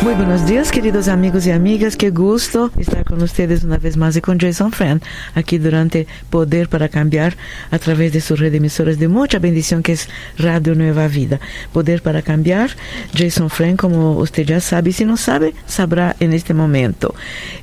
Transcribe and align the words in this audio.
Muy 0.00 0.14
buenos 0.14 0.46
días, 0.46 0.70
queridos 0.70 1.08
amigos 1.08 1.44
y 1.48 1.50
amigas. 1.50 1.96
Qué 1.96 2.10
gusto 2.10 2.70
estar 2.78 3.04
con 3.04 3.20
ustedes 3.20 3.64
una 3.64 3.78
vez 3.78 3.96
más 3.96 4.14
y 4.14 4.20
con 4.20 4.38
Jason 4.38 4.70
Friend 4.70 5.02
aquí 5.34 5.58
durante 5.58 6.06
Poder 6.30 6.68
para 6.68 6.88
Cambiar 6.88 7.36
a 7.72 7.80
través 7.80 8.12
de 8.12 8.20
sus 8.20 8.38
red 8.38 8.52
de 8.52 8.58
emisoras 8.58 9.00
de 9.00 9.08
mucha 9.08 9.40
bendición 9.40 9.82
que 9.82 9.92
es 9.92 10.08
Radio 10.38 10.76
Nueva 10.76 11.08
Vida. 11.08 11.40
Poder 11.72 12.00
para 12.00 12.22
Cambiar, 12.22 12.70
Jason 13.12 13.50
Friend, 13.50 13.76
como 13.76 14.16
usted 14.18 14.46
ya 14.46 14.60
sabe, 14.60 14.92
si 14.92 15.04
no 15.04 15.16
sabe, 15.16 15.52
sabrá 15.66 16.14
en 16.20 16.32
este 16.32 16.54
momento. 16.54 17.12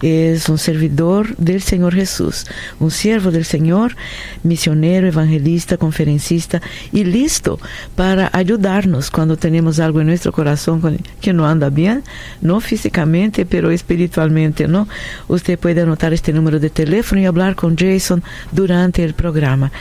Es 0.02 0.50
un 0.50 0.58
servidor 0.58 1.38
del 1.38 1.62
Señor 1.62 1.96
Jesús, 1.96 2.46
un 2.82 2.92
siervo 2.92 3.32
del 3.32 3.46
Señor, 3.46 3.96
misionero, 4.44 5.08
evangelista, 5.08 5.78
conferencista 5.78 6.62
y 6.92 7.06
listo 7.06 7.60
para 7.96 8.30
ayudarnos 8.34 9.10
cuando 9.10 9.38
tenemos 9.38 9.80
algo 9.80 10.02
en 10.02 10.08
nuestro 10.08 10.34
corazón 10.34 10.82
que 11.22 11.32
no 11.32 11.48
anda 11.48 11.70
bien 11.70 12.04
no 12.42 12.60
físicamente, 12.60 13.46
pero 13.46 13.72
espiritualmente, 13.72 14.68
¿no? 14.68 14.88
Usted 15.28 15.58
puede 15.60 15.82
anotar 15.82 16.14
este 16.14 16.34
número 16.34 16.60
de 16.60 16.70
teléfono 16.70 17.22
y 17.22 17.26
hablar 17.26 17.56
con 17.56 17.78
Jason 17.78 18.24
durante 18.52 19.04
el 19.04 19.14
programa. 19.14 19.72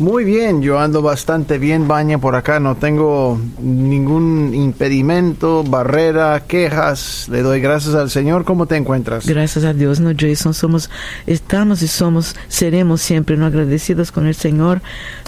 Muy 0.00 0.24
bien, 0.24 0.62
yo 0.62 0.78
ando 0.78 1.02
bastante 1.02 1.58
bien, 1.58 1.86
Baña, 1.86 2.16
por 2.16 2.34
acá. 2.34 2.58
No 2.58 2.74
tengo 2.74 3.38
ningún 3.60 4.54
impedimento, 4.54 5.62
barrera, 5.62 6.42
quejas. 6.48 7.28
Le 7.30 7.42
doy 7.42 7.60
gracias 7.60 7.94
al 7.94 8.08
Señor. 8.08 8.46
¿Cómo 8.46 8.64
te 8.64 8.76
encuentras? 8.76 9.26
Gracias 9.26 9.62
a 9.62 9.74
Dios, 9.74 10.00
no, 10.00 10.12
Jason. 10.18 10.54
Somos, 10.54 10.88
estamos 11.26 11.82
y 11.82 11.88
somos, 11.88 12.34
seremos 12.48 13.02
siempre 13.02 13.36
no 13.36 13.44
agradecidos 13.44 14.10
con 14.10 14.26
el 14.26 14.34
Señor 14.34 14.80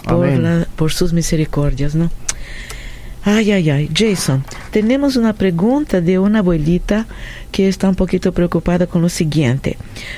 por, 0.09 0.27
la, 0.27 0.67
por 0.75 0.91
sus 0.91 1.13
misericordias, 1.13 1.95
¿no? 1.95 2.11
Ay, 3.25 3.53
ay, 3.53 3.71
ay. 3.71 3.91
Jason, 3.95 4.45
tenemos 4.73 5.15
una 5.15 5.33
pregunta 5.33 6.01
de 6.01 6.19
una 6.19 6.41
abuelita 6.41 7.07
que 7.53 7.69
está 7.69 7.89
un 7.89 7.95
poquito 7.95 8.33
preocupada 8.33 8.89
con 8.89 9.01
lo 9.01 9.09
siguiente. 9.09 9.77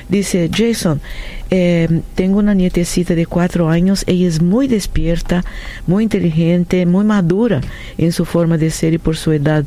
Dice, 0.08 0.48
Jason, 0.50 1.02
eh, 1.50 2.00
tengo 2.14 2.38
una 2.38 2.54
nietecita 2.54 3.14
de 3.14 3.26
cuatro 3.26 3.68
años, 3.68 4.04
ella 4.06 4.26
es 4.26 4.40
muy 4.40 4.68
despierta, 4.68 5.44
muy 5.86 6.04
inteligente, 6.04 6.86
muy 6.86 7.04
madura 7.04 7.60
en 7.98 8.12
su 8.12 8.24
forma 8.24 8.56
de 8.56 8.70
ser 8.70 8.94
y 8.94 8.98
por 8.98 9.16
su 9.16 9.32
edad 9.32 9.64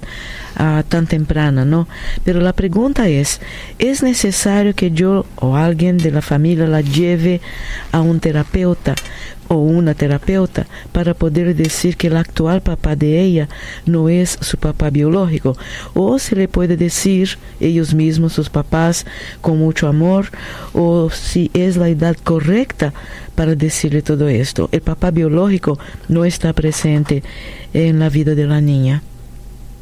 uh, 0.60 0.82
tan 0.84 1.06
temprana, 1.06 1.64
¿no? 1.64 1.88
Pero 2.24 2.40
la 2.40 2.54
pregunta 2.54 3.08
es, 3.08 3.40
¿es 3.78 4.02
necesario 4.02 4.74
que 4.74 4.90
yo 4.92 5.26
o 5.36 5.56
alguien 5.56 5.98
de 5.98 6.12
la 6.12 6.22
familia 6.22 6.66
la 6.66 6.82
lleve 6.82 7.42
a 7.92 8.02
un 8.02 8.20
terapeuta? 8.20 8.96
O 9.48 9.56
una 9.56 9.94
terapeuta 9.94 10.68
para 10.92 11.14
poder 11.14 11.56
decir 11.56 11.98
que 11.98 12.08
el 12.08 12.18
actual 12.18 12.62
papá 12.62 12.96
de 12.96 13.22
ella 13.22 13.48
no 13.86 14.10
es 14.10 14.38
su 14.42 14.58
papá 14.58 14.90
biológico. 14.90 15.58
O 15.94 16.20
se 16.20 16.36
le 16.36 16.48
puede 16.48 16.78
decir 16.78 17.38
ellos 17.60 17.94
mismos 17.94 18.34
sus 18.34 18.50
papás 18.50 19.06
con 19.42 19.58
mucho 19.58 19.88
amor 19.88 20.30
o 20.74 21.10
si 21.10 21.52
es 21.54 21.78
la 21.78 21.90
edad 21.90 22.16
correcta 22.24 22.94
para 23.36 23.56
decirle 23.56 24.02
todo 24.02 24.28
esto. 24.28 24.70
El 24.72 24.82
papá 24.82 25.12
biológico 25.12 25.78
no 26.08 26.26
está 26.26 26.54
presente 26.54 27.24
en 27.74 28.00
la 28.00 28.10
vida 28.10 28.36
de 28.36 28.46
la 28.46 28.62
niña. 28.62 29.04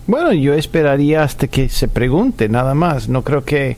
Bueno 0.08 0.34
yo 0.34 0.54
esperaría 0.54 1.24
hasta 1.24 1.48
que 1.48 1.70
se 1.70 1.88
pregunte 1.88 2.50
nada 2.50 2.76
más. 2.76 3.10
No 3.10 3.24
creo 3.24 3.44
que 3.44 3.78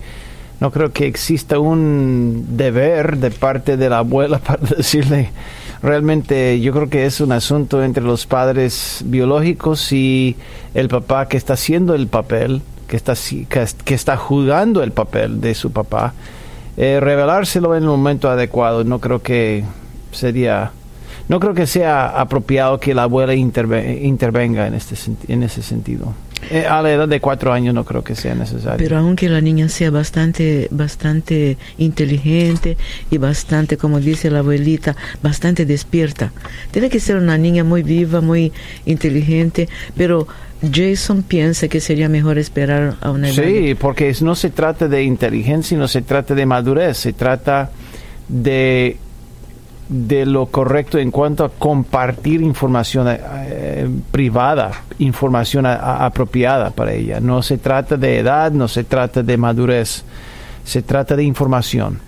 no 0.59 0.71
creo 0.71 0.91
que 0.91 1.05
exista 1.05 1.59
un 1.59 2.57
deber 2.57 3.17
de 3.17 3.31
parte 3.31 3.77
de 3.77 3.89
la 3.89 3.99
abuela 3.99 4.39
para 4.45 4.75
decirle 4.75 5.29
realmente 5.81 6.59
yo 6.59 6.73
creo 6.73 6.89
que 6.89 7.05
es 7.05 7.21
un 7.21 7.31
asunto 7.31 7.83
entre 7.83 8.03
los 8.03 8.25
padres 8.25 9.01
biológicos 9.05 9.91
y 9.91 10.35
el 10.73 10.87
papá 10.87 11.27
que 11.27 11.37
está 11.37 11.53
haciendo 11.53 11.95
el 11.95 12.07
papel, 12.07 12.61
que 12.87 12.95
está, 12.95 13.13
que, 13.83 13.93
está 13.93 14.17
jugando 14.17 14.83
el 14.83 14.91
papel 14.91 15.41
de 15.41 15.53
su 15.55 15.71
papá, 15.71 16.13
eh, 16.77 16.99
revelárselo 16.99 17.75
en 17.75 17.83
el 17.83 17.89
momento 17.89 18.29
adecuado. 18.29 18.83
No 18.83 18.99
creo 18.99 19.21
que 19.21 19.63
sería, 20.11 20.71
no 21.27 21.39
creo 21.39 21.53
que 21.53 21.67
sea 21.67 22.07
apropiado 22.07 22.79
que 22.79 22.93
la 22.93 23.03
abuela 23.03 23.33
intervenga 23.35 24.67
en, 24.67 24.73
este, 24.73 24.95
en 25.27 25.43
ese 25.43 25.61
sentido. 25.61 26.13
Eh, 26.49 26.65
a 26.65 26.81
la 26.81 26.91
edad 26.91 27.07
de 27.07 27.19
cuatro 27.19 27.51
años 27.51 27.73
no 27.73 27.83
creo 27.83 28.03
que 28.03 28.15
sea 28.15 28.35
necesario. 28.35 28.77
Pero 28.77 28.97
aunque 28.97 29.29
la 29.29 29.41
niña 29.41 29.69
sea 29.69 29.91
bastante, 29.91 30.67
bastante 30.71 31.57
inteligente 31.77 32.77
y 33.11 33.17
bastante, 33.17 33.77
como 33.77 33.99
dice 33.99 34.29
la 34.29 34.39
abuelita, 34.39 34.95
bastante 35.21 35.65
despierta, 35.65 36.31
tiene 36.71 36.89
que 36.89 36.99
ser 36.99 37.17
una 37.17 37.37
niña 37.37 37.63
muy 37.63 37.83
viva, 37.83 38.21
muy 38.21 38.51
inteligente, 38.85 39.67
pero 39.95 40.27
Jason 40.73 41.23
piensa 41.23 41.67
que 41.67 41.79
sería 41.79 42.09
mejor 42.09 42.37
esperar 42.37 42.95
a 43.01 43.11
una 43.11 43.29
edad. 43.29 43.43
Sí, 43.43 43.75
porque 43.75 44.15
no 44.21 44.35
se 44.35 44.49
trata 44.49 44.87
de 44.87 45.03
inteligencia, 45.03 45.77
no 45.77 45.87
se 45.87 46.01
trata 46.01 46.33
de 46.33 46.45
madurez, 46.45 46.97
se 46.97 47.13
trata 47.13 47.71
de 48.27 48.97
de 49.89 50.25
lo 50.25 50.47
correcto 50.47 50.97
en 50.97 51.11
cuanto 51.11 51.45
a 51.45 51.49
compartir 51.49 52.41
información 52.41 53.07
eh, 53.09 53.89
privada, 54.11 54.71
información 54.99 55.65
apropiada 55.65 56.71
para 56.71 56.93
ella. 56.93 57.19
No 57.19 57.41
se 57.41 57.57
trata 57.57 57.97
de 57.97 58.19
edad, 58.19 58.51
no 58.51 58.67
se 58.67 58.83
trata 58.83 59.23
de 59.23 59.37
madurez, 59.37 60.03
se 60.63 60.81
trata 60.81 61.15
de 61.15 61.23
información. 61.23 62.06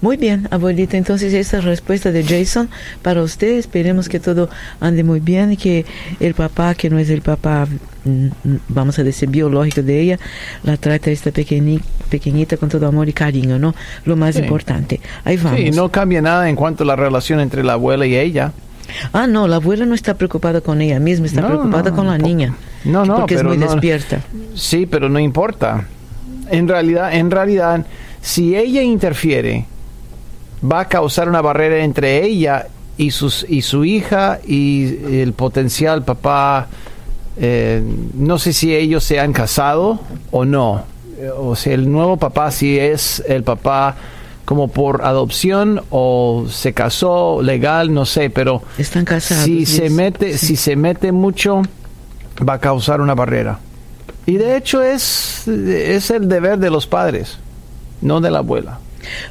Muy 0.00 0.16
bien, 0.16 0.48
abuelita. 0.50 0.96
Entonces, 0.96 1.32
esta 1.34 1.60
respuesta 1.60 2.12
de 2.12 2.24
Jason 2.24 2.68
para 3.02 3.22
usted. 3.22 3.58
Esperemos 3.58 4.08
que 4.08 4.20
todo 4.20 4.48
ande 4.80 5.04
muy 5.04 5.20
bien 5.20 5.52
y 5.52 5.56
que 5.56 5.84
el 6.20 6.34
papá, 6.34 6.74
que 6.74 6.90
no 6.90 6.98
es 6.98 7.10
el 7.10 7.22
papá, 7.22 7.66
mm, 8.04 8.28
vamos 8.68 8.98
a 8.98 9.04
decir, 9.04 9.28
biológico 9.28 9.82
de 9.82 10.00
ella, 10.00 10.18
la 10.62 10.76
trate 10.76 11.10
a 11.10 11.12
esta 11.12 11.30
pequeñita 11.30 12.56
con 12.56 12.68
todo 12.68 12.86
amor 12.86 13.08
y 13.08 13.12
cariño, 13.12 13.58
¿no? 13.58 13.74
Lo 14.04 14.16
más 14.16 14.36
importante. 14.36 15.00
Ahí 15.24 15.36
vamos. 15.36 15.60
Sí, 15.60 15.70
no 15.70 15.90
cambia 15.90 16.22
nada 16.22 16.48
en 16.48 16.56
cuanto 16.56 16.84
a 16.84 16.86
la 16.86 16.96
relación 16.96 17.40
entre 17.40 17.64
la 17.64 17.74
abuela 17.74 18.06
y 18.06 18.16
ella. 18.16 18.52
Ah, 19.12 19.26
no, 19.26 19.48
la 19.48 19.56
abuela 19.56 19.84
no 19.86 19.94
está 19.94 20.14
preocupada 20.14 20.60
con 20.60 20.80
ella 20.80 21.00
misma, 21.00 21.26
está 21.26 21.46
preocupada 21.46 21.92
con 21.92 22.06
la 22.06 22.18
niña. 22.18 22.54
No, 22.84 23.04
no, 23.04 23.16
porque 23.16 23.34
es 23.34 23.42
muy 23.42 23.56
despierta. 23.56 24.20
Sí, 24.54 24.86
pero 24.86 25.08
no 25.08 25.18
importa. 25.18 25.84
En 26.50 26.68
realidad, 26.68 27.12
en 27.12 27.30
realidad 27.30 27.84
si 28.26 28.56
ella 28.56 28.82
interfiere, 28.82 29.66
va 30.60 30.80
a 30.80 30.88
causar 30.88 31.28
una 31.28 31.40
barrera 31.40 31.84
entre 31.84 32.24
ella 32.24 32.66
y, 32.96 33.12
sus, 33.12 33.46
y 33.48 33.62
su 33.62 33.84
hija 33.84 34.40
y 34.44 35.20
el 35.20 35.32
potencial 35.32 36.04
papá. 36.04 36.66
Eh, 37.36 37.80
no 38.14 38.40
sé 38.40 38.52
si 38.52 38.74
ellos 38.74 39.04
se 39.04 39.20
han 39.20 39.32
casado 39.32 40.00
o 40.32 40.44
no. 40.44 40.82
O 41.38 41.54
sea, 41.54 41.74
el 41.74 41.90
nuevo 41.90 42.16
papá 42.16 42.50
si 42.50 42.76
es 42.76 43.22
el 43.28 43.44
papá 43.44 43.94
como 44.44 44.66
por 44.66 45.04
adopción 45.04 45.82
o 45.90 46.46
se 46.50 46.72
casó 46.72 47.40
legal, 47.42 47.94
no 47.94 48.06
sé, 48.06 48.28
pero 48.28 48.60
están 48.76 49.04
casados. 49.04 49.44
Si 49.44 49.66
se 49.66 49.88
mete, 49.88 50.36
si 50.36 50.56
se 50.56 50.74
mete 50.74 51.12
mucho 51.12 51.62
va 52.46 52.54
a 52.54 52.58
causar 52.58 53.00
una 53.00 53.14
barrera. 53.14 53.60
Y 54.26 54.36
de 54.36 54.56
hecho 54.56 54.82
es, 54.82 55.46
es 55.46 56.10
el 56.10 56.28
deber 56.28 56.58
de 56.58 56.70
los 56.70 56.88
padres, 56.88 57.38
no 58.00 58.20
de 58.20 58.30
la 58.30 58.38
abuela. 58.38 58.80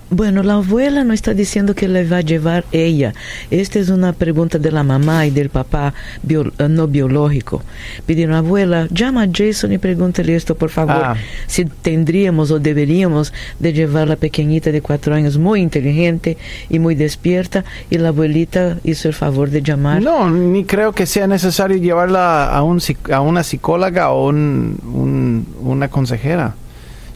Bueno, 0.09 0.44
la 0.44 0.56
abuela 0.56 1.03
no 1.03 1.13
está 1.13 1.33
diciendo 1.33 1.75
que 1.75 1.88
le 1.88 2.06
va 2.06 2.17
a 2.17 2.21
llevar 2.21 2.65
ella. 2.71 3.13
Esta 3.51 3.79
es 3.79 3.89
una 3.89 4.13
pregunta 4.13 4.57
de 4.57 4.71
la 4.71 4.83
mamá 4.83 5.25
y 5.25 5.31
del 5.31 5.50
papá 5.50 5.94
bio, 6.23 6.51
eh, 6.57 6.69
no 6.69 6.88
biológico. 6.88 7.63
Pidieron, 8.06 8.35
abuela, 8.35 8.88
llama 8.91 9.23
a 9.23 9.27
Jason 9.31 9.73
y 9.73 9.77
pregúntale 9.77 10.35
esto, 10.35 10.56
por 10.56 10.69
favor, 10.69 10.95
ah. 11.03 11.15
si 11.47 11.65
tendríamos 11.65 12.51
o 12.51 12.59
deberíamos 12.59 13.33
de 13.59 13.73
llevar 13.73 14.07
la 14.07 14.15
pequeñita 14.15 14.71
de 14.71 14.81
cuatro 14.81 15.15
años 15.15 15.38
muy 15.38 15.62
inteligente 15.62 16.38
y 16.69 16.79
muy 16.79 16.95
despierta 16.95 17.65
y 17.89 17.97
la 17.97 18.09
abuelita 18.09 18.77
hizo 18.83 19.07
el 19.07 19.13
favor 19.13 19.50
de 19.50 19.62
llamar. 19.62 20.01
No, 20.01 20.29
ni 20.29 20.63
creo 20.65 20.94
que 20.94 21.06
sea 21.06 21.27
necesario 21.27 21.77
llevarla 21.77 22.50
a, 22.50 22.63
un, 22.63 22.79
a 23.12 23.21
una 23.21 23.44
psicóloga 23.44 24.12
o 24.12 24.29
un, 24.29 24.77
un, 24.85 25.47
una 25.62 25.89
consejera. 25.89 26.56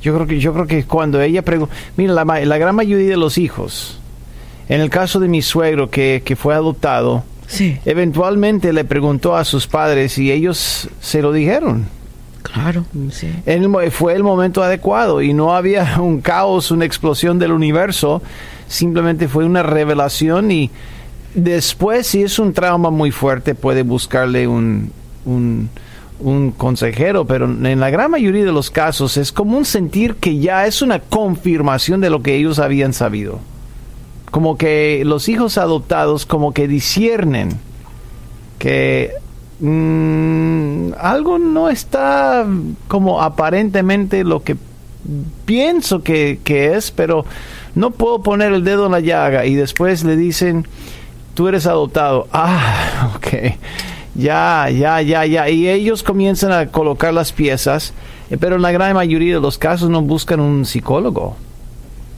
Yo 0.02 0.14
creo 0.16 0.28
que, 0.28 0.40
yo 0.40 0.54
creo 0.54 0.68
que 0.68 0.84
cuando 0.84 1.22
ella 1.22 1.42
pregunta, 1.42 1.74
mira, 1.98 2.14
la, 2.14 2.24
la, 2.24 2.58
gran 2.58 2.76
mayoría 2.76 3.10
de 3.10 3.18
los 3.18 3.38
hijos, 3.38 4.00
en 4.70 4.82
el 4.82 4.90
caso 4.90 5.20
de 5.20 5.28
mi 5.28 5.42
suegro 5.42 5.90
que, 5.90 6.22
que 6.24 6.36
fue 6.36 6.54
adoptado, 6.54 7.24
sí. 7.48 7.78
eventualmente 7.86 8.72
le 8.72 8.86
preguntó 8.86 9.36
a 9.36 9.44
sus 9.44 9.68
padres 9.68 10.18
y 10.18 10.32
ellos 10.32 10.90
se 11.02 11.22
lo 11.22 11.32
dijeron. 11.34 11.88
Claro, 12.42 12.86
sí. 13.12 13.28
fue 13.92 14.14
el 14.14 14.24
momento 14.24 14.64
adecuado 14.64 15.22
y 15.22 15.34
no 15.34 15.54
había 15.54 15.98
un 16.00 16.22
caos, 16.22 16.72
una 16.72 16.86
explosión 16.86 17.38
del 17.40 17.52
universo, 17.52 18.22
simplemente 18.68 19.28
fue 19.28 19.46
una 19.46 19.64
revelación 19.64 20.52
y 20.52 20.72
después 21.34 22.08
si 22.08 22.24
es 22.24 22.40
un 22.40 22.54
trauma 22.54 22.90
muy 22.90 23.12
fuerte 23.12 23.54
puede 23.54 23.84
buscarle 23.84 24.48
un, 24.48 24.92
un 25.26 25.70
un 26.20 26.52
consejero, 26.52 27.26
pero 27.26 27.46
en 27.46 27.80
la 27.80 27.90
gran 27.90 28.12
mayoría 28.12 28.46
de 28.46 28.52
los 28.52 28.70
casos 28.70 29.18
es 29.18 29.32
como 29.32 29.58
un 29.58 29.66
sentir 29.66 30.16
que 30.16 30.38
ya 30.38 30.66
es 30.66 30.82
una 30.82 31.00
confirmación 31.00 32.02
de 32.02 32.10
lo 32.10 32.22
que 32.22 32.36
ellos 32.36 32.60
habían 32.60 32.94
sabido. 32.94 33.40
Como 34.32 34.58
que 34.58 35.04
los 35.06 35.30
hijos 35.30 35.58
adoptados 35.58 36.26
como 36.26 36.54
que 36.54 36.68
disciernen 36.68 37.58
que 38.60 39.12
mm, 39.60 40.94
algo 41.00 41.40
no 41.40 41.70
está 41.70 42.46
como 42.88 43.22
aparentemente 43.22 44.24
lo 44.24 44.44
que 44.44 44.58
pienso 45.46 46.04
que, 46.04 46.40
que 46.44 46.76
es, 46.76 46.92
pero 46.92 47.26
no 47.76 47.92
puedo 47.92 48.22
poner 48.22 48.52
el 48.52 48.64
dedo 48.64 48.86
en 48.86 48.92
la 48.92 49.00
llaga 49.00 49.46
y 49.46 49.56
después 49.56 50.04
le 50.04 50.18
dicen, 50.18 50.68
tú 51.34 51.48
eres 51.48 51.66
adoptado. 51.66 52.28
Ah, 52.34 53.14
ok 53.16 53.56
ya, 54.16 54.70
ya, 54.70 55.02
ya, 55.02 55.26
ya. 55.26 55.50
Y 55.50 55.70
ellos 55.70 56.04
comienzan 56.04 56.52
a 56.52 56.68
colocar 56.68 57.14
las 57.14 57.32
piezas, 57.32 57.94
eh, 58.30 58.38
pero 58.40 58.56
en 58.56 58.62
la 58.62 58.72
gran 58.72 58.94
mayoría 58.94 59.36
de 59.36 59.42
los 59.42 59.58
casos 59.58 59.90
no 59.90 60.02
buscan 60.02 60.40
un 60.40 60.66
psicólogo. 60.66 61.36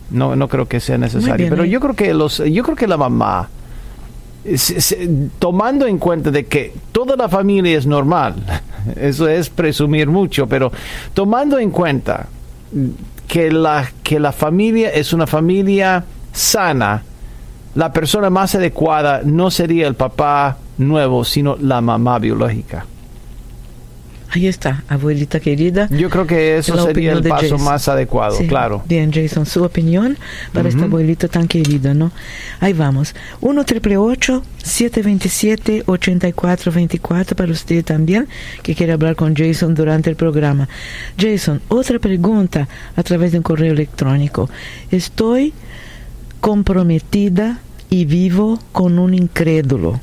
No, 0.10 0.36
no 0.36 0.48
creo 0.48 0.68
que 0.68 0.80
sea 0.80 0.98
necesario. 0.98 1.50
pero 1.50 1.64
yo 1.64 1.80
creo 1.80 1.96
que 1.96 2.14
los, 2.14 2.38
yo 2.40 2.64
creo 2.64 2.76
que 2.76 2.88
la 2.88 2.98
mamá, 2.98 3.50
tomando 5.40 5.86
en 5.86 5.98
cuenta 5.98 6.32
de 6.32 6.46
que 6.46 6.74
toda 6.92 7.16
la 7.16 7.30
familia 7.30 7.78
es 7.78 7.86
normal, 7.86 8.36
eso 8.98 9.28
es 9.28 9.50
presumir 9.50 10.08
mucho, 10.08 10.48
pero 10.48 10.72
tomando 11.14 11.60
en 11.60 11.72
cuenta 11.72 12.28
que 13.28 13.52
la, 13.52 13.90
que 14.04 14.20
la 14.20 14.34
familia 14.34 14.90
es 14.90 15.14
una 15.14 15.28
familia 15.28 16.04
sana, 16.34 17.04
la 17.76 17.94
persona 17.94 18.30
más 18.30 18.54
adecuada 18.56 19.22
no 19.24 19.50
sería 19.50 19.88
el 19.88 19.96
papá 19.96 20.58
nuevo, 20.78 21.24
sino 21.24 21.56
la 21.58 21.82
mamá 21.82 22.20
biológica. 22.20 22.86
Ahí 24.34 24.48
está, 24.48 24.86
abuelita 24.88 25.42
querida. 25.42 25.90
Yo 25.90 26.10
creo 26.10 26.26
que 26.26 26.58
eso 26.58 26.82
sería 26.86 27.12
el 27.12 27.22
paso 27.22 27.58
más 27.58 27.90
adecuado, 27.90 28.38
claro. 28.48 28.82
Bien, 28.88 29.12
Jason, 29.12 29.46
su 29.46 29.62
opinión 29.62 30.18
para 30.54 30.70
esta 30.70 30.86
abuelita 30.86 31.28
tan 31.28 31.50
querida, 31.50 31.94
¿no? 31.94 32.14
Ahí 32.62 32.72
vamos. 32.72 33.14
1 33.42 33.66
triple 33.66 33.98
727 34.64 35.84
8424 35.86 37.36
para 37.36 37.52
usted 37.52 37.84
también 37.84 38.30
que 38.64 38.74
quiere 38.74 38.94
hablar 38.94 39.18
con 39.18 39.36
Jason 39.36 39.76
durante 39.76 40.10
el 40.10 40.16
programa. 40.16 40.70
Jason, 41.20 41.62
otra 41.68 42.00
pregunta 42.00 42.70
a 42.96 43.04
través 43.04 43.34
de 43.34 43.40
un 43.40 43.44
correo 43.44 43.74
electrónico. 43.74 44.50
Estoy 44.92 45.54
comprometida 46.40 47.60
y 47.90 48.06
vivo 48.06 48.60
con 48.72 48.98
un 48.98 49.14
incrédulo 49.14 50.00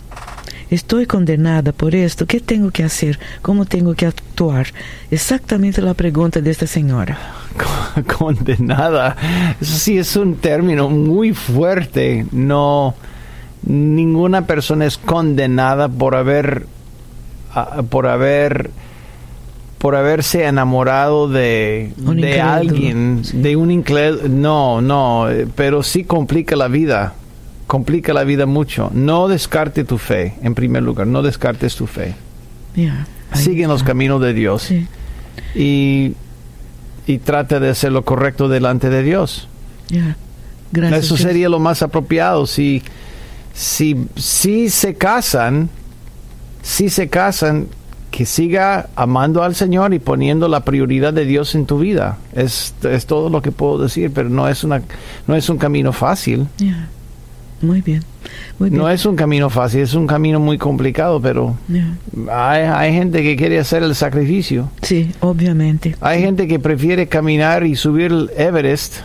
estoy 0.70 1.06
condenada 1.06 1.72
por 1.72 1.94
esto, 1.94 2.26
¿qué 2.26 2.40
tengo 2.40 2.70
que 2.70 2.84
hacer? 2.84 3.18
¿Cómo 3.42 3.64
tengo 3.64 3.94
que 3.94 4.06
actuar? 4.06 4.66
Exactamente 5.10 5.82
la 5.82 5.94
pregunta 5.94 6.40
de 6.40 6.50
esta 6.50 6.66
señora. 6.66 7.18
Condenada, 8.18 9.16
eso 9.60 9.78
sí 9.78 9.98
es 9.98 10.16
un 10.16 10.36
término 10.36 10.88
muy 10.88 11.32
fuerte. 11.32 12.26
No, 12.32 12.94
ninguna 13.64 14.46
persona 14.46 14.86
es 14.86 14.98
condenada 14.98 15.88
por 15.88 16.14
haber, 16.14 16.66
por 17.90 18.06
haber 18.06 18.70
por 19.78 19.94
haberse 19.94 20.44
enamorado 20.44 21.28
de, 21.28 21.92
de 21.96 22.40
alguien, 22.40 23.22
de 23.32 23.54
un 23.54 23.70
incrédulo. 23.70 24.28
No, 24.28 24.80
no, 24.80 25.30
eh, 25.30 25.46
pero 25.54 25.84
sí 25.84 26.02
complica 26.02 26.56
la 26.56 26.66
vida 26.66 27.14
complica 27.68 28.12
la 28.12 28.24
vida 28.24 28.46
mucho. 28.46 28.90
No 28.92 29.28
descarte 29.28 29.84
tu 29.84 29.98
fe, 29.98 30.34
en 30.42 30.56
primer 30.56 30.82
lugar, 30.82 31.06
no 31.06 31.22
descartes 31.22 31.76
tu 31.76 31.86
fe. 31.86 32.16
Sigue 33.34 33.64
en 33.64 33.68
los 33.68 33.84
caminos 33.84 34.20
de 34.22 34.32
Dios 34.32 34.72
y, 35.54 36.14
y 37.06 37.18
trata 37.18 37.60
de 37.60 37.68
hacer 37.68 37.92
lo 37.92 38.04
correcto 38.04 38.48
delante 38.48 38.88
de 38.88 39.02
Dios. 39.04 39.48
Eso 40.72 41.16
sería 41.16 41.48
lo 41.48 41.58
más 41.58 41.82
apropiado. 41.82 42.46
Si, 42.46 42.82
si, 43.52 44.06
si 44.16 44.70
se 44.70 44.94
casan, 44.94 45.68
si 46.62 46.88
se 46.88 47.08
casan, 47.08 47.68
que 48.10 48.24
siga 48.24 48.88
amando 48.96 49.42
al 49.42 49.54
Señor 49.54 49.92
y 49.92 49.98
poniendo 49.98 50.48
la 50.48 50.64
prioridad 50.64 51.12
de 51.12 51.26
Dios 51.26 51.54
en 51.54 51.66
tu 51.66 51.78
vida. 51.78 52.16
Es, 52.34 52.74
es 52.82 53.04
todo 53.04 53.28
lo 53.28 53.42
que 53.42 53.52
puedo 53.52 53.78
decir, 53.78 54.10
pero 54.14 54.30
no 54.30 54.48
es, 54.48 54.64
una, 54.64 54.80
no 55.26 55.36
es 55.36 55.50
un 55.50 55.58
camino 55.58 55.92
fácil. 55.92 56.46
Muy 57.60 57.80
bien, 57.80 58.02
muy 58.58 58.70
bien. 58.70 58.80
No 58.80 58.88
es 58.88 59.04
un 59.04 59.16
camino 59.16 59.50
fácil, 59.50 59.80
es 59.80 59.94
un 59.94 60.06
camino 60.06 60.38
muy 60.38 60.58
complicado, 60.58 61.20
pero 61.20 61.56
hay, 62.30 62.62
hay, 62.62 62.92
gente 62.92 63.22
que 63.22 63.36
quiere 63.36 63.58
hacer 63.58 63.82
el 63.82 63.94
sacrificio. 63.94 64.70
Sí, 64.82 65.12
obviamente. 65.20 65.96
Hay 66.00 66.20
gente 66.20 66.46
que 66.46 66.60
prefiere 66.60 67.08
caminar 67.08 67.66
y 67.66 67.74
subir 67.74 68.12
el 68.12 68.30
Everest 68.36 68.98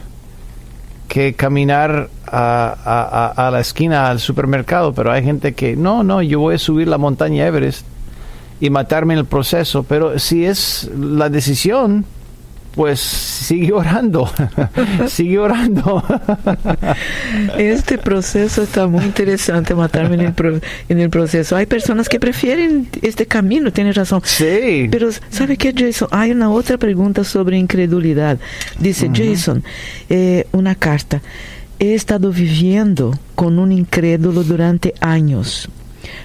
que 1.07 1.33
caminar 1.33 2.09
a, 2.25 2.75
a, 3.35 3.47
a, 3.47 3.51
la 3.51 3.59
esquina 3.59 4.09
al 4.09 4.19
supermercado, 4.19 4.93
pero 4.93 5.11
hay 5.11 5.23
gente 5.23 5.53
que 5.53 5.75
no, 5.75 6.03
no, 6.03 6.21
yo 6.21 6.39
voy 6.39 6.55
a 6.55 6.57
subir 6.59 6.87
la 6.87 6.97
montaña 6.97 7.45
Everest 7.45 7.85
y 8.59 8.69
matarme 8.69 9.13
en 9.13 9.19
el 9.19 9.25
proceso, 9.25 9.83
pero 9.83 10.17
si 10.19 10.45
es 10.45 10.89
la 10.97 11.29
decisión, 11.29 12.05
pues 12.75 12.99
sigue 12.99 13.71
orando, 13.71 14.29
sigue 15.07 15.39
orando. 15.39 16.03
este 17.57 17.97
proceso 17.97 18.63
está 18.63 18.87
muy 18.87 19.03
interesante, 19.05 19.75
matarme 19.75 20.15
en 20.15 20.21
el, 20.21 20.61
en 20.89 20.99
el 20.99 21.09
proceso. 21.09 21.55
Hay 21.55 21.65
personas 21.65 22.09
que 22.09 22.19
prefieren 22.19 22.87
este 23.01 23.25
camino, 23.25 23.71
tienes 23.71 23.95
razón. 23.95 24.21
Sí. 24.23 24.87
Pero, 24.89 25.09
¿sabe 25.29 25.57
qué, 25.57 25.73
Jason? 25.75 26.07
Hay 26.11 26.31
una 26.31 26.49
otra 26.49 26.77
pregunta 26.77 27.23
sobre 27.23 27.57
incredulidad. 27.57 28.39
Dice 28.79 29.09
Jason, 29.13 29.63
eh, 30.09 30.47
una 30.51 30.75
carta. 30.75 31.21
He 31.79 31.93
estado 31.93 32.31
viviendo 32.31 33.17
con 33.35 33.59
un 33.59 33.71
incrédulo 33.71 34.43
durante 34.43 34.93
años 34.99 35.69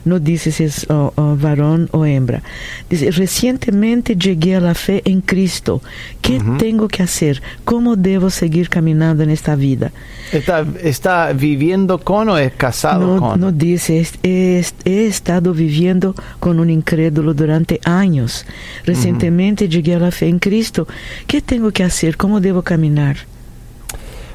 no 0.04 0.18
dice 0.18 0.52
si 0.52 0.64
es 0.64 0.86
varón 1.16 1.88
o 1.92 2.04
hembra. 2.04 2.42
Dice, 2.88 3.10
recientemente 3.10 4.16
llegué 4.16 4.56
a 4.56 4.60
la 4.60 4.74
fe 4.74 5.02
en 5.04 5.20
Cristo. 5.20 5.82
¿Qué 6.20 6.40
tengo 6.58 6.88
que 6.88 7.02
hacer? 7.02 7.42
¿Cómo 7.64 7.96
debo 7.96 8.30
seguir 8.30 8.68
caminando 8.68 9.22
en 9.22 9.30
esta 9.30 9.56
vida? 9.56 9.92
¿Está, 10.32 10.64
está 10.82 11.32
viviendo 11.32 11.98
con 11.98 12.28
o 12.28 12.38
es 12.38 12.52
casado 12.52 13.18
con? 13.18 13.40
No 13.40 13.52
dice, 13.52 14.06
he, 14.22 14.62
estado 14.84 15.54
viviendo 15.54 16.14
con 16.38 16.60
un 16.60 16.70
incrédulo 16.70 17.34
durante 17.34 17.80
años. 17.84 18.44
Recientemente 18.84 19.68
llegué 19.68 19.94
a 19.94 19.98
la 19.98 20.10
fe 20.10 20.28
en 20.28 20.38
Cristo. 20.38 20.86
¿Qué 21.26 21.40
tengo 21.40 21.70
que 21.70 21.84
hacer? 21.84 22.16
¿Cómo 22.16 22.40
debo 22.40 22.62
caminar? 22.62 23.16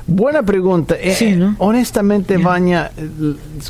Buena 0.06 0.44
pregunta. 0.44 0.96
Eh, 1.00 1.54
honestamente, 1.60 2.38
Baña, 2.38 2.92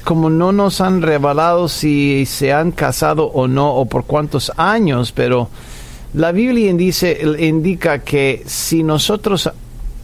como 0.04 0.30
no 0.30 0.52
nos 0.52 0.82
han 0.82 1.02
revelado 1.02 1.68
si 1.68 2.26
se 2.26 2.52
han 2.52 2.72
casado 2.72 3.26
o 3.26 3.48
no 3.48 3.76
o 3.76 3.86
por 3.86 4.06
cuántos 4.06 4.52
años, 4.58 5.12
pero 5.12 5.50
la 6.14 6.32
Biblia 6.32 6.72
indica 6.72 8.00
que 8.00 8.44
si 8.46 8.84
nosotros 8.84 9.50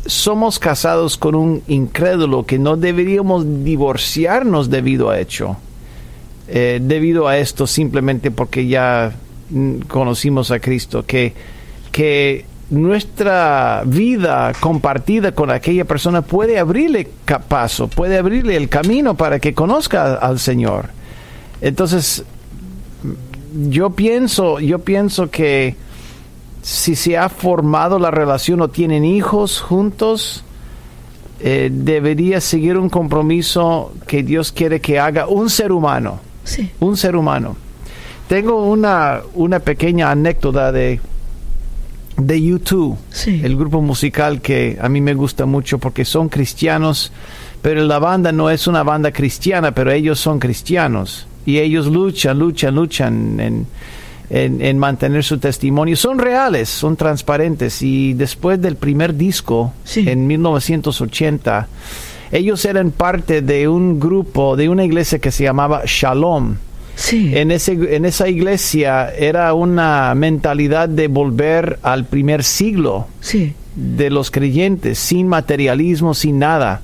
somos 0.05 0.59
casados 0.59 1.17
con 1.17 1.35
un 1.35 1.63
incrédulo, 1.67 2.45
que 2.45 2.59
no 2.59 2.77
deberíamos 2.77 3.63
divorciarnos 3.63 4.69
debido 4.69 5.09
a 5.09 5.19
hecho, 5.19 5.57
eh, 6.47 6.79
debido 6.81 7.27
a 7.27 7.37
esto 7.37 7.67
simplemente 7.67 8.31
porque 8.31 8.67
ya 8.67 9.13
conocimos 9.87 10.51
a 10.51 10.59
Cristo, 10.59 11.05
que, 11.05 11.33
que 11.91 12.45
nuestra 12.69 13.83
vida 13.85 14.53
compartida 14.59 15.31
con 15.31 15.49
aquella 15.49 15.85
persona 15.85 16.21
puede 16.21 16.59
abrirle 16.59 17.07
paso, 17.47 17.87
puede 17.87 18.17
abrirle 18.17 18.55
el 18.55 18.69
camino 18.69 19.15
para 19.15 19.39
que 19.39 19.53
conozca 19.53 20.15
al 20.15 20.39
Señor. 20.39 20.89
Entonces, 21.61 22.23
yo 23.69 23.89
pienso, 23.91 24.59
yo 24.59 24.79
pienso 24.79 25.29
que 25.31 25.75
si 26.61 26.95
se 26.95 27.17
ha 27.17 27.29
formado 27.29 27.97
la 27.97 28.11
relación 28.11 28.61
o 28.61 28.67
tienen 28.67 29.03
hijos 29.03 29.59
juntos, 29.61 30.43
eh, 31.39 31.69
debería 31.71 32.41
seguir 32.41 32.77
un 32.77 32.89
compromiso 32.89 33.93
que 34.07 34.23
Dios 34.23 34.51
quiere 34.51 34.79
que 34.79 34.99
haga 34.99 35.27
un 35.27 35.49
ser 35.49 35.71
humano. 35.71 36.19
Sí. 36.43 36.69
Un 36.79 36.97
ser 36.97 37.15
humano. 37.15 37.55
Tengo 38.27 38.63
una, 38.63 39.21
una 39.33 39.59
pequeña 39.59 40.11
anécdota 40.11 40.71
de, 40.71 40.99
de 42.21 42.41
YouTube, 42.41 42.97
Sí. 43.11 43.41
el 43.43 43.55
grupo 43.57 43.81
musical 43.81 44.41
que 44.41 44.77
a 44.81 44.89
mí 44.89 45.01
me 45.01 45.13
gusta 45.13 45.45
mucho 45.45 45.77
porque 45.79 46.05
son 46.05 46.29
cristianos, 46.29 47.11
pero 47.61 47.83
la 47.83 47.99
banda 47.99 48.31
no 48.31 48.49
es 48.49 48.67
una 48.67 48.83
banda 48.83 49.11
cristiana, 49.11 49.73
pero 49.73 49.91
ellos 49.91 50.19
son 50.19 50.39
cristianos 50.39 51.27
y 51.45 51.59
ellos 51.59 51.87
luchan, 51.87 52.39
luchan, 52.39 52.75
luchan 52.75 53.39
en, 53.39 53.67
en, 54.29 54.61
en 54.61 54.77
mantener 54.77 55.23
su 55.23 55.37
testimonio. 55.39 55.95
Son 55.95 56.19
reales, 56.19 56.69
son 56.69 56.95
transparentes 56.95 57.81
y 57.81 58.13
después 58.13 58.61
del 58.61 58.75
primer 58.75 59.15
disco, 59.15 59.73
Sí. 59.83 60.07
en 60.07 60.27
1980, 60.27 61.67
ellos 62.31 62.63
eran 62.65 62.91
parte 62.91 63.41
de 63.41 63.67
un 63.67 63.99
grupo, 63.99 64.55
de 64.55 64.69
una 64.69 64.85
iglesia 64.85 65.19
que 65.19 65.31
se 65.31 65.43
llamaba 65.43 65.81
Shalom. 65.85 66.55
Sí. 67.01 67.31
En, 67.37 67.49
ese, 67.51 67.95
en 67.95 68.03
esa 68.03 68.27
iglesia 68.27 69.09
era 69.15 69.53
una 69.53 70.13
mentalidad 70.15 70.89
de 70.89 71.07
volver 71.07 71.79
al 71.81 72.03
primer 72.03 72.43
siglo 72.43 73.07
sí. 73.21 73.53
de 73.75 74.09
los 74.09 74.29
creyentes, 74.31 74.99
sin 74.99 75.25
materialismo, 75.29 76.13
sin 76.13 76.39
nada. 76.39 76.81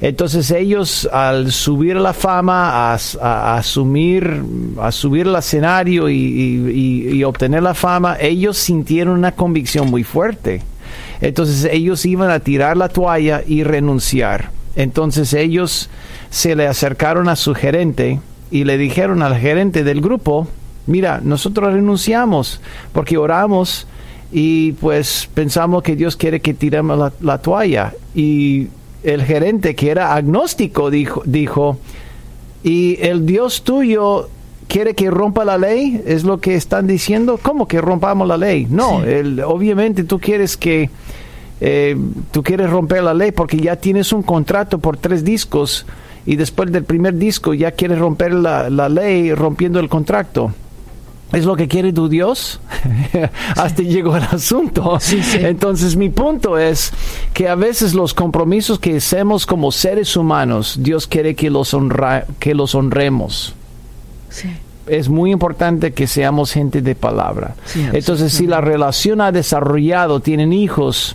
Entonces 0.00 0.50
ellos 0.50 1.06
al 1.12 1.52
subir 1.52 1.96
la 1.96 2.14
fama, 2.14 2.70
a, 2.70 2.94
a- 2.94 2.98
a 3.20 3.58
asumir, 3.58 4.42
a 4.80 4.90
subir 4.92 5.26
al 5.28 5.36
escenario 5.36 6.08
y, 6.08 6.14
y- 6.16 6.70
y- 6.70 7.16
y 7.18 7.24
obtener 7.24 7.62
la 7.62 7.74
fama, 7.74 8.16
ellos 8.18 8.56
sintieron 8.56 9.18
una 9.18 9.32
convicción 9.32 9.90
muy 9.90 10.04
fuerte. 10.04 10.62
Entonces 11.20 11.68
ellos 11.70 12.06
iban 12.06 12.30
a 12.30 12.40
tirar 12.40 12.78
la 12.78 12.88
toalla 12.88 13.42
y 13.46 13.62
renunciar. 13.62 14.52
Entonces 14.74 15.34
ellos 15.34 15.90
se 16.30 16.56
le 16.56 16.66
acercaron 16.66 17.28
a 17.28 17.36
su 17.36 17.54
gerente 17.54 18.20
y 18.50 18.64
le 18.64 18.76
dijeron 18.78 19.22
al 19.22 19.36
gerente 19.36 19.84
del 19.84 20.00
grupo, 20.00 20.48
mira, 20.86 21.20
nosotros 21.22 21.72
renunciamos 21.72 22.60
porque 22.92 23.16
oramos 23.16 23.86
y 24.32 24.72
pues 24.72 25.28
pensamos 25.34 25.82
que 25.82 25.96
Dios 25.96 26.16
quiere 26.16 26.40
que 26.40 26.54
tiremos 26.54 26.98
la, 26.98 27.12
la 27.20 27.38
toalla. 27.38 27.92
Y 28.14 28.68
el 29.02 29.22
gerente 29.24 29.74
que 29.74 29.90
era 29.90 30.14
agnóstico 30.14 30.90
dijo, 30.90 31.22
dijo, 31.24 31.78
y 32.62 32.98
el 33.00 33.24
Dios 33.26 33.62
tuyo 33.62 34.28
quiere 34.68 34.94
que 34.94 35.10
rompa 35.10 35.44
la 35.44 35.58
ley, 35.58 36.00
es 36.06 36.22
lo 36.24 36.38
que 36.40 36.54
están 36.54 36.86
diciendo. 36.86 37.38
¿Cómo 37.42 37.66
que 37.66 37.80
rompamos 37.80 38.28
la 38.28 38.36
ley? 38.36 38.66
No, 38.70 39.00
Sí. 39.02 39.08
el- 39.10 39.40
obviamente 39.40 40.04
tú 40.04 40.18
quieres 40.20 40.56
que 40.56 40.90
eh, 41.62 41.94
tú 42.30 42.42
quieres 42.42 42.70
romper 42.70 43.02
la 43.02 43.12
ley 43.12 43.32
porque 43.32 43.58
ya 43.58 43.76
tienes 43.76 44.12
un 44.14 44.22
contrato 44.22 44.78
por 44.78 44.96
tres 44.96 45.24
discos 45.24 45.84
y 46.26 46.36
después 46.36 46.70
del 46.72 46.84
primer 46.84 47.14
disco 47.16 47.54
ya 47.54 47.72
quieres 47.72 47.98
romper 47.98 48.32
la, 48.34 48.68
la 48.70 48.88
ley 48.88 49.34
rompiendo 49.34 49.80
el 49.80 49.88
contrato. 49.88 50.52
¿Es 51.32 51.44
lo 51.44 51.54
que 51.54 51.68
quiere 51.68 51.92
tu 51.92 52.08
Dios? 52.08 52.60
Hasta 53.56 53.82
llegó 53.84 54.16
el 54.16 54.24
asunto. 54.24 54.96
Sí, 55.00 55.22
sí. 55.22 55.38
Entonces 55.40 55.94
mi 55.96 56.08
punto 56.10 56.58
es 56.58 56.92
que 57.32 57.48
a 57.48 57.54
veces 57.54 57.94
los 57.94 58.14
compromisos 58.14 58.80
que 58.80 58.96
hacemos 58.96 59.46
como 59.46 59.70
seres 59.70 60.16
humanos, 60.16 60.76
Dios 60.80 61.06
quiere 61.06 61.36
que 61.36 61.48
los, 61.48 61.72
honra- 61.72 62.24
que 62.40 62.54
los 62.54 62.74
honremos 62.74 63.54
Sí. 64.28 64.48
es 64.88 65.08
muy 65.08 65.30
importante 65.30 65.92
que 65.92 66.06
seamos 66.08 66.52
gente 66.52 66.82
de 66.82 66.94
palabra. 66.96 67.54
Sí, 67.64 67.84
Entonces, 67.92 68.32
si 68.32 68.46
la 68.48 68.60
relación 68.60 69.20
ha 69.20 69.30
desarrollado, 69.32 70.18
tienen 70.20 70.52
hijos, 70.52 71.14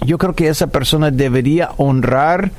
yo 0.00 0.16
creo 0.16 0.34
que 0.34 0.48
esa 0.48 0.66
persona 0.68 1.10
debería 1.10 1.70
honrar 1.76 2.52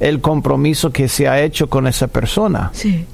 el 0.00 0.20
compromiso 0.20 0.90
que 0.90 1.08
se 1.08 1.28
ha 1.28 1.42
hecho 1.42 1.68
con 1.68 1.86
esa 1.86 2.06
persona. 2.08 2.70
Sí. 2.72 3.04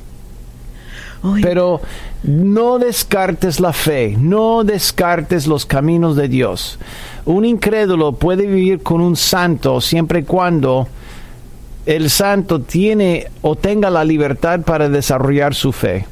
Pero 1.40 1.80
no 2.24 2.80
descartes 2.80 3.60
la 3.60 3.72
fe, 3.72 4.16
no 4.18 4.64
descartes 4.64 5.46
los 5.46 5.66
caminos 5.66 6.16
de 6.16 6.28
Dios. 6.28 6.80
Un 7.24 7.44
incrédulo 7.44 8.12
puede 8.12 8.46
vivir 8.46 8.82
con 8.82 9.00
un 9.00 9.14
santo 9.14 9.80
siempre 9.80 10.20
y 10.20 10.22
cuando 10.24 10.88
el 11.86 12.10
santo 12.10 12.60
tiene 12.60 13.28
o 13.40 13.54
tenga 13.54 13.88
la 13.90 14.04
libertad 14.04 14.62
para 14.62 14.88
desarrollar 14.88 15.54
su 15.54 15.70
fe. 15.72 16.06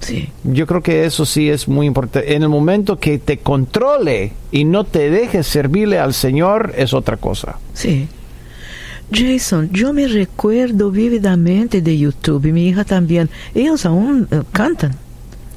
sí. 0.00 0.30
Yo 0.42 0.66
creo 0.66 0.82
que 0.82 1.04
eso 1.04 1.24
sí 1.24 1.48
es 1.48 1.68
muy 1.68 1.86
importante. 1.86 2.34
En 2.34 2.42
el 2.42 2.48
momento 2.48 2.98
que 2.98 3.18
te 3.18 3.38
controle 3.38 4.32
y 4.50 4.64
no 4.64 4.82
te 4.82 5.10
dejes 5.10 5.46
servirle 5.46 6.00
al 6.00 6.12
Señor, 6.12 6.74
es 6.76 6.92
otra 6.92 7.16
cosa. 7.16 7.58
Sí. 7.72 8.08
Jason, 9.12 9.70
yo 9.72 9.92
me 9.92 10.06
recuerdo 10.08 10.90
vívidamente 10.90 11.80
de 11.80 11.96
YouTube 11.98 12.46
y 12.46 12.52
mi 12.52 12.68
hija 12.68 12.84
también. 12.84 13.30
Ellos 13.54 13.86
aún 13.86 14.26
eh, 14.30 14.42
cantan. 14.52 14.96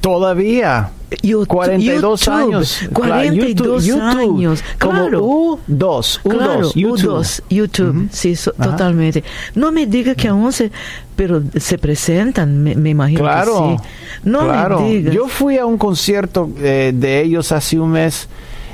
Todavía. 0.00 0.90
YouTube, 1.22 1.48
42 1.48 2.20
YouTube, 2.20 2.34
años. 2.34 2.78
Claro, 2.78 2.94
42 2.94 3.84
YouTube, 3.84 4.02
años. 4.02 4.64
Como 4.78 4.92
Claro. 4.92 5.24
U2, 5.26 5.58
U2, 5.66 6.20
Claro, 6.22 6.72
YouTube. 6.72 7.10
U2, 7.20 7.42
YouTube, 7.50 7.96
Ujú. 7.96 8.08
sí, 8.12 8.36
so- 8.36 8.52
totalmente. 8.52 9.24
No 9.56 9.72
me 9.72 9.86
diga 9.86 10.14
que 10.14 10.28
aún 10.28 10.52
se, 10.52 10.70
pero 11.16 11.42
se 11.58 11.76
presentan, 11.78 12.62
me, 12.62 12.76
me 12.76 12.90
imagino 12.90 13.20
Claro, 13.20 13.76
que 13.76 13.82
sí. 13.82 13.88
No 14.30 14.44
claro. 14.44 14.80
me 14.80 14.88
digas. 14.90 15.14
Yo 15.14 15.26
fui 15.26 15.58
a 15.58 15.66
un 15.66 15.76
concierto 15.76 16.48
eh, 16.58 16.92
de 16.94 17.22
ellos 17.22 17.50
hace 17.50 17.78
un 17.80 17.90
mes 17.90 18.28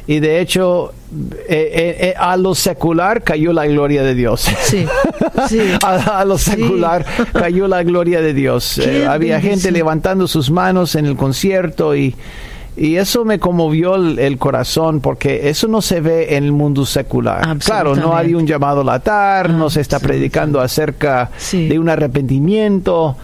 y 0.08 0.20
de 0.20 0.40
hecho 0.40 0.92
eh, 1.48 1.70
eh, 1.74 1.96
eh, 2.08 2.14
a 2.16 2.36
lo 2.36 2.54
secular 2.54 3.22
cayó 3.22 3.52
la 3.52 3.66
gloria 3.66 4.02
de 4.02 4.14
Dios. 4.14 4.42
Sí, 4.62 4.86
sí. 5.48 5.60
a, 5.84 6.20
a 6.20 6.24
lo 6.24 6.38
Sí. 6.38 6.52
secular 6.52 7.04
cayó 7.32 7.66
la 7.68 7.82
gloria 7.82 8.20
de 8.20 8.32
Dios. 8.34 8.78
Eh, 8.78 9.06
había 9.06 9.40
gente 9.40 9.70
levantando 9.70 10.26
sus 10.28 10.50
manos 10.50 10.94
en 10.94 11.06
el 11.06 11.16
concierto 11.16 11.96
y, 11.96 12.14
y 12.76 12.96
eso 12.96 13.24
me 13.24 13.38
conmovió 13.40 13.94
el, 13.96 14.18
el 14.18 14.36
corazón 14.38 15.00
porque 15.00 15.48
eso 15.48 15.66
no 15.66 15.80
se 15.82 16.00
ve 16.00 16.36
en 16.36 16.44
el 16.44 16.52
mundo 16.52 16.84
secular. 16.86 17.56
Claro, 17.58 17.96
no 17.96 18.16
hay 18.16 18.34
un 18.34 18.46
llamado 18.46 18.82
al 18.82 18.88
altar, 18.90 19.50
no 19.50 19.70
se 19.70 19.80
está 19.80 19.98
predicando 19.98 20.60
acerca 20.60 21.30
de 21.52 21.78
un 21.78 21.88
arrepentimiento. 21.88 23.16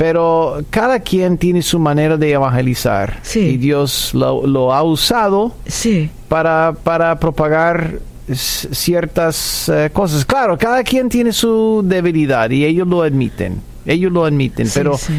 Pero 0.00 0.64
cada 0.70 0.98
quien 1.00 1.36
tiene 1.36 1.60
su 1.60 1.78
manera 1.78 2.16
de 2.16 2.32
evangelizar 2.32 3.18
Sí. 3.22 3.40
y 3.40 3.56
Dios 3.58 4.14
lo, 4.14 4.46
lo 4.46 4.72
ha 4.72 4.82
usado 4.82 5.52
Sí, 5.66 6.08
para, 6.26 6.72
para 6.82 7.18
propagar 7.18 7.98
ciertas 8.32 9.68
eh, 9.68 9.90
cosas. 9.92 10.24
Claro, 10.24 10.56
cada 10.56 10.82
quien 10.84 11.10
tiene 11.10 11.32
su 11.32 11.82
debilidad 11.84 12.48
y 12.48 12.64
ellos 12.64 12.88
lo 12.88 13.02
admiten. 13.02 13.60
Ellos 13.84 14.10
lo 14.10 14.24
admiten, 14.24 14.66
sí, 14.66 14.72
pero 14.74 14.96
sí. 14.96 15.12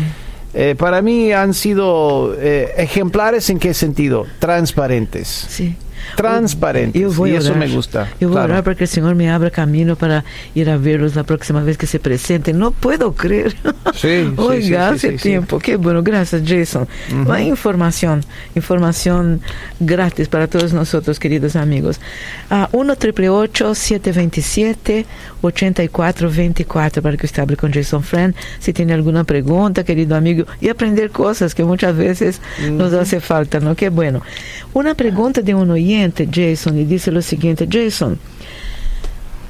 eh, 0.55 0.73
para 0.75 1.03
mí 1.03 1.31
han 1.31 1.53
sido 1.53 2.33
eh, 2.39 2.73
ejemplares 2.77 3.51
en 3.51 3.59
qué 3.59 3.75
sentido? 3.75 4.25
Transparentes. 4.39 5.27
sí. 5.47 5.75
Transparentes. 6.15 7.01
A 7.01 7.05
eso 7.05 7.24
orar. 7.24 7.58
me 7.58 7.67
gusta. 7.67 8.10
Yo 8.20 8.27
voy 8.27 8.36
claro. 8.36 8.41
a 8.41 8.55
orar 8.55 8.63
para 8.63 8.75
que 8.75 8.84
el 8.84 8.89
Señor 8.89 9.15
me 9.15 9.29
abra 9.29 9.50
camino 9.50 9.96
para 9.96 10.24
ir 10.55 10.70
a 10.70 10.77
verlos 10.77 11.15
la 11.15 11.24
próxima 11.24 11.63
vez 11.63 11.77
que 11.77 11.88
se 11.88 12.00
presenten. 12.00 12.60
No 12.60 12.72
puedo 12.72 13.13
creer. 13.13 13.55
Sí, 13.93 14.34
Oiga, 14.38 14.93
sí, 14.93 15.00
sí, 15.00 15.08
hace 15.08 15.17
tiempo. 15.17 15.60
Qué 15.60 15.77
bueno, 15.77 16.03
gracias 16.03 16.43
Jason. 16.46 16.88
Hay 17.29 17.48
información, 17.48 18.24
información 18.55 19.41
gratis 19.79 20.27
para 20.27 20.48
todos 20.48 20.74
nosotros, 20.74 21.20
queridos 21.20 21.55
amigos. 21.55 22.00
Ah, 22.50 22.70
1 22.72 22.96
727 22.96 25.05
8424 25.41 27.01
para 27.01 27.17
que 27.17 27.25
usted 27.25 27.41
hable 27.41 27.58
con 27.58 27.72
Jason 27.72 28.03
Friend. 28.03 28.36
Si 28.60 28.74
tiene 28.74 28.93
alguna 28.93 29.24
pregunta, 29.24 29.84
querido 29.84 30.15
amigo, 30.15 30.46
y 30.60 30.70
aprender 30.70 31.12
cosas 31.12 31.55
que 31.55 31.63
muchas 31.63 31.96
veces 31.96 32.41
nos 32.72 32.93
hace 32.93 33.20
falta, 33.20 33.60
¿no? 33.60 33.75
Qué 33.75 33.89
bueno. 33.89 34.22
Una 34.74 34.96
pregunta 34.96 35.41
de 35.41 35.53
un 35.53 35.70
oyente, 35.70 35.90
Jason, 36.31 36.77
y 36.77 36.86
dice 36.86 37.12
lo 37.12 37.21
siguiente, 37.21 37.67
Jason. 37.69 38.19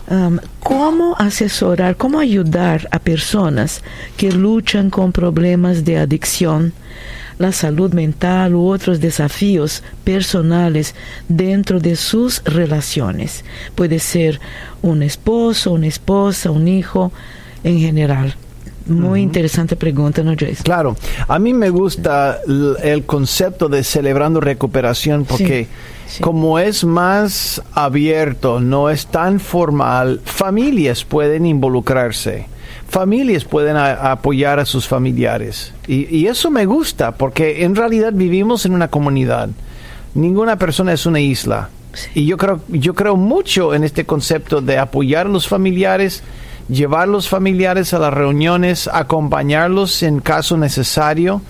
Um, 0.10 0.39
¿Cómo 0.60 1.15
asesorar, 1.17 1.95
cómo 1.95 2.19
ayudar 2.19 2.88
a 2.91 3.00
personas 3.00 3.81
que 4.17 4.31
luchan 4.31 4.89
con 4.89 5.12
problemas 5.12 5.86
de 5.86 5.98
adicción, 5.98 6.74
la 7.38 7.51
salud 7.51 7.93
mental 7.93 8.55
u 8.55 8.67
otros 8.67 9.00
desafíos 9.00 9.83
personales 10.03 10.95
dentro 11.29 11.79
de 11.79 11.95
sus 11.95 12.43
relaciones? 12.43 13.45
Puede 13.75 14.00
ser 14.00 14.41
un 14.81 15.01
esposo, 15.01 15.71
una 15.71 15.88
esposa, 15.88 16.51
un 16.51 16.67
hijo, 16.67 17.12
en 17.63 17.79
general. 17.79 18.36
Muy 18.85 19.21
interesante 19.21 19.75
pregunta, 19.75 20.23
¿no, 20.23 20.31
Jason? 20.31 20.63
Claro, 20.63 20.95
a 21.27 21.39
mí 21.39 21.53
me 21.53 21.69
gusta 21.69 22.39
el 22.83 23.03
concepto 23.05 23.69
de 23.69 23.83
celebrando 23.83 24.39
recuperación 24.39 25.25
porque 25.25 25.67
como 26.19 26.59
es 26.59 26.83
más 26.83 27.61
abierto, 27.73 28.59
no 28.59 28.89
es 28.89 29.07
tan 29.07 29.39
formal, 29.39 30.19
familias 30.25 31.05
pueden 31.05 31.45
involucrarse, 31.45 32.47
familias 32.89 33.45
pueden 33.45 33.77
apoyar 33.77 34.59
a 34.59 34.65
sus 34.65 34.88
familiares. 34.88 35.73
Y, 35.88 36.27
eso 36.27 36.51
me 36.51 36.65
gusta 36.65 37.13
porque 37.13 37.63
en 37.63 37.75
realidad 37.75 38.11
vivimos 38.13 38.65
en 38.65 38.73
una 38.73 38.89
comunidad. 38.89 39.50
Ninguna 40.13 40.57
persona 40.57 40.91
es 40.91 41.05
una 41.05 41.21
isla. 41.21 41.69
Y 42.13 42.25
yo 42.25 42.38
creo, 42.38 42.61
yo 42.67 42.93
creo 42.93 43.15
mucho 43.15 43.73
en 43.73 43.83
este 43.83 44.05
concepto 44.05 44.61
de 44.61 44.77
apoyar 44.77 45.27
a 45.27 45.29
los 45.29 45.47
familiares, 45.47 46.23
llevar 46.69 47.07
los 47.07 47.29
familiares 47.29 47.93
a 47.93 47.99
las 47.99 48.13
reuniones, 48.13 48.89
acompañarlos 48.91 50.03
en 50.03 50.19
caso 50.19 50.57
necesario. 50.57 51.41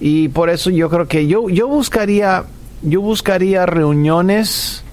Y 0.00 0.28
por 0.28 0.50
eso 0.50 0.70
yo 0.70 0.88
creo 0.90 1.08
que 1.08 1.26
yo, 1.26 1.48
yo 1.48 1.68
buscaría, 1.68 2.44
yo 2.82 3.00
buscaría 3.00 3.66
reuniones 3.66 4.84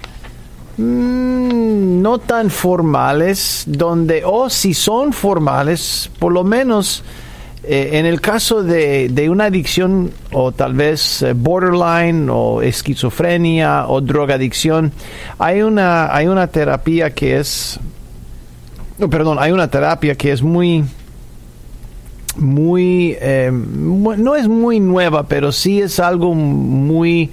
mm, 0.76 2.02
no 2.02 2.18
tan 2.18 2.50
formales, 2.50 3.64
donde, 3.66 4.22
o 4.24 4.50
si 4.50 4.74
son 4.74 5.12
formales, 5.12 6.10
por 6.18 6.32
lo 6.32 6.44
menos 6.44 7.04
eh, 7.68 7.98
en 7.98 8.06
el 8.06 8.20
caso 8.20 8.62
de, 8.62 9.08
de, 9.08 9.28
una 9.28 9.46
adicción 9.46 10.12
o 10.30 10.52
tal 10.52 10.74
vez 10.74 11.22
eh, 11.22 11.32
borderline 11.32 12.28
o 12.30 12.62
esquizofrenia 12.62 13.88
o 13.88 14.00
drogadicción, 14.00 14.92
hay 15.38 15.62
una, 15.62 16.14
hay 16.14 16.28
una 16.28 16.46
terapia 16.46 17.10
que 17.10 17.40
es, 17.40 17.80
no, 18.98 19.10
perdón, 19.10 19.38
hay 19.40 19.52
una 19.52 19.68
terapia 19.68 20.14
que 20.14 20.32
es 20.32 20.42
muy, 20.42 20.84
muy, 22.36 23.16
eh, 23.20 23.50
no 23.52 24.36
es 24.36 24.48
muy 24.48 24.80
nueva, 24.80 25.24
pero 25.24 25.52
sí 25.52 25.80
es 25.80 26.00
algo 26.00 26.34
muy 26.34 27.30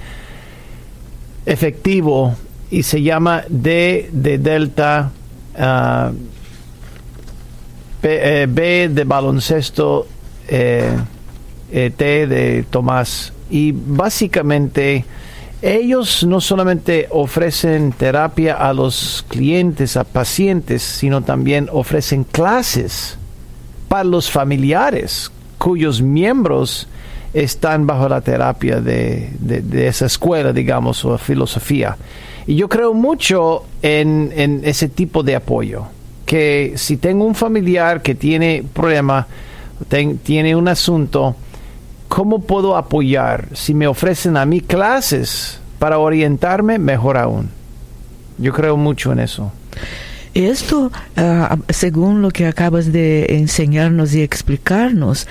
efectivo 1.45 2.35
y 2.73 2.83
se 2.83 3.01
llama 3.01 3.43
D 3.49 4.09
de 4.11 4.37
delta, 4.39 5.11
uh, 5.55 6.11
B 8.01 8.89
de 8.91 9.03
baloncesto, 9.05 10.07
eh, 10.47 10.97
eh, 11.71 11.91
T 11.95 12.27
de 12.27 12.65
Tomás. 12.69 13.31
Y 13.49 13.71
básicamente 13.71 15.05
ellos 15.63 16.25
no 16.25 16.41
solamente 16.41 17.07
ofrecen 17.09 17.93
terapia 17.93 18.55
a 18.55 18.73
los 18.73 19.25
clientes, 19.29 19.95
a 19.95 20.03
pacientes, 20.03 20.83
sino 20.83 21.21
también 21.21 21.69
ofrecen 21.71 22.25
clases 22.25 23.17
para 23.87 24.03
los 24.03 24.29
familiares 24.29 25.31
cuyos 25.57 26.01
miembros 26.01 26.89
están 27.33 27.87
bajo 27.87 28.09
la 28.09 28.19
terapia 28.19 28.81
de, 28.81 29.29
esa 29.87 30.07
escuela, 30.07 30.51
digamos, 30.51 31.05
o 31.05 31.17
filosofía. 31.17 31.95
Y 32.45 32.57
yo 32.57 32.67
creo 32.67 32.93
mucho 32.93 33.63
en, 33.81 34.33
en, 34.35 34.61
ese 34.65 34.89
tipo 34.89 35.23
de 35.23 35.37
apoyo, 35.37 35.85
que 36.25 36.73
si 36.75 36.97
tengo 36.97 37.23
un 37.23 37.35
familiar 37.35 38.01
que 38.01 38.15
tiene 38.15 38.65
problema, 38.73 39.25
tiene 40.23 40.57
un 40.57 40.67
asunto, 40.67 41.37
¿cómo 42.13 42.43
puedo 42.43 42.77
apoyar? 42.77 43.47
Si 43.53 43.73
me 43.73 43.87
ofrecen 43.87 44.37
a 44.37 44.45
mí 44.45 44.61
clases 44.61 45.59
para 45.79 45.97
orientarme, 45.97 46.77
mejor 46.77 47.17
aún. 47.17 47.49
Yo 48.37 48.53
creo 48.53 48.77
mucho 48.77 49.11
en 49.11 49.19
eso. 49.19 49.51
Esto, 50.35 50.91
ah, 51.17 51.57
según 51.69 52.21
lo 52.21 52.29
que 52.29 52.45
acabas 52.45 52.91
de 52.91 53.25
enseñarnos 53.37 54.13
y 54.13 54.21
explicarnos, 54.21 55.27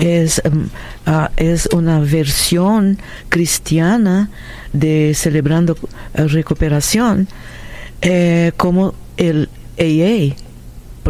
es, 0.00 0.42
mm, 0.44 0.64
ah, 1.06 1.30
es 1.38 1.66
una 1.72 2.00
versión 2.00 2.98
cristiana 3.30 4.28
de 4.74 5.14
celebrando 5.14 5.78
recuperación, 6.12 7.26
eh, 8.02 8.52
como 8.58 8.92
el 9.16 9.48
AA, 9.78 10.36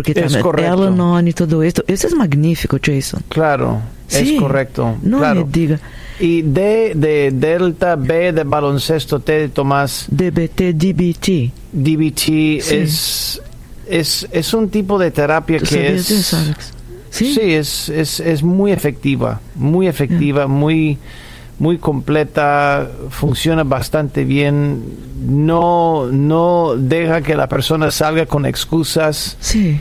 porque 0.03 0.21
es 0.21 0.45
no 0.45 1.21
y 1.21 1.33
todo 1.33 1.63
esto. 1.63 1.83
Eso 1.87 2.07
es 2.07 2.15
magnífico, 2.15 2.79
Jason. 2.81 3.23
Claro, 3.29 3.81
es 4.09 4.33
correcto. 4.39 4.97
No 5.03 5.19
me 5.19 5.45
diga. 5.45 5.81
Y 6.21 6.43
D 6.43 6.93
de 6.95 7.31
Delta, 7.33 7.97
B 7.97 8.33
de 8.33 8.45
baloncesto, 8.45 9.21
T 9.21 9.33
de 9.33 9.49
Tomás. 9.49 10.07
DBT, 10.09 10.75
DBT. 10.75 11.53
DBT 11.73 12.29
es, 12.71 13.41
es, 13.89 14.29
es 14.31 14.55
un 14.55 14.69
tipo 14.69 14.99
de 14.99 15.11
terapia 15.11 15.59
que 15.59 15.95
es... 15.95 16.07
Sí, 17.11 17.35
sí 17.35 17.55
es, 17.55 17.89
es, 17.89 18.21
es, 18.21 18.43
muy 18.43 18.71
efectiva, 18.71 19.41
muy 19.55 19.89
efectiva, 19.89 20.47
muy 20.47 20.99
muy 21.59 21.79
completa, 21.79 22.89
funciona 23.11 23.65
bastante 23.65 24.25
bien, 24.25 24.83
no, 25.21 26.07
no 26.07 26.75
deja 26.77 27.23
que 27.23 27.35
la 27.35 27.49
persona 27.49 27.91
salga 27.91 28.27
con 28.27 28.47
excusas, 28.47 29.37
sí. 29.41 29.81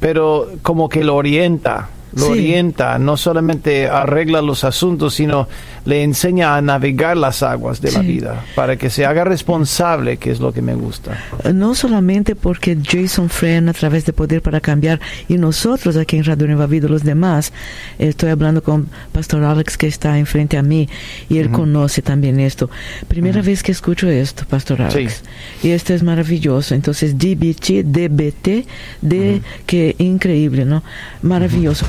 pero 0.00 0.48
como 0.62 0.88
que 0.88 1.02
lo 1.02 1.16
orienta 1.16 1.88
lo 2.14 2.28
orienta, 2.28 2.98
no 2.98 3.16
solamente 3.16 3.88
arregla 3.88 4.42
los 4.42 4.64
asuntos, 4.64 5.14
sino 5.14 5.48
le 5.84 6.02
enseña 6.02 6.56
a 6.56 6.62
navegar 6.62 7.16
las 7.16 7.42
aguas 7.42 7.80
de 7.80 7.92
la 7.92 8.00
vida 8.00 8.44
para 8.54 8.76
que 8.76 8.90
se 8.90 9.06
haga 9.06 9.24
responsable, 9.24 10.16
que 10.16 10.30
es 10.30 10.40
lo 10.40 10.52
que 10.52 10.62
me 10.62 10.74
gusta. 10.74 11.18
No 11.54 11.74
solamente 11.74 12.34
porque 12.34 12.76
Jason 12.82 13.28
Friend 13.28 13.68
a 13.68 13.72
través 13.72 14.04
de 14.04 14.12
Poder 14.12 14.42
para 14.42 14.60
Cambiar 14.60 15.00
y 15.28 15.38
nosotros 15.38 15.96
aquí 15.96 16.16
en 16.16 16.24
Radio 16.24 16.46
Nueva 16.46 16.66
Vida, 16.66 16.88
los 16.88 17.04
demás, 17.04 17.52
estoy 17.98 18.30
hablando 18.30 18.62
con 18.62 18.88
Pastor 19.12 19.44
Alex 19.44 19.76
que 19.76 19.86
está 19.86 20.18
enfrente 20.18 20.58
a 20.58 20.62
mí 20.62 20.88
y 21.28 21.38
él 21.38 21.50
conoce 21.50 22.02
también 22.02 22.40
esto. 22.40 22.70
Primera 23.08 23.42
vez 23.42 23.62
que 23.62 23.72
escucho 23.72 24.08
esto, 24.08 24.44
Pastor 24.48 24.82
Alex. 24.82 25.22
Y 25.62 25.70
esto 25.70 25.94
es 25.94 26.02
maravilloso. 26.02 26.74
Entonces, 26.74 27.16
DBT, 27.18 27.84
DBT, 27.84 28.66
de 29.00 29.42
que 29.66 29.94
increíble, 29.98 30.64
¿no? 30.64 30.82
Maravilloso. 31.22 31.86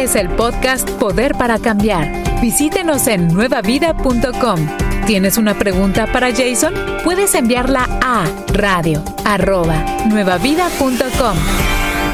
Es 0.00 0.16
el 0.16 0.30
podcast 0.30 0.88
Poder 0.92 1.34
para 1.34 1.58
Cambiar. 1.58 2.40
Visítenos 2.40 3.06
en 3.06 3.28
nuevavida.com. 3.28 4.58
¿Tienes 5.06 5.36
una 5.36 5.58
pregunta 5.58 6.06
para 6.10 6.30
Jason? 6.30 6.72
Puedes 7.04 7.34
enviarla 7.34 7.86
a 8.00 8.24
radio 8.54 9.04
nuevavida.com. 10.08 11.36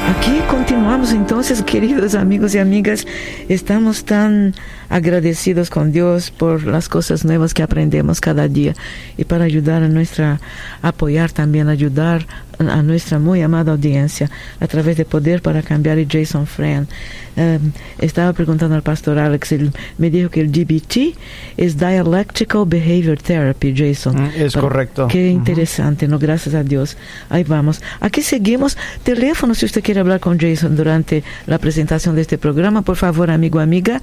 Aquí 0.09 0.41
continuamos 0.49 1.13
entonces, 1.13 1.63
queridos 1.63 2.13
amigos 2.13 2.53
y 2.55 2.59
amigas. 2.59 3.07
Estamos 3.47 4.03
tan 4.03 4.53
agradecidos 4.89 5.69
con 5.69 5.91
Dios 5.91 6.31
por 6.31 6.65
las 6.65 6.89
cosas 6.89 7.25
nuevas 7.25 7.53
que 7.53 7.63
aprendemos 7.63 8.21
cada 8.21 8.47
día 8.47 8.73
y 9.17 9.25
para 9.25 9.45
ayudar 9.45 9.83
a 9.83 9.87
nuestra, 9.87 10.39
apoyar 10.81 11.31
también, 11.31 11.69
ayudar 11.69 12.25
a 12.59 12.81
nuestra 12.81 13.19
muy 13.19 13.41
amada 13.41 13.71
audiencia 13.73 14.29
a 14.59 14.67
través 14.67 14.97
de 14.97 15.05
Poder 15.05 15.41
para 15.41 15.61
Cambiar 15.61 15.99
y 15.99 16.07
Jason 16.09 16.47
Friend. 16.47 16.87
Em, 17.35 17.71
estaba 17.99 18.33
preguntando 18.33 18.75
al 18.75 18.81
pastor 18.81 19.19
Alex, 19.19 19.51
él 19.51 19.71
me 19.99 20.09
dijo 20.09 20.31
que 20.31 20.41
el 20.41 20.51
DBT 20.51 21.15
es 21.55 21.77
Dialectical 21.77 22.63
Behavior 22.65 23.19
Therapy, 23.19 23.75
Jason. 23.77 24.15
Mm, 24.15 24.31
es 24.35 24.55
correcto. 24.55 25.07
Qué 25.07 25.29
interesante, 25.29 26.07
¿no? 26.07 26.17
Gracias 26.17 26.55
a 26.55 26.63
Dios. 26.63 26.97
Ahí 27.29 27.43
vamos. 27.43 27.81
Aquí 27.99 28.23
seguimos. 28.23 28.75
Teléfono, 29.03 29.53
si 29.53 29.65
usted 29.65 29.83
quiere 29.83 29.99
hablar 29.99 30.19
con 30.19 30.39
Jason 30.39 30.75
durante 30.75 31.23
la 31.45 31.59
presentación 31.59 32.15
de 32.15 32.21
este 32.21 32.39
programa, 32.39 32.81
por 32.81 32.95
favor, 32.95 33.29
amigo, 33.29 33.59
amiga. 33.59 34.01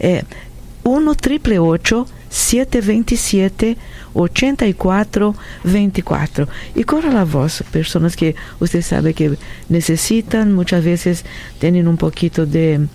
Eh, 0.00 0.22
1 0.84 1.14
triple 1.16 1.58
727 2.28 3.76
8424 4.14 6.48
y 6.74 6.82
corra 6.84 7.12
la 7.12 7.24
voz 7.24 7.62
personas 7.72 8.16
que 8.16 8.34
usted 8.60 8.82
sabe 8.82 9.14
que 9.14 9.36
necesitan 9.68 10.52
muchas 10.52 10.84
veces 10.84 11.24
tienen 11.58 11.88
un 11.88 11.96
poquito 11.96 12.46
de 12.46 12.86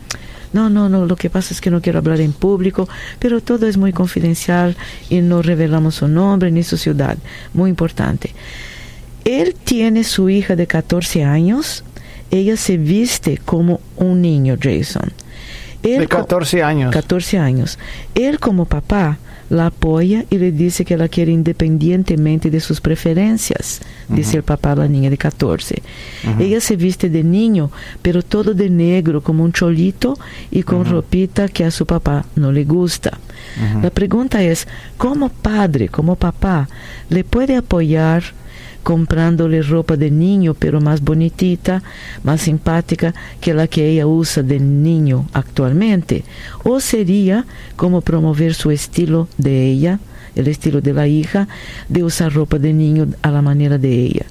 no, 0.53 0.69
no, 0.69 0.87
no, 0.89 1.05
lo 1.05 1.15
que 1.15 1.29
pasa 1.29 1.53
es 1.53 1.61
que 1.61 1.71
no 1.71 1.81
quiero 1.81 1.99
hablar 1.99 2.19
en 2.19 2.33
público, 2.33 2.89
pero 3.19 3.39
todo 3.39 3.67
es 3.67 3.77
muy 3.77 3.93
confidencial 3.93 4.75
y 5.09 5.21
no 5.21 5.41
revelamos 5.41 5.95
su 5.95 6.09
nombre 6.09 6.51
ni 6.51 6.61
su 6.63 6.75
ciudad. 6.75 7.17
Muy 7.53 7.69
importante. 7.69 8.35
Él 9.23 9.55
tiene 9.55 10.03
su 10.03 10.29
hija 10.29 10.57
de 10.57 10.67
14 10.67 11.23
años, 11.23 11.85
ella 12.31 12.57
se 12.57 12.75
viste 12.75 13.37
como 13.37 13.79
un 13.95 14.21
niño, 14.21 14.57
Jason 14.61 15.13
de 15.81 16.07
14 16.07 16.63
años. 16.63 16.91
14 16.91 17.37
años. 17.37 17.79
Él 18.15 18.39
como 18.39 18.65
papá 18.65 19.17
la 19.51 19.65
apoya 19.65 20.23
y 20.29 20.37
le 20.37 20.53
dice 20.53 20.85
que 20.85 20.95
la 20.95 21.09
quiere 21.09 21.33
independientemente 21.33 22.49
de 22.49 22.61
sus 22.61 22.79
preferencias, 22.79 23.81
dice 24.07 24.37
el 24.37 24.43
papá 24.43 24.71
a 24.71 24.75
la 24.77 24.87
niña 24.87 25.09
de 25.09 25.17
14. 25.17 25.83
Ella 26.39 26.61
se 26.61 26.77
viste 26.77 27.09
de 27.09 27.21
niño, 27.23 27.69
pero 28.01 28.23
todo 28.23 28.53
de 28.53 28.69
negro, 28.69 29.21
como 29.21 29.43
un 29.43 29.51
cholito 29.51 30.17
y 30.51 30.63
con 30.63 30.85
ropita 30.85 31.49
que 31.49 31.65
a 31.65 31.71
su 31.71 31.85
papá 31.85 32.25
no 32.35 32.53
le 32.53 32.63
gusta. 32.63 33.19
La 33.81 33.89
pregunta 33.89 34.41
es, 34.41 34.69
¿cómo 34.95 35.27
padre, 35.27 35.89
como 35.89 36.15
papá, 36.15 36.69
le 37.09 37.25
puede 37.25 37.57
apoyar 37.57 38.23
comprándole 38.83 39.61
ropa 39.61 39.95
de 39.95 40.11
niño, 40.11 40.53
pero 40.53 40.81
más 40.81 41.01
bonitita, 41.01 41.83
más 42.23 42.41
simpática 42.41 43.13
que 43.39 43.53
la 43.53 43.67
que 43.67 43.89
ella 43.89 44.07
usa 44.07 44.43
de 44.43 44.59
niño 44.59 45.27
actualmente? 45.33 46.23
¿O 46.63 46.79
sería 46.79 47.45
como 47.75 48.01
promover 48.01 48.53
su 48.53 48.71
estilo 48.71 49.27
de 49.37 49.69
ella, 49.69 49.99
el 50.35 50.47
estilo 50.47 50.81
de 50.81 50.93
la 50.93 51.07
hija, 51.07 51.47
de 51.89 52.03
usar 52.03 52.33
ropa 52.33 52.57
de 52.59 52.73
niño 52.73 53.07
a 53.21 53.31
la 53.31 53.41
manera 53.41 53.77
de 53.77 53.93
ella? 53.93 54.25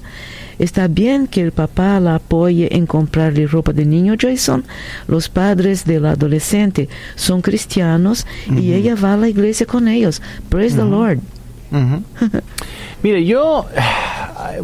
Está 0.59 0.87
bien 0.87 1.25
que 1.25 1.41
el 1.41 1.51
papá 1.51 1.99
la 1.99 2.15
apoye 2.15 2.75
en 2.75 2.85
comprarle 2.85 3.47
ropa 3.47 3.73
de 3.73 3.83
niño, 3.83 4.13
Jason. 4.19 4.63
Los 5.07 5.27
padres 5.27 5.85
del 5.85 6.05
adolescente 6.05 6.87
son 7.15 7.41
cristianos 7.41 8.27
y 8.47 8.73
ella 8.73 8.93
va 8.93 9.15
a 9.15 9.17
la 9.17 9.27
iglesia 9.27 9.65
con 9.65 9.87
ellos. 9.87 10.21
Praise 10.49 10.75
the 10.75 10.83
Lord. 10.83 11.19
Mire, 13.03 13.25
yo, 13.25 13.65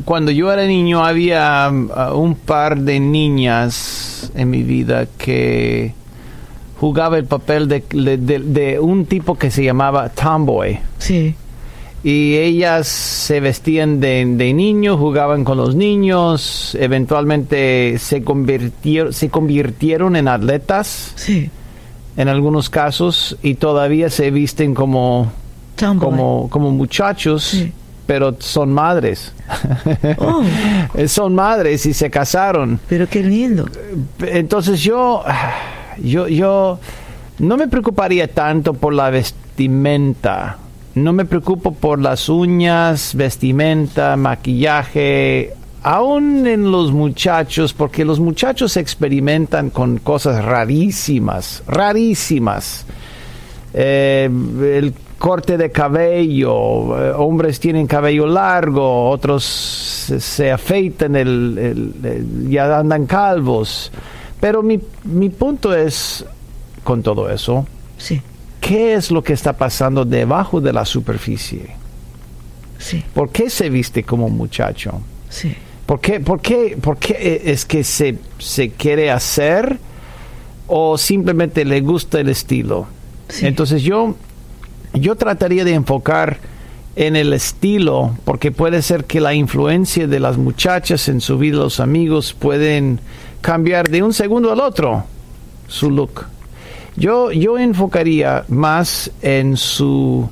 cuando 0.05 0.31
yo 0.31 0.51
era 0.51 0.65
niño, 0.65 1.05
había 1.05 1.69
uh, 1.71 2.17
un 2.17 2.35
par 2.35 2.79
de 2.79 2.99
niñas 2.99 4.31
en 4.35 4.49
mi 4.49 4.63
vida 4.63 5.07
que 5.17 5.93
jugaba 6.79 7.17
el 7.17 7.25
papel 7.25 7.67
de, 7.67 7.83
de 8.17 8.79
un 8.79 9.05
tipo 9.05 9.35
que 9.35 9.51
se 9.51 9.63
llamaba 9.63 10.09
Tomboy. 10.09 10.79
Sí 10.97 11.35
y 12.03 12.37
ellas 12.37 12.87
se 12.87 13.39
vestían 13.39 13.99
de, 13.99 14.25
de 14.25 14.53
niños, 14.53 14.97
jugaban 14.97 15.43
con 15.43 15.57
los 15.57 15.75
niños, 15.75 16.73
eventualmente 16.79 17.97
se 17.99 18.23
convirtieron, 18.23 19.11
se 19.11 19.29
convirtieron 19.29 20.15
en 20.15 20.27
atletas. 20.27 21.11
Sí. 21.15 21.49
En 22.15 22.29
algunos 22.29 22.69
casos 22.69 23.37
y 23.43 23.55
todavía 23.55 24.09
se 24.09 24.31
visten 24.31 24.73
como 24.73 25.31
como, 25.99 26.47
como 26.49 26.71
muchachos. 26.71 27.65
Pero 28.07 28.35
son 28.39 28.73
madres. 28.73 29.33
Oh. 30.19 30.43
son 31.07 31.35
madres 31.35 31.85
y 31.85 31.93
se 31.93 32.09
casaron. 32.09 32.79
Pero 32.89 33.07
qué 33.07 33.21
lindo. 33.21 33.65
Entonces 34.19 34.81
yo, 34.81 35.23
yo, 36.01 36.27
yo 36.27 36.79
no 37.39 37.57
me 37.57 37.67
preocuparía 37.67 38.33
tanto 38.33 38.73
por 38.73 38.93
la 38.93 39.09
vestimenta 39.09 40.57
no 40.97 41.13
me 41.13 41.25
preocupo 41.25 41.73
por 41.73 42.01
las 42.01 42.27
uñas, 42.27 43.13
vestimenta, 43.13 44.17
maquillaje, 44.17 45.53
aún 45.83 46.47
en 46.47 46.71
los 46.71 46.91
muchachos, 46.91 47.73
porque 47.73 48.03
los 48.03 48.19
muchachos 48.19 48.77
experimentan 48.77 49.69
con 49.69 49.99
cosas 49.99 50.43
rarísimas, 50.43 51.63
rarísimas. 51.67 52.85
Eh, 53.73 54.27
el 54.27 54.93
corte 55.17 55.57
de 55.57 55.71
cabello, 55.71 56.97
eh, 56.99 57.11
hombres 57.15 57.59
tienen 57.59 57.87
cabello 57.87 58.27
largo, 58.27 59.09
otros 59.09 59.43
se, 59.43 60.51
afeitan, 60.51 61.15
el, 61.15 62.47
ya 62.49 62.79
andan 62.79 63.05
calvos. 63.05 63.91
Pero 64.39 64.61
mi, 64.61 64.79
mi 65.03 65.29
punto 65.29 65.73
es, 65.73 66.25
con 66.83 67.01
todo 67.01 67.29
eso, 67.29 67.65
sí 67.97 68.21
qué 68.67 68.95
es 68.95 69.11
lo 69.11 69.23
que 69.23 69.31
está 69.31 69.53
pasando 69.53 70.03
debajo 70.03 70.59
de 70.59 70.73
la 70.73 70.83
superficie. 70.83 71.67
Sí. 72.77 73.01
¿Por 73.13 73.29
qué 73.29 73.49
se 73.49 73.69
viste 73.69 74.03
como 74.03 74.29
muchacho? 74.29 75.01
Sí. 75.29 75.55
¿Por 75.85 76.01
qué, 76.01 76.19
por 76.19 76.41
qué, 76.41 76.77
por 76.79 76.97
qué 76.97 77.43
es 77.45 77.63
que 77.63 77.85
se, 77.85 78.17
se 78.39 78.71
quiere 78.71 79.09
hacer 79.09 79.79
o 80.67 80.97
simplemente 80.97 81.63
le 81.63 81.79
gusta 81.79 82.19
el 82.19 82.27
estilo? 82.27 82.87
Entonces 83.41 83.83
yo, 83.83 84.15
yo 84.93 85.15
trataría 85.15 85.63
de 85.63 85.73
enfocar 85.73 86.37
en 86.95 87.15
el 87.15 87.31
estilo, 87.33 88.15
porque 88.25 88.51
puede 88.51 88.81
ser 88.81 89.05
que 89.05 89.21
la 89.21 89.33
influencia 89.33 90.07
de 90.07 90.19
las 90.19 90.37
muchachas 90.37 91.07
en 91.09 91.21
su 91.21 91.37
vida, 91.37 91.57
los 91.57 91.79
amigos, 91.79 92.33
pueden 92.33 92.99
cambiar 93.41 93.89
de 93.89 94.01
un 94.01 94.13
segundo 94.13 94.51
al 94.51 94.59
otro 94.59 95.03
su 95.67 95.91
look. 95.91 96.25
Yo, 96.95 97.31
yo 97.31 97.57
enfocaría 97.59 98.45
más 98.47 99.11
en 99.21 99.57
su 99.57 100.27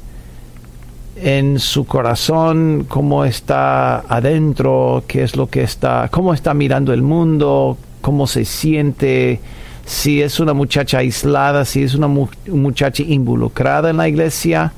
en 1.18 1.60
su 1.60 1.86
corazón, 1.86 2.86
cómo 2.90 3.24
está 3.24 4.00
adentro, 4.00 5.04
qué 5.08 5.24
es 5.24 5.36
lo 5.36 5.48
que 5.48 5.64
está, 5.64 6.10
cómo 6.12 6.34
está 6.34 6.54
mirando 6.54 6.92
el 6.94 7.02
mundo, 7.02 7.78
cómo 8.02 8.28
se 8.28 8.44
siente, 8.44 9.40
si 9.86 10.22
es 10.22 10.40
una 10.40 10.54
muchacha 10.54 10.98
aislada, 10.98 11.64
si 11.64 11.84
es 11.84 11.94
una 11.94 12.08
muchacha 12.08 13.04
involucrada 13.04 13.92
en 13.92 13.98
la 13.98 14.08
iglesia. 14.08 14.74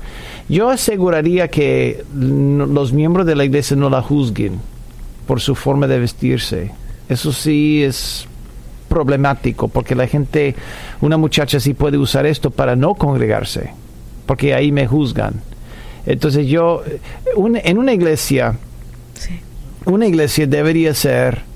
Yo 0.48 0.68
aseguraría 0.68 1.48
que 1.48 2.04
los 2.14 2.92
miembros 2.92 3.26
de 3.26 3.34
la 3.34 3.44
iglesia 3.44 3.76
no 3.76 3.88
la 3.88 4.02
juzguen 4.02 4.60
por 5.26 5.40
su 5.40 5.54
forma 5.54 5.86
de 5.86 5.98
vestirse. 5.98 6.70
Eso 7.08 7.32
sí 7.32 7.82
es 7.82 8.26
problemático 8.88 9.68
porque 9.68 9.94
la 9.94 10.06
gente, 10.06 10.54
una 11.00 11.16
muchacha 11.16 11.58
sí 11.60 11.74
puede 11.74 11.98
usar 11.98 12.26
esto 12.26 12.50
para 12.50 12.76
no 12.76 12.94
congregarse, 12.94 13.70
porque 14.26 14.54
ahí 14.54 14.72
me 14.72 14.86
juzgan. 14.86 15.34
Entonces 16.06 16.46
yo, 16.46 16.82
en 17.36 17.78
una 17.78 17.92
iglesia, 17.92 18.56
una 19.84 20.06
iglesia 20.06 20.46
debería 20.46 20.94
ser 20.94 21.47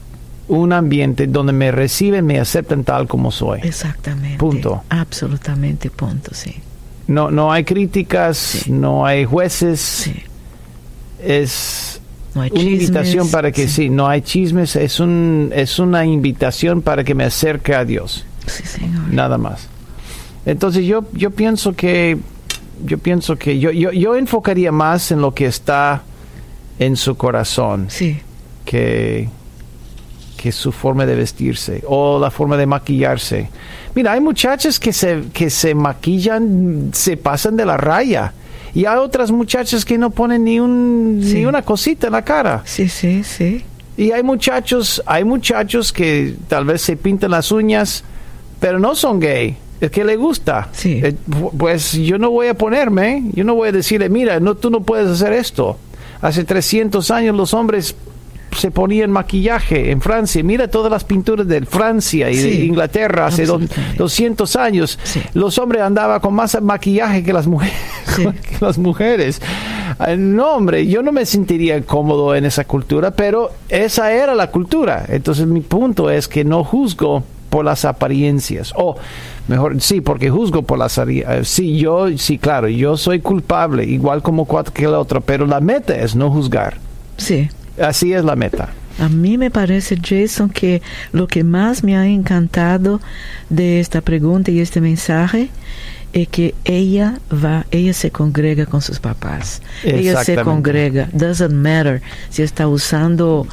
un 0.53 0.73
ambiente 0.73 1.27
donde 1.27 1.53
me 1.55 1.73
reciben, 1.73 2.27
me 2.27 2.39
aceptan 2.39 2.85
tal 2.85 3.09
como 3.09 3.31
soy. 3.31 3.61
Exactamente. 3.63 4.37
Punto. 4.37 4.83
Absolutamente, 4.91 5.91
punto, 5.91 6.35
sí. 6.35 6.55
No, 7.07 7.31
no 7.31 7.51
hay 7.51 7.65
críticas, 7.65 8.69
no 8.69 9.07
hay 9.07 9.25
jueces. 9.25 10.11
Es 11.25 12.01
una 12.35 12.49
invitación 12.49 13.31
para 13.31 13.51
que 13.51 13.67
sí. 13.67 13.89
no 13.89 14.09
hay 14.09 14.21
chismes, 14.21 14.77
es, 14.77 15.01
un, 15.01 15.51
es 15.55 15.79
una 15.79 16.05
invitación 16.05 16.83
para 16.83 17.03
que 17.03 17.15
me 17.15 17.25
acerque 17.25 17.75
a 17.75 17.87
Dios. 17.87 18.27
Nada 19.11 19.39
más. 19.39 19.69
Entonces 20.45 20.85
yo, 20.85 21.05
yo 21.13 21.31
pienso 21.31 21.75
que 21.75 22.19
yo 22.85 22.99
pienso 22.99 23.37
que 23.37 23.59
yo, 23.59 23.71
yo, 23.71 23.93
yo 23.93 24.17
enfocaría 24.17 24.73
más 24.73 25.13
en 25.13 25.21
lo 25.21 25.33
que 25.33 25.47
está 25.47 26.03
en 26.81 26.97
su 26.97 27.17
corazón 27.17 27.87
sí. 27.89 28.19
que, 28.65 29.29
que 30.43 30.51
su 30.51 30.73
forma 30.73 31.07
de 31.07 31.15
vestirse 31.15 31.85
o 31.87 32.19
la 32.19 32.29
forma 32.29 32.57
de 32.57 32.67
maquillarse. 32.67 33.49
Mira, 33.95 34.11
hay 34.11 34.21
muchachas 34.21 34.81
que 34.81 34.93
se, 34.93 35.23
que 35.33 35.51
se 35.51 35.73
maquillan, 35.73 36.91
se 36.93 37.17
pasan 37.17 37.57
de 37.57 37.65
la 37.65 37.77
raya 37.77 38.33
y 38.75 38.87
hay 38.87 38.97
otras 38.97 39.31
muchachas 39.31 39.85
que 39.85 39.99
no 39.99 40.11
ponen 40.11 40.43
ni, 40.43 40.59
un, 40.59 41.21
ni 41.21 41.47
una 41.47 41.63
cosita 41.63 42.09
en 42.09 42.15
la 42.15 42.25
cara. 42.25 42.63
Sí, 42.65 42.89
sí, 42.89 43.23
sí. 43.23 43.65
Y 43.97 44.11
hay 44.11 44.25
muchachos, 44.25 45.01
hay 45.07 45.23
muchachos 45.23 45.93
que 45.93 46.35
tal 46.49 46.65
vez 46.65 46.83
se 46.83 46.97
pintan 46.97 47.31
las 47.31 47.53
uñas, 47.53 48.03
pero 48.59 48.81
no 48.81 48.97
son 48.97 49.21
gay. 49.21 49.57
Es 49.81 49.93
que 49.93 50.03
le 50.03 50.17
gusta. 50.17 50.71
Sí. 50.73 51.01
Eh, 51.05 51.15
pues 51.57 51.93
yo 51.93 52.19
no 52.19 52.31
voy 52.31 52.49
a 52.49 52.55
ponerme, 52.55 53.31
yo 53.33 53.45
no 53.45 53.55
voy 53.55 53.69
a 53.69 53.73
decirle, 53.73 54.09
mira, 54.09 54.41
no, 54.41 54.57
tú 54.57 54.71
no 54.71 54.81
puedes 54.81 55.09
hacer 55.09 55.35
esto. 55.35 55.79
Hace 56.21 56.43
300 56.43 57.13
años 57.13 57.37
los 57.37 57.55
hombres 57.55 57.95
se 58.57 58.71
ponían 58.71 59.11
maquillaje 59.11 59.91
en 59.91 60.01
Francia. 60.01 60.43
Mira 60.43 60.69
todas 60.69 60.91
las 60.91 61.05
pinturas 61.05 61.47
de 61.47 61.65
Francia 61.65 62.31
y 62.31 62.37
de 62.37 62.65
Inglaterra 62.65 63.27
hace 63.27 63.47
200 63.47 64.57
años. 64.57 64.99
Los 65.35 65.59
hombres 65.59 65.83
andaban 65.83 66.21
con 66.21 66.35
más 66.35 66.61
maquillaje 66.61 67.23
que 67.23 67.33
las 67.33 67.47
mujeres. 67.47 67.77
las 68.61 68.79
mujeres. 68.79 69.41
No, 70.19 70.53
hombre, 70.53 70.87
yo 70.87 71.03
no 71.03 71.13
me 71.13 71.27
sentiría 71.27 71.81
cómodo 71.83 72.35
en 72.35 72.45
esa 72.45 72.65
cultura, 72.65 73.11
pero 73.11 73.51
esa 73.69 74.13
era 74.13 74.35
la 74.35 74.51
cultura. 74.51 75.05
Entonces 75.09 75.47
mi 75.47 75.61
punto 75.61 76.11
es 76.11 76.29
que 76.29 76.45
no 76.45 76.65
juzgo 76.65 77.25
por 77.51 77.65
las 77.65 77.85
apariencias. 77.85 78.73
O 78.77 78.97
mejor, 79.49 79.81
sí, 79.81 80.01
porque 80.01 80.31
juzgo 80.31 80.63
por 80.63 80.79
las 80.79 80.99
apariencias. 80.99 81.49
Sí, 81.49 81.79
yo, 81.79 82.07
sí, 82.17 82.39
claro, 82.39 82.69
yo 82.69 82.97
soy 82.97 83.21
culpable, 83.21 83.85
igual 83.85 84.23
como 84.23 84.47
cualquier 84.47 84.89
otro, 84.89 85.21
pero 85.21 85.47
la 85.47 85.61
meta 85.61 85.95
es 85.95 86.17
no 86.17 86.31
juzgar. 86.31 86.79
Sí. 87.19 87.49
Así 87.81 88.13
es 88.13 88.25
la 88.25 88.37
meta. 88.37 88.71
A 88.99 89.09
mí 89.09 89.39
me 89.39 89.51
parece, 89.51 89.97
Jason, 89.97 90.51
que 90.51 90.83
lo 91.13 91.27
que 91.27 91.45
más 91.45 91.83
me 91.83 91.97
ha 91.97 92.07
encantado 92.07 93.01
de 93.49 93.81
esta 93.81 94.01
pregunta 94.01 94.51
y 94.51 94.61
este 94.61 94.81
mensaje 94.81 95.49
es 96.13 96.29
que 96.29 96.55
ella 96.65 97.19
va, 97.33 97.65
ella 97.71 97.95
se 97.95 98.11
congrega 98.11 98.67
con 98.67 98.83
sus 98.83 99.01
papás. 99.01 99.63
Ella 99.83 100.23
se 100.25 100.37
congrega. 100.37 101.09
Doesn't 101.13 101.53
matter 101.53 102.03
si 102.29 102.43
está 102.43 102.69
usando 102.69 103.47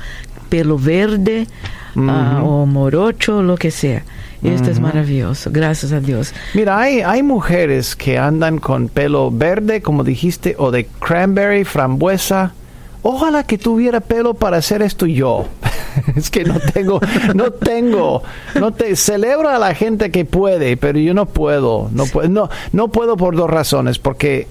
pelo 0.50 0.78
verde 0.78 1.48
ah, 1.96 2.42
o 2.44 2.66
morocho, 2.66 3.42
lo 3.42 3.56
que 3.56 3.72
sea. 3.72 4.04
Esto 4.42 4.72
es 4.72 4.80
maravilloso, 4.80 5.52
gracias 5.52 5.92
a 5.92 6.00
Dios. 6.00 6.34
Mira, 6.54 6.80
hay, 6.80 7.02
hay 7.02 7.24
mujeres 7.24 7.94
que 7.94 8.18
andan 8.18 8.58
con 8.58 8.88
pelo 8.88 9.32
verde, 9.32 9.82
como 9.82 10.06
dijiste, 10.06 10.56
o 10.58 10.72
de 10.72 10.86
cranberry, 10.86 11.66
frambuesa, 11.66 12.54
Ojalá 13.02 13.44
que 13.44 13.58
tuviera 13.58 14.02
pelo 14.02 14.34
para 14.34 14.58
hacer 14.58 14.82
esto 14.82 15.06
yo. 15.06 15.48
es 16.16 16.30
que 16.30 16.44
no 16.44 16.60
tengo, 16.60 17.00
no 17.34 17.52
tengo, 17.52 18.24
no 18.56 18.72
te 18.72 18.96
celebro 18.96 19.50
a 19.50 19.58
la 19.58 19.74
gente 19.74 20.12
que 20.12 20.26
puede, 20.26 20.78
pero 20.78 21.00
yo 21.00 21.14
no 21.14 21.26
puedo, 21.26 21.90
no 21.94 22.06
puedo, 22.06 22.30
no, 22.30 22.50
no 22.74 22.90
puedo 22.90 23.18
por 23.18 23.36
dos 23.36 23.50
razones, 23.50 24.00
porque 24.00 24.48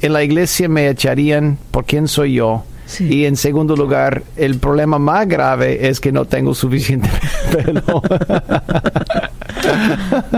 en 0.00 0.12
la 0.12 0.22
iglesia 0.22 0.68
me 0.68 0.88
echarían 0.88 1.58
por 1.70 1.84
quién 1.84 2.08
soy 2.08 2.34
yo 2.34 2.64
Y 2.98 3.24
en 3.24 3.36
segundo 3.36 3.76
lugar, 3.76 4.22
el 4.36 4.58
problema 4.58 4.98
más 4.98 5.26
grave 5.28 5.88
es 5.88 6.00
que 6.00 6.12
no 6.12 6.24
tengo 6.26 6.54
suficiente 6.54 7.08
pelo. 7.52 8.02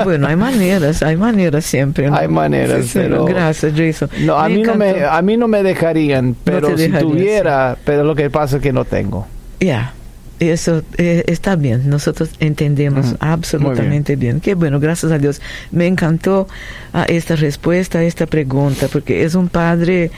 Bueno, 0.04 0.26
hay 0.26 0.36
maneras, 0.36 1.02
hay 1.02 1.16
maneras 1.16 1.64
siempre. 1.64 2.08
Hay 2.12 2.28
maneras, 2.28 2.90
pero... 2.92 3.24
Gracias, 3.24 3.72
Jason. 3.76 4.08
No, 4.20 4.36
a, 4.36 4.48
mí 4.48 4.62
no 4.62 4.74
me, 4.74 5.04
a 5.04 5.22
mí 5.22 5.36
no 5.36 5.48
me 5.48 5.62
dejarían, 5.62 6.36
pero 6.44 6.76
si 6.76 6.88
tuviera, 6.90 7.76
pero 7.84 8.04
lo 8.04 8.14
que 8.14 8.30
pasa 8.30 8.56
es 8.56 8.62
que 8.62 8.72
no 8.72 8.84
tengo. 8.84 9.26
Ya. 9.60 9.92
Eso 10.40 10.82
eh, 10.98 11.22
está 11.28 11.54
bien, 11.54 11.88
nosotros 11.88 12.30
entendemos 12.40 13.14
absolutamente 13.20 14.16
bien. 14.16 14.40
Qué 14.40 14.54
bueno, 14.54 14.80
gracias 14.80 15.12
a 15.12 15.18
Dios. 15.18 15.40
Me 15.70 15.86
encantó 15.86 16.48
ah, 16.92 17.04
esta 17.08 17.36
respuesta 17.36 18.00
a 18.00 18.02
esta 18.02 18.26
pregunta, 18.26 18.88
porque 18.92 19.24
es 19.24 19.36
un 19.36 19.48
padre, 19.48 20.10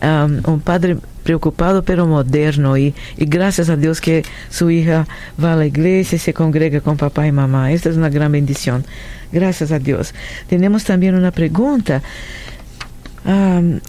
un 0.00 0.60
padre 0.60 0.98
preocupado 1.26 1.82
pero 1.82 2.06
moderno 2.06 2.78
y, 2.78 2.94
y, 3.16 3.24
gracias 3.26 3.68
a 3.68 3.76
Dios 3.76 4.00
que 4.00 4.24
su 4.48 4.70
hija 4.70 5.08
va 5.42 5.54
a 5.54 5.56
la 5.56 5.66
iglesia 5.66 6.16
y 6.16 6.20
se 6.20 6.32
congrega 6.32 6.80
con 6.80 6.96
papá 6.96 7.26
y 7.26 7.32
mamá. 7.32 7.72
Esta 7.72 7.90
es 7.90 7.96
una 7.96 8.08
gran 8.08 8.30
bendición. 8.30 8.84
Gracias 9.32 9.72
a 9.72 9.80
Dios. 9.80 10.14
Tenemos 10.48 10.84
también 10.84 11.16
una 11.16 11.32
pregunta. 11.32 12.00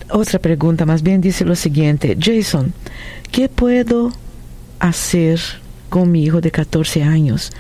otra 0.10 0.40
pregunta, 0.40 0.86
más 0.86 1.04
bien 1.04 1.22
dice 1.22 1.46
lo 1.46 1.56
siguiente. 1.56 2.18
Jason, 2.20 2.74
¿qué 3.32 3.48
puedo 3.48 4.12
hacer 4.80 5.40
con 5.90 6.12
mi 6.12 6.24
hijo 6.24 6.42
de 6.42 6.52
14 6.52 7.04
años. 7.04 7.52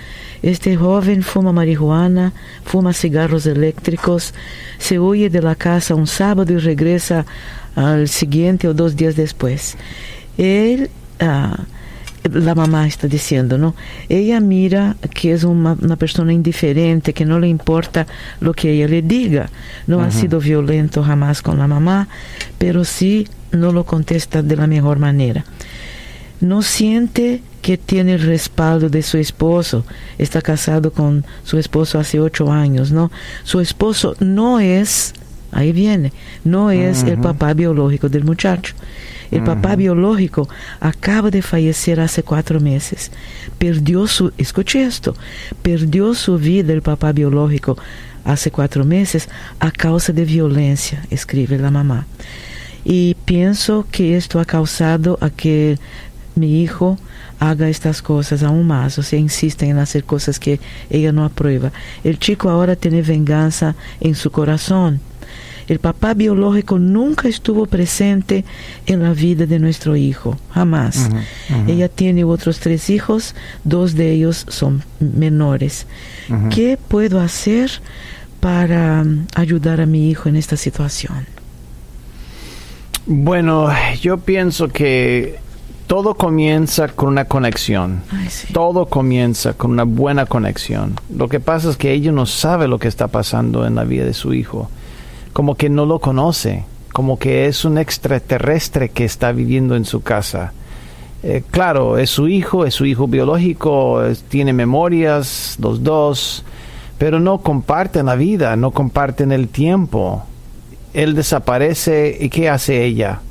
Este 0.41 0.75
joven 0.75 1.23
fuma 1.23 1.51
marihuana, 1.51 2.33
fuma 2.63 2.93
cigarros 2.93 3.45
eléctricos, 3.45 4.33
se 4.77 4.99
huye 4.99 5.29
de 5.29 5.41
la 5.41 5.55
casa 5.55 5.95
un 5.95 6.07
sábado 6.07 6.53
y 6.53 6.57
regresa 6.57 7.25
al 7.77 8.07
siguiente 8.09 8.67
o 8.67 8.73
dos 8.73 8.95
días 8.95 9.15
después. 9.15 9.77
Él, 10.37 10.89
ah, 11.19 11.59
la 12.33 12.55
mamá 12.55 12.87
está 12.87 13.07
diciendo, 13.07 13.59
¿no? 13.59 13.75
Ella 14.09 14.39
mira 14.39 14.97
que 15.13 15.31
es 15.31 15.43
una, 15.43 15.75
persona 15.95 16.33
indiferente, 16.33 17.13
que 17.13 17.23
no 17.23 17.39
le 17.39 17.47
importa 17.47 18.07
lo 18.39 18.53
que 18.53 18.71
ella 18.71 18.87
le 18.87 19.03
diga. 19.03 19.49
No 19.85 20.01
ha 20.01 20.09
sido 20.09 20.39
violento 20.39 21.03
jamás 21.03 21.43
con 21.43 21.59
la 21.59 21.67
mamá, 21.67 22.07
pero 22.57 22.83
sí 22.83 23.27
no 23.51 23.71
lo 23.71 23.85
contesta 23.85 24.41
de 24.41 24.55
la 24.55 24.65
mejor 24.65 24.97
manera. 24.97 25.45
No 26.41 26.63
siente 26.63 27.41
que 27.61 27.77
tiene 27.77 28.13
el 28.13 28.21
respaldo 28.21 28.89
de 28.89 29.03
su 29.03 29.19
esposo. 29.19 29.85
Está 30.17 30.41
casado 30.41 30.91
con 30.91 31.25
su 31.43 31.59
esposo 31.59 31.99
hace 31.99 32.19
ocho 32.19 32.51
años, 32.51 32.91
¿no? 32.91 33.11
Su 33.43 33.59
esposo 33.59 34.15
no 34.19 34.59
es, 34.59 35.13
ahí 35.51 35.71
viene, 35.71 36.13
no 36.43 36.71
es 36.71 37.03
el 37.03 37.17
papá 37.17 37.53
biológico 37.53 38.09
del 38.09 38.23
muchacho. 38.23 38.75
El 39.29 39.43
papá 39.43 39.75
biológico 39.75 40.47
acaba 40.79 41.29
de 41.29 41.41
fallecer 41.41 41.99
hace 41.99 42.23
cuatro 42.23 42.61
meses. 42.61 43.11
Perdió 43.57 44.07
su, 44.07 44.31
escuche 44.37 44.83
esto, 44.83 45.15
perdió 45.61 46.13
su 46.13 46.37
vida 46.37 46.71
el 46.71 46.81
papá 46.81 47.11
biológico 47.11 47.77
hace 48.23 48.51
cuatro 48.51 48.85
meses 48.85 49.29
a 49.59 49.71
causa 49.71 50.13
de 50.13 50.25
violencia, 50.25 51.03
escribe 51.09 51.57
la 51.57 51.71
mamá. 51.71 52.05
Y 52.85 53.15
pienso 53.25 53.85
que 53.91 54.15
esto 54.15 54.39
ha 54.39 54.45
causado 54.45 55.17
a 55.19 55.29
que 55.29 55.77
mi 56.35 56.61
hijo 56.61 56.97
haga 57.39 57.69
estas 57.69 58.01
cosas 58.01 58.43
aún 58.43 58.65
más, 58.67 58.97
o 58.97 59.03
sea, 59.03 59.19
insiste 59.19 59.65
en 59.65 59.77
hacer 59.77 60.03
cosas 60.03 60.39
que 60.39 60.59
ella 60.89 61.11
no 61.11 61.25
aprueba. 61.25 61.71
El 62.03 62.19
chico 62.19 62.49
ahora 62.49 62.75
tiene 62.75 63.01
venganza 63.01 63.75
en 63.99 64.15
su 64.15 64.31
corazón. 64.31 65.01
El 65.67 65.79
papá 65.79 66.13
biológico 66.13 66.79
nunca 66.79 67.27
estuvo 67.27 67.65
presente 67.65 68.45
en 68.85 69.03
la 69.03 69.13
vida 69.13 69.45
de 69.45 69.59
nuestro 69.59 69.95
hijo, 69.95 70.37
jamás. 70.51 71.09
Ella 71.67 71.89
tiene 71.89 72.23
otros 72.23 72.59
tres 72.59 72.89
hijos, 72.89 73.35
dos 73.63 73.95
de 73.95 74.11
ellos 74.11 74.45
son 74.47 74.83
menores. 74.99 75.85
¿Qué 76.53 76.77
puedo 76.87 77.19
hacer 77.19 77.69
para 78.39 79.01
um, 79.01 79.25
ayudar 79.35 79.81
a 79.81 79.85
mi 79.85 80.09
hijo 80.09 80.29
en 80.29 80.35
esta 80.35 80.55
situación? 80.55 81.25
Bueno, 83.05 83.69
yo 84.01 84.17
pienso 84.17 84.67
que 84.67 85.39
todo 85.87 86.15
comienza 86.15 86.89
con 86.89 87.09
una 87.09 87.25
conexión. 87.25 88.03
Todo 88.53 88.85
comienza 88.85 89.53
con 89.53 89.71
una 89.71 89.83
buena 89.83 90.25
conexión. 90.25 90.95
Lo 91.13 91.29
que 91.29 91.39
pasa 91.39 91.69
es 91.69 91.77
que 91.77 91.93
ella 91.93 92.11
no 92.11 92.25
sabe 92.25 92.67
lo 92.67 92.77
que 92.79 92.89
está 92.89 93.07
pasando 93.07 93.65
en 93.65 93.75
la 93.75 93.85
vida 93.85 94.03
de 94.03 94.13
su 94.13 94.33
hijo. 94.33 94.69
Como 95.37 95.53
que 95.53 95.69
no 95.69 95.85
lo 95.85 95.99
conoce. 95.99 96.63
Como 96.91 97.19
que 97.19 97.45
es 97.45 97.63
un 97.63 97.77
extraterrestre 97.77 98.89
que 98.89 99.05
está 99.05 99.31
viviendo 99.31 99.75
en 99.75 99.85
su 99.85 100.01
casa. 100.01 100.53
Eh, 101.21 101.43
claro, 101.51 101.99
es 101.99 102.09
su 102.09 102.27
hijo, 102.27 102.65
es 102.65 102.73
su 102.73 102.85
hijo 102.85 103.07
biológico, 103.07 104.01
tiene 104.29 104.51
memorias, 104.51 105.57
los 105.61 105.83
dos, 105.83 106.43
pero 106.97 107.19
no 107.19 107.37
comparten 107.37 108.07
la 108.07 108.15
vida, 108.15 108.55
no 108.55 108.71
comparten 108.71 109.31
el 109.31 109.47
tiempo. 109.47 110.23
Él 110.95 111.13
desaparece 111.13 112.17
y 112.19 112.29
¿qué 112.29 112.49
hace 112.49 112.83
ella? 112.83 113.21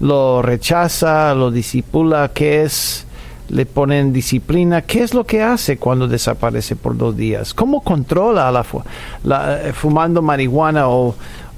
lo 0.00 0.40
rechaza, 0.42 1.34
lo 1.34 1.50
disipula, 1.50 2.30
¿qué 2.34 2.62
es? 2.62 3.06
Le 3.50 3.66
ponen 3.66 4.12
disciplina. 4.12 4.82
¿Qué 4.82 5.02
es 5.02 5.12
lo 5.12 5.24
que 5.24 5.42
hace 5.42 5.76
cuando 5.76 6.06
desaparece 6.06 6.76
por 6.76 6.96
dos 6.96 7.16
días? 7.16 7.52
¿Cómo 7.52 7.82
controla 7.82 8.50
la, 8.50 8.64
la 9.24 9.68
eh, 9.68 9.72
fumando 9.72 10.22
marihuana 10.22 10.88
o, 10.88 11.14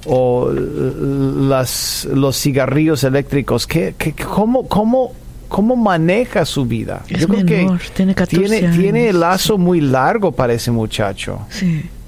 o 0.06 0.50
las, 0.50 2.08
los 2.12 2.36
cigarrillos 2.40 3.04
eléctricos? 3.04 3.66
¿Qué, 3.66 3.94
qué, 3.98 4.14
cómo, 4.14 4.66
cómo, 4.68 5.12
cómo 5.48 5.76
maneja 5.76 6.44
su 6.44 6.64
vida? 6.64 7.02
Yo 7.08 7.28
creo 7.28 7.44
que 7.44 7.68
tiene, 7.94 8.14
tiene, 8.26 8.68
tiene, 8.76 9.08
el 9.08 9.20
lazo 9.20 9.58
muy 9.58 9.80
largo 9.80 10.32
para 10.32 10.54
ese 10.54 10.70
muchacho. 10.70 11.40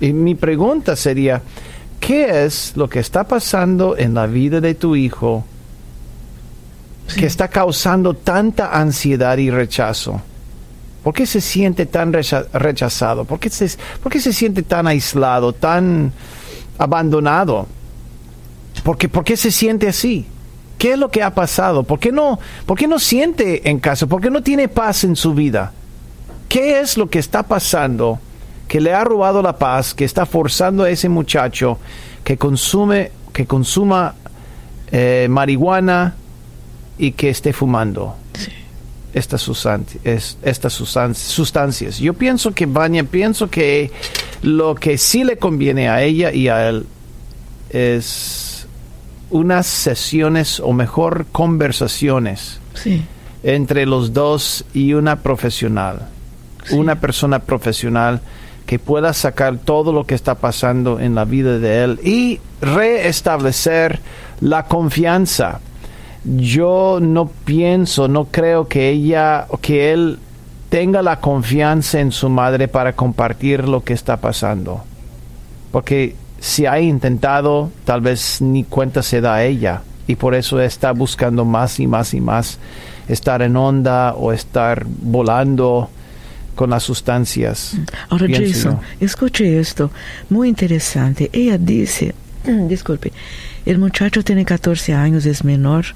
Y 0.01 0.13
mi 0.13 0.35
pregunta 0.35 0.97
sería, 0.97 1.43
¿qué 2.01 2.45
es 2.45 2.73
lo 2.77 2.89
que 2.89 3.01
está 3.01 3.25
pasando 3.25 3.97
en 3.97 4.15
la 4.15 4.27
vida 4.27 4.61
de 4.61 4.75
tu 4.75 4.97
hijo 4.97 5.45
que 7.17 7.27
está 7.27 7.49
causando 7.49 8.15
tanta 8.15 8.79
ansiedad 8.79 9.37
y 9.39 9.51
rechazo? 9.51 10.21
¿Por 11.03 11.13
qué 11.13 11.27
se 11.27 11.43
siente 11.43 11.85
tan 11.85 12.13
rechazado? 12.13 13.27
¿Por 13.27 13.39
qué 13.39 13.51
se, 13.51 13.69
se 13.69 14.33
siente 14.33 14.63
tan 14.63 14.87
aislado, 14.87 15.53
tan 15.53 16.13
abandonado? 16.79 17.67
¿Por 18.83 18.97
qué, 18.97 19.09
¿Por 19.11 19.23
qué 19.23 19.37
se 19.37 19.51
siente 19.51 19.87
así? 19.87 20.27
¿Qué 20.79 20.93
es 20.93 20.99
lo 20.99 21.11
que 21.11 21.23
ha 21.23 21.35
pasado? 21.35 21.83
¿Por 21.83 21.99
qué, 21.99 22.11
no, 22.11 22.39
¿Por 22.65 22.79
qué 22.79 22.89
no 22.89 22.99
siente 22.99 23.69
en 23.69 23.81
casa? 23.81 24.07
¿Por 24.07 24.23
qué 24.23 24.31
no 24.31 24.43
tiene 24.43 24.69
paz 24.69 25.05
en 25.05 25.15
su 25.15 25.35
vida? 25.35 25.73
¿Qué 26.49 26.81
es 26.81 26.97
lo 26.97 27.11
que 27.11 27.19
está 27.19 27.43
pasando 27.43 28.19
que 28.67 28.81
le 28.81 28.95
ha 28.95 29.05
robado 29.05 29.43
la 29.43 29.59
paz, 29.59 29.95
que 29.95 30.05
está 30.05 30.25
forzando 30.27 30.85
a 30.85 30.91
ese 30.91 31.09
muchacho 31.09 31.79
que 32.23 32.39
consume, 32.39 33.13
que 33.33 33.47
consuma 33.47 34.15
eh, 34.91 35.27
marihuana, 35.29 36.15
y 36.99 37.13
que 37.13 37.31
esté 37.31 37.53
fumando. 37.53 38.17
Estas, 39.13 39.43
sustancias, 39.43 40.39
estas 40.43 40.73
sustancias. 40.73 41.99
Yo 41.99 42.15
pienso 42.15 42.53
que 42.53 42.67
Vania, 42.67 43.05
pienso 43.05 43.49
que 43.49 43.93
lo 44.43 44.75
que 44.75 44.99
sí 44.99 45.23
le 45.23 45.37
conviene 45.37 45.89
a 45.89 46.03
ella 46.03 46.33
y 46.33 46.49
a 46.49 46.69
él 46.69 46.87
es 47.71 48.67
unas 49.31 49.67
sesiones 49.67 50.59
o 50.59 50.73
mejor 50.73 51.27
conversaciones 51.31 52.59
entre 53.45 53.87
los 53.87 54.13
dos 54.13 54.65
y 54.75 54.95
una 54.95 55.21
profesional, 55.23 56.09
una 56.71 57.01
persona 57.01 57.39
profesional 57.39 58.21
que 58.67 58.79
pueda 58.79 59.13
sacar 59.13 59.59
todo 59.59 59.93
lo 59.93 60.07
que 60.07 60.15
está 60.15 60.37
pasando 60.37 60.99
en 60.99 61.15
la 61.15 61.25
vida 61.25 61.59
de 61.59 61.85
él 61.85 62.01
y 62.03 62.41
reestablecer 62.61 64.01
la 64.41 64.65
confianza 64.65 65.61
yo 66.25 66.99
no 67.01 67.29
pienso, 67.45 68.09
no 68.09 68.27
creo 68.27 68.67
que 68.69 68.91
ella, 68.91 69.47
que 69.61 69.93
él 69.93 70.19
tenga 70.69 71.03
la 71.03 71.21
confianza 71.21 72.01
en 72.01 72.13
su 72.13 72.29
madre 72.29 72.69
para 72.69 72.95
compartir 72.95 73.69
lo 73.69 73.85
que 73.85 73.93
está 73.93 74.17
pasando. 74.17 74.83
Porque 75.71 76.17
si 76.41 76.67
ha 76.67 76.81
intentado, 76.81 77.71
tal 77.85 78.01
vez 78.01 78.41
ni 78.41 78.65
cuenta 78.65 79.03
se 79.03 79.21
da 79.21 79.35
a 79.35 79.45
ella. 79.45 79.83
Y 80.07 80.17
por 80.17 80.35
eso 80.35 80.61
está 80.61 80.93
buscando 80.93 81.45
más 81.45 81.81
y 81.81 81.87
más 81.87 82.13
y 82.13 82.21
más 82.21 82.59
estar 83.09 83.43
en 83.43 83.57
onda 83.57 84.15
o 84.15 84.33
estar 84.33 84.85
volando 84.87 85.89
con 86.55 86.71
las 86.71 86.83
sustancias. 86.83 87.77
Ahora, 88.09 88.27
Jason, 88.29 88.79
escuche 89.01 89.59
esto, 89.59 89.91
muy 90.31 90.49
interesante. 90.49 91.31
Ella 91.33 91.59
dice, 91.59 92.15
disculpe, 92.69 93.13
el 93.67 93.79
muchacho 93.79 94.23
tiene 94.23 94.45
14 94.45 94.95
años, 94.95 95.27
es 95.27 95.45
menor, 95.45 95.87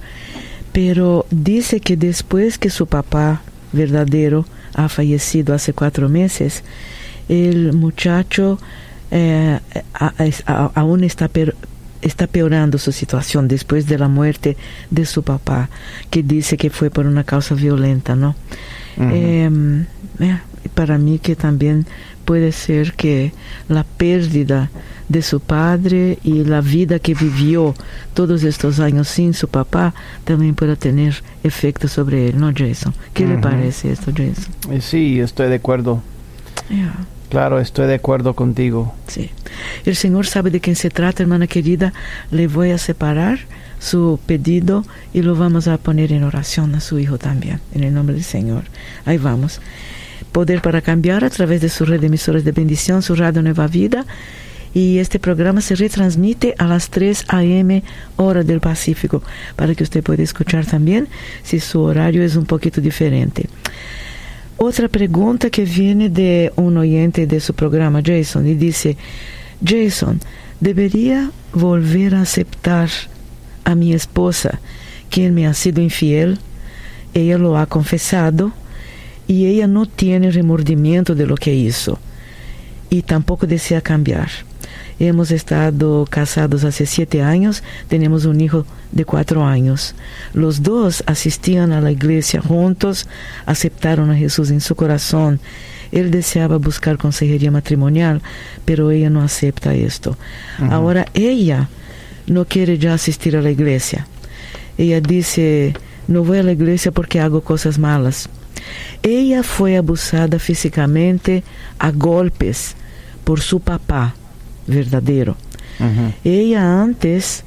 pero 0.72 1.26
dice 1.30 1.80
que 1.80 1.96
después 1.96 2.58
que 2.58 2.70
su 2.70 2.86
papá 2.86 3.42
verdadero 3.72 4.46
ha 4.74 4.88
fallecido 4.88 5.54
hace 5.54 5.72
cuatro 5.72 6.08
meses, 6.08 6.62
el 7.28 7.72
muchacho 7.72 8.58
eh, 9.10 9.58
aún 10.74 11.04
está 11.04 11.30
está 12.00 12.26
peorando 12.26 12.78
su 12.78 12.92
situación 12.92 13.48
después 13.48 13.86
de 13.86 13.98
la 13.98 14.08
muerte 14.08 14.56
de 14.90 15.04
su 15.04 15.22
papá, 15.22 15.68
que 16.10 16.22
dice 16.22 16.56
que 16.56 16.70
fue 16.70 16.90
por 16.90 17.06
una 17.06 17.24
causa 17.24 17.54
violenta, 17.54 18.14
¿no? 18.14 18.36
Em, 18.96 19.84
eh, 20.20 20.38
para 20.74 20.98
mí 20.98 21.18
que 21.18 21.36
también 21.36 21.86
puede 22.24 22.52
ser 22.52 22.92
que 22.94 23.32
la 23.68 23.84
pérdida 23.84 24.70
de 25.08 25.22
su 25.22 25.40
padre 25.40 26.18
y 26.22 26.44
la 26.44 26.60
vida 26.60 26.98
que 26.98 27.14
vivió 27.14 27.74
todos 28.14 28.42
estos 28.44 28.78
años 28.80 29.08
sin 29.08 29.34
su 29.34 29.48
papá 29.48 29.94
también 30.24 30.54
pueda 30.54 30.76
tener 30.76 31.22
efecto 31.42 31.88
sobre 31.88 32.28
él, 32.28 32.38
¿no, 32.38 32.52
Jason? 32.54 32.94
¿Qué 33.14 33.26
le 33.26 33.38
parece 33.38 33.92
esto, 33.92 34.12
Jason? 34.12 34.80
Sí, 34.80 35.20
estoy 35.20 35.48
de 35.48 35.56
acuerdo. 35.56 36.02
Claro, 37.30 37.60
estoy 37.60 37.86
de 37.86 37.94
acuerdo 37.94 38.34
contigo. 38.34 38.94
Sí. 39.06 39.30
El 39.84 39.96
Señor 39.96 40.26
sabe 40.26 40.50
de 40.50 40.60
quién 40.60 40.76
se 40.76 40.90
trata, 40.90 41.22
hermana 41.22 41.46
querida. 41.46 41.92
Le 42.30 42.46
voy 42.46 42.70
a 42.70 42.78
separar 42.78 43.40
su 43.78 44.18
pedido 44.26 44.84
y 45.12 45.22
lo 45.22 45.36
vamos 45.36 45.68
a 45.68 45.78
poner 45.78 46.12
en 46.12 46.24
oración 46.24 46.74
a 46.74 46.80
su 46.80 46.98
hijo 46.98 47.18
también, 47.18 47.60
en 47.74 47.84
el 47.84 47.94
nombre 47.94 48.14
del 48.14 48.24
Señor. 48.24 48.64
Ahí 49.04 49.18
vamos. 49.18 49.60
Poder 50.32 50.62
para 50.62 50.80
cambiar 50.80 51.24
a 51.24 51.30
través 51.30 51.60
de 51.60 51.68
su 51.68 51.84
red 51.84 52.00
de 52.00 52.06
emisores 52.06 52.44
de 52.44 52.52
bendición, 52.52 53.02
su 53.02 53.14
radio 53.14 53.42
Nueva 53.42 53.66
Vida. 53.66 54.06
Y 54.74 54.98
este 54.98 55.18
programa 55.18 55.60
se 55.60 55.74
retransmite 55.74 56.54
a 56.58 56.66
las 56.66 56.90
3 56.90 57.24
a.m. 57.28 57.82
hora 58.16 58.42
del 58.42 58.60
Pacífico, 58.60 59.22
para 59.56 59.74
que 59.74 59.82
usted 59.82 60.02
pueda 60.02 60.22
escuchar 60.22 60.66
también 60.66 61.08
si 61.42 61.60
su 61.60 61.80
horario 61.80 62.22
es 62.22 62.36
un 62.36 62.44
poquito 62.44 62.80
diferente. 62.80 63.48
Otra 64.56 64.88
pregunta 64.88 65.50
que 65.50 65.64
viene 65.64 66.08
de 66.08 66.52
un 66.56 66.76
oyente 66.76 67.26
de 67.26 67.40
su 67.40 67.54
programa, 67.54 68.02
Jason, 68.04 68.46
y 68.46 68.54
dice, 68.54 68.96
Jason, 69.64 70.20
¿debería 70.60 71.30
volver 71.52 72.14
a 72.14 72.22
aceptar 72.22 72.90
a 73.64 73.74
mi 73.74 73.92
esposa, 73.92 74.60
quien 75.10 75.34
me 75.34 75.46
ha 75.46 75.54
sido 75.54 75.80
infiel? 75.80 76.38
Ella 77.14 77.38
lo 77.38 77.56
ha 77.56 77.66
confesado 77.66 78.52
y 79.28 79.46
ella 79.46 79.66
no 79.66 79.86
tiene 79.86 80.30
remordimiento 80.30 81.14
de 81.14 81.26
lo 81.26 81.36
que 81.36 81.54
hizo 81.54 81.98
y 82.90 83.02
tampoco 83.02 83.46
desea 83.46 83.80
cambiar. 83.80 84.28
Hemos 85.00 85.30
estado 85.30 86.06
casados 86.10 86.64
hace 86.64 86.84
siete 86.84 87.22
años, 87.22 87.62
tenemos 87.86 88.24
un 88.24 88.40
hijo 88.40 88.66
de 88.90 89.04
cuatro 89.04 89.44
años. 89.44 89.94
Los 90.34 90.64
dos 90.64 91.04
asistían 91.06 91.70
a 91.70 91.80
la 91.80 91.92
iglesia 91.92 92.40
juntos, 92.40 93.06
aceptaron 93.46 94.10
a 94.10 94.16
Jesús 94.16 94.50
en 94.50 94.60
su 94.60 94.74
corazón. 94.74 95.38
Él 95.92 96.10
deseaba 96.10 96.58
buscar 96.58 96.98
consejería 96.98 97.52
matrimonial, 97.52 98.22
pero 98.64 98.90
ella 98.90 99.08
no 99.08 99.22
acepta 99.22 99.72
esto. 99.72 100.18
Ahora 100.68 101.06
ella 101.14 101.68
no 102.26 102.44
quiere 102.44 102.76
ya 102.76 102.94
asistir 102.94 103.36
a 103.36 103.42
la 103.42 103.52
iglesia. 103.52 104.04
Ella 104.78 105.00
dice, 105.00 105.74
no 106.08 106.24
voy 106.24 106.38
a 106.38 106.42
la 106.42 106.52
iglesia 106.52 106.90
porque 106.90 107.20
hago 107.20 107.40
cosas 107.42 107.78
malas. 107.78 108.28
Ella 109.04 109.44
fue 109.44 109.76
abusada 109.76 110.40
físicamente 110.40 111.44
a 111.78 111.92
golpes 111.92 112.74
por 113.22 113.40
su 113.40 113.60
papá 113.60 114.16
verdadero. 114.68 115.36
Ella 116.24 116.82
antes 116.82 117.44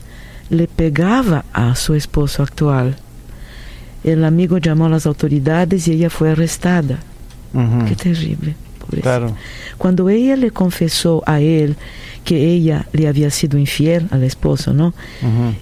le 0.49 0.67
pegaba 0.67 1.45
a 1.53 1.75
su 1.75 1.93
esposo 1.95 2.43
actual. 2.43 2.97
El 4.03 4.23
amigo 4.25 4.57
llamó 4.57 4.85
a 4.87 4.89
las 4.89 5.05
autoridades 5.05 5.87
y 5.87 5.93
ella 5.93 6.09
fue 6.09 6.31
arrestada. 6.31 6.99
Qué 7.87 7.95
terrible. 7.95 8.55
Cuando 9.77 10.09
ella 10.09 10.35
le 10.35 10.51
confesó 10.51 11.23
a 11.25 11.39
él 11.39 11.75
que 12.25 12.51
ella 12.53 12.87
le 12.93 13.07
había 13.07 13.29
sido 13.29 13.57
infiel 13.57 14.07
al 14.11 14.23
esposo, 14.23 14.73
¿no? 14.73 14.93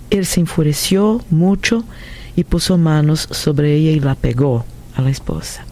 Él 0.10 0.26
se 0.26 0.40
enfureció 0.40 1.22
mucho 1.30 1.84
y 2.36 2.44
puso 2.44 2.78
manos 2.78 3.28
sobre 3.32 3.76
ella 3.76 3.92
y 3.92 4.00
la 4.00 4.16
pegó 4.16 4.66
a 4.96 5.02
la 5.02 5.10
esposa. 5.10 5.66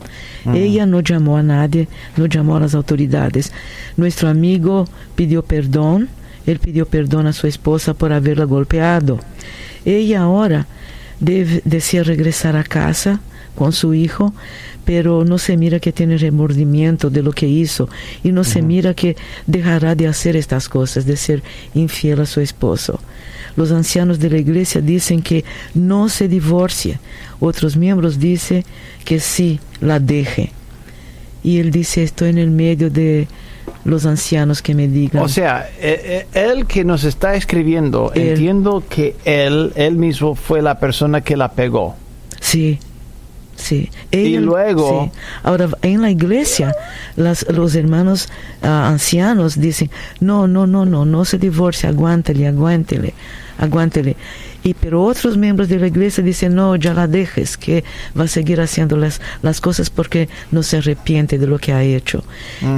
Ella 0.53 0.85
no 0.85 1.01
llamó 1.01 1.37
a 1.37 1.43
nadie, 1.43 1.87
no 2.15 2.25
llamó 2.25 2.55
a 2.55 2.59
las 2.59 2.75
autoridades. 2.75 3.51
Nuestro 3.97 4.29
amigo 4.29 4.85
pidió 5.15 5.43
perdón, 5.43 6.09
él 6.45 6.59
pidió 6.59 6.85
perdón 6.85 7.27
a 7.27 7.33
su 7.33 7.47
esposa 7.47 7.93
por 7.93 8.13
haberla 8.13 8.45
golpeado. 8.45 9.19
Ella 9.85 10.21
ahora 10.21 10.67
debe, 11.19 11.61
desea 11.65 12.03
regresar 12.03 12.55
a 12.55 12.63
casa 12.63 13.19
con 13.55 13.73
su 13.73 13.93
hijo, 13.93 14.33
pero 14.85 15.25
no 15.25 15.37
se 15.37 15.57
mira 15.57 15.79
que 15.79 15.91
tiene 15.91 16.17
remordimiento 16.17 17.09
de 17.09 17.23
lo 17.23 17.33
que 17.33 17.47
hizo 17.47 17.89
y 18.23 18.31
no 18.31 18.43
se 18.43 18.61
mira 18.61 18.93
que 18.93 19.17
dejará 19.45 19.95
de 19.95 20.07
hacer 20.07 20.37
estas 20.37 20.69
cosas, 20.69 21.05
de 21.05 21.17
ser 21.17 21.43
infiel 21.73 22.21
a 22.21 22.25
su 22.25 22.39
esposo. 22.39 22.99
Los 23.57 23.71
ancianos 23.71 24.19
de 24.19 24.29
la 24.29 24.37
iglesia 24.37 24.79
dicen 24.79 25.21
que 25.21 25.43
no 25.73 26.07
se 26.07 26.29
divorcie. 26.29 26.99
Otros 27.41 27.75
miembros 27.75 28.19
dicen 28.19 28.63
que 29.03 29.19
sí 29.19 29.59
la 29.81 29.99
deje. 29.99 30.51
Y 31.43 31.59
él 31.59 31.71
dice, 31.71 32.03
estoy 32.03 32.29
en 32.29 32.37
el 32.37 32.51
medio 32.51 32.89
de 32.89 33.27
los 33.83 34.05
ancianos 34.05 34.61
que 34.61 34.75
me 34.75 34.87
digan. 34.87 35.23
O 35.23 35.27
sea, 35.27 35.69
eh, 35.79 36.25
eh, 36.33 36.49
él 36.51 36.67
que 36.67 36.83
nos 36.83 37.03
está 37.03 37.35
escribiendo, 37.35 38.11
entiendo 38.13 38.83
que 38.87 39.15
él, 39.25 39.73
él 39.75 39.95
mismo 39.95 40.35
fue 40.35 40.61
la 40.61 40.79
persona 40.79 41.21
que 41.21 41.35
la 41.35 41.51
pegó. 41.51 41.95
Sí. 42.39 42.79
Sí. 43.55 43.89
y 44.11 44.37
luego... 44.37 45.11
Ahora, 45.41 45.69
en 45.81 46.03
la 46.03 46.11
iglesia, 46.11 46.75
las, 47.15 47.43
los 47.49 47.73
hermanos 47.73 48.29
ah, 48.61 48.87
ancianos 48.87 49.59
dicen, 49.59 49.89
no, 50.19 50.47
no, 50.47 50.67
no, 50.67 50.85
no, 50.85 51.05
no 51.05 51.25
se 51.25 51.39
divorcie, 51.39 51.89
aguántele, 51.89 52.47
aguántele, 52.47 53.15
aguántele. 53.57 54.15
Y 54.63 54.73
pero 54.73 55.03
otros 55.03 55.37
miembros 55.37 55.69
de 55.69 55.79
la 55.79 55.87
iglesia 55.87 56.23
dicen, 56.23 56.55
no, 56.55 56.75
ya 56.75 56.93
la 56.93 57.07
dejes, 57.07 57.57
que 57.57 57.83
va 58.17 58.25
a 58.25 58.27
seguir 58.27 58.59
haciendo 58.61 58.97
las, 58.97 59.21
las 59.41 59.61
cosas 59.61 59.89
porque 59.89 60.29
no 60.51 60.63
se 60.63 60.77
arrepiente 60.77 61.37
de 61.37 61.47
lo 61.47 61.59
que 61.59 61.73
ha 61.73 61.83
hecho. 61.83 62.23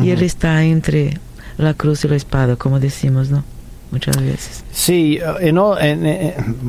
Y 0.04 0.12
él 0.12 0.24
está 0.24 0.64
entre 0.64 1.18
la 1.58 1.74
cruz 1.74 2.06
y 2.06 2.08
la 2.08 2.16
espada, 2.16 2.56
como 2.56 2.80
decimos, 2.80 3.30
¿no? 3.30 3.44
muchas 3.92 4.18
veces. 4.22 4.64
Sí, 4.72 5.20
en, 5.40 5.58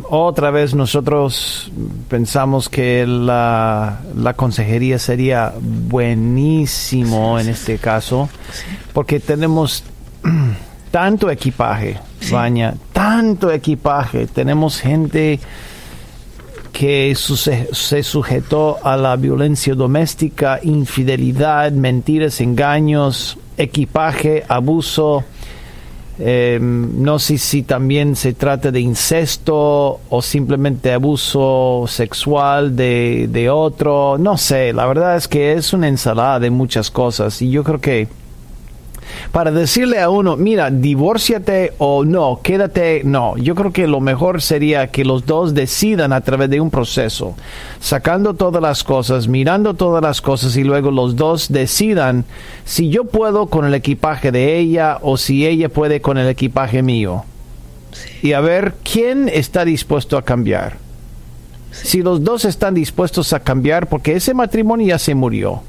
otra 0.09 0.51
vez 0.51 0.75
nosotros 0.75 1.71
pensamos 2.09 2.69
que 2.69 3.07
la, 3.07 4.01
la 4.17 4.35
consejería 4.35 4.99
sería 4.99 5.53
buenísimo 5.61 7.39
en 7.39 7.49
este 7.49 7.79
caso, 7.79 8.29
porque 8.93 9.21
tenemos 9.21 9.85
tanto 10.91 11.31
equipaje, 11.31 11.99
Baña, 12.31 12.75
tanto 12.93 13.51
equipaje, 13.51 14.27
tenemos 14.27 14.81
gente 14.81 15.41
que 16.73 17.15
se 17.15 18.03
sujetó 18.03 18.79
a 18.83 18.97
la 18.97 19.17
violencia 19.17 19.75
doméstica, 19.75 20.61
infidelidad, 20.63 21.73
mentiras, 21.73 22.41
engaños, 22.41 23.39
equipaje, 23.57 24.45
abuso, 24.49 25.25
Em, 26.23 27.03
no 27.03 27.19
sé 27.19 27.39
si 27.39 27.63
también 27.63 28.15
se 28.15 28.35
trata 28.35 28.71
de 28.71 28.79
incesto 28.79 30.01
o 30.11 30.21
simplemente 30.21 30.93
abuso 30.93 31.87
sexual 31.89 32.77
de, 32.77 33.27
de 33.31 33.49
otro. 33.49 34.19
No 34.19 34.37
sé, 34.37 34.75
la 34.75 34.85
verdad 34.85 35.17
es 35.17 35.29
que 35.29 35.55
es 35.55 35.73
una 35.73 35.89
ensalada 35.89 36.39
de 36.39 36.51
muchas 36.51 36.91
cosas 36.91 37.41
y 37.41 37.51
yo 37.51 37.65
creo 37.65 37.81
que 37.81 38.09
para 39.33 39.51
decirle 39.51 40.01
a 40.01 40.11
uno, 40.11 40.37
mira, 40.37 40.71
divórciate 40.71 41.73
o 41.79 42.05
no, 42.05 42.41
quédate, 42.43 43.03
no. 43.05 43.37
Yo 43.37 43.55
creo 43.55 43.73
que 43.73 43.87
lo 43.87 44.01
mejor 44.01 44.43
sería 44.43 44.89
que 44.89 45.05
los 45.05 45.27
dos 45.27 45.55
decidan 45.55 46.13
a 46.13 46.21
través 46.21 46.51
de 46.51 46.61
un 46.61 46.71
proceso, 46.71 47.35
sacando 47.81 48.35
todas 48.35 48.63
las 48.63 48.85
cosas, 48.85 49.29
mirando 49.29 49.75
todas 49.75 50.03
las 50.03 50.21
cosas 50.21 50.57
y 50.57 50.65
luego 50.65 50.91
los 50.91 51.17
dos 51.17 51.51
decidan 51.51 52.25
si 52.65 52.91
yo 52.91 53.05
puedo 53.05 53.47
con 53.47 53.65
el 53.65 53.75
equipaje 53.75 54.33
de 54.33 54.59
ella 54.59 54.99
o 55.03 55.17
si 55.17 55.47
ella 55.47 55.69
puede 55.69 56.01
con 56.01 56.19
el 56.19 56.29
equipaje 56.29 56.83
mío. 56.83 57.25
Y 58.23 58.33
a 58.33 58.41
ver 58.41 58.75
quién 58.83 59.29
está 59.29 59.65
dispuesto 59.65 60.17
a 60.17 60.23
cambiar. 60.23 60.77
Si 61.73 62.03
los 62.03 62.25
dos 62.25 62.45
están 62.45 62.75
dispuestos 62.75 63.33
a 63.33 63.41
cambiar, 63.41 63.89
porque 63.89 64.17
ese 64.17 64.35
matrimonio 64.35 64.89
ya 64.89 64.99
se 64.99 65.15
murió. 65.15 65.63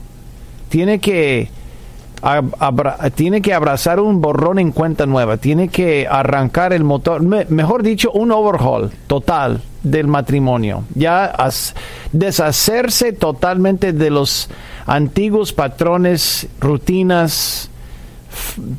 Tiene 0.69 0.99
que 0.99 1.49
tiene 3.15 3.41
que 3.41 3.53
abrazar 3.53 3.99
un 3.99 4.21
borrón 4.21 4.59
en 4.59 4.71
cuenta 4.71 5.05
nueva, 5.05 5.37
tiene 5.37 5.69
que 5.69 6.07
arrancar 6.07 6.73
el 6.73 6.83
motor, 6.83 7.21
mejor 7.21 7.83
dicho, 7.83 8.11
un 8.11 8.31
overhaul 8.31 8.91
total 9.07 9.61
del 9.83 10.07
matrimonio, 10.07 10.83
ya 10.93 11.33
deshacerse 12.11 13.13
totalmente 13.13 13.93
de 13.93 14.09
los 14.11 14.49
antiguos 14.85 15.53
patrones, 15.53 16.47
rutinas, 16.59 17.69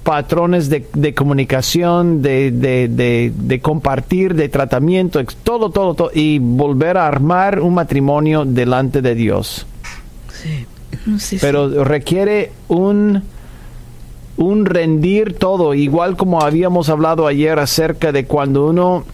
patrones 0.02 0.70
de, 0.70 1.14
comunicación, 1.14 2.22
de, 2.22 2.50
de, 2.50 3.60
compartir, 3.60 4.34
de 4.34 4.48
tratamiento, 4.48 5.20
todo, 5.42 5.70
todo, 5.70 5.94
todo, 5.94 6.10
y 6.14 6.38
volver 6.38 6.96
a 6.96 7.06
armar 7.06 7.60
un 7.60 7.74
matrimonio 7.74 8.44
delante 8.44 9.02
de 9.02 9.14
Dios. 9.14 9.66
Sí. 10.32 10.66
Pero 11.40 11.84
requiere 11.84 12.52
un 12.68 13.22
un 14.36 14.64
rendir 14.64 15.34
todo, 15.34 15.74
igual 15.74 16.16
como 16.16 16.42
habíamos 16.42 16.88
hablado 16.88 17.26
ayer 17.26 17.58
acerca 17.58 18.12
de 18.12 18.24
cuando 18.24 18.66
uno 18.66 19.04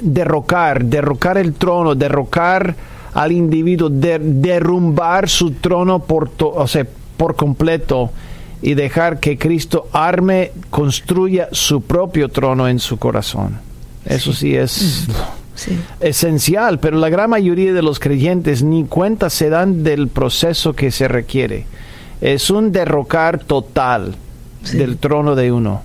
derrocar, 0.00 0.84
derrocar 0.84 1.38
el 1.38 1.54
trono, 1.54 1.94
derrocar 1.94 2.74
al 3.14 3.32
individuo, 3.32 3.88
derrumbar 3.90 5.28
su 5.28 5.52
trono 5.52 6.00
por, 6.00 6.30
o 6.38 6.66
sea, 6.66 6.86
por 7.16 7.36
completo 7.36 8.10
y 8.60 8.74
dejar 8.74 9.20
que 9.20 9.38
Cristo 9.38 9.88
arme, 9.92 10.52
construya 10.70 11.48
su 11.52 11.80
propio 11.82 12.28
trono 12.28 12.68
en 12.68 12.80
su 12.80 12.98
corazón. 12.98 13.58
Eso 14.04 14.32
sí, 14.32 14.54
es 14.54 15.06
esencial, 16.00 16.78
pero 16.78 16.98
la 16.98 17.08
gran 17.08 17.30
mayoría 17.30 17.72
de 17.72 17.82
los 17.82 17.98
creyentes 17.98 18.62
ni 18.62 18.84
cuenta 18.84 19.30
se 19.30 19.50
dan 19.50 19.82
del 19.82 20.08
proceso 20.08 20.74
que 20.74 20.90
se 20.90 21.08
requiere. 21.08 21.66
Es 22.20 22.50
un 22.50 22.72
derrocar 22.72 23.38
total 23.38 24.16
del 24.72 24.98
trono 24.98 25.34
de 25.34 25.52
uno. 25.52 25.82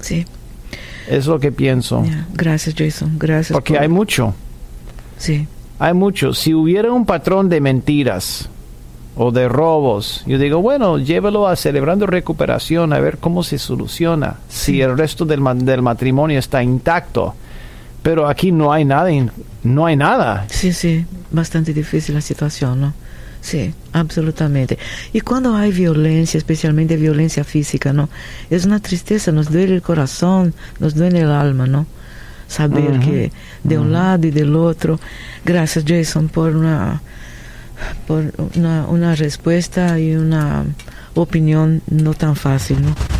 Sí. 0.00 0.24
Es 1.08 1.26
lo 1.26 1.40
que 1.40 1.52
pienso. 1.52 2.04
Gracias, 2.34 2.74
Jason. 2.76 3.18
Gracias. 3.18 3.52
Porque 3.52 3.78
hay 3.78 3.88
mucho. 3.88 4.34
Sí. 5.18 5.46
Hay 5.78 5.94
mucho. 5.94 6.34
Si 6.34 6.54
hubiera 6.54 6.92
un 6.92 7.04
patrón 7.04 7.48
de 7.48 7.60
mentiras 7.60 8.48
o 9.16 9.30
de 9.32 9.48
robos, 9.48 10.22
yo 10.26 10.38
digo, 10.38 10.62
bueno, 10.62 10.98
llévelo 10.98 11.48
a 11.48 11.56
celebrando 11.56 12.06
recuperación 12.06 12.92
a 12.92 13.00
ver 13.00 13.18
cómo 13.18 13.42
se 13.42 13.58
soluciona. 13.58 14.36
Si 14.48 14.80
el 14.80 14.96
resto 14.96 15.24
del, 15.24 15.42
del 15.64 15.82
matrimonio 15.82 16.38
está 16.38 16.62
intacto. 16.62 17.34
Pero 18.02 18.28
aquí 18.28 18.52
no 18.52 18.72
hay 18.72 18.84
nada. 18.84 19.10
No 19.62 19.86
hay 19.86 19.96
nada. 19.96 20.46
Sí, 20.48 20.72
sí. 20.72 21.04
Bastante 21.30 21.72
difícil 21.72 22.14
la 22.14 22.20
situación, 22.20 22.80
¿no? 22.80 22.94
Sí, 23.40 23.72
absolutamente. 23.92 24.78
Y 25.12 25.20
cuando 25.20 25.56
hay 25.56 25.72
violencia, 25.72 26.38
especialmente 26.38 26.96
violencia 26.96 27.44
física, 27.44 27.92
¿no? 27.92 28.08
Es 28.50 28.66
una 28.66 28.80
tristeza, 28.80 29.32
nos 29.32 29.50
duele 29.50 29.74
el 29.74 29.82
corazón, 29.82 30.54
nos 30.78 30.94
duele 30.94 31.20
el 31.20 31.30
alma, 31.30 31.66
¿no? 31.66 31.86
Saber 32.48 32.98
que 33.00 33.30
de 33.62 33.78
un 33.78 33.92
lado 33.92 34.26
y 34.26 34.30
del 34.30 34.56
otro. 34.56 34.98
Gracias, 35.44 35.84
Jason, 35.86 36.28
por 36.28 36.56
una, 36.56 37.00
por 38.06 38.32
una, 38.56 38.86
una 38.86 39.14
respuesta 39.14 39.98
y 39.98 40.16
una 40.16 40.64
opinión 41.14 41.80
no 41.88 42.12
tan 42.14 42.36
fácil, 42.36 42.82
¿no? 42.82 43.19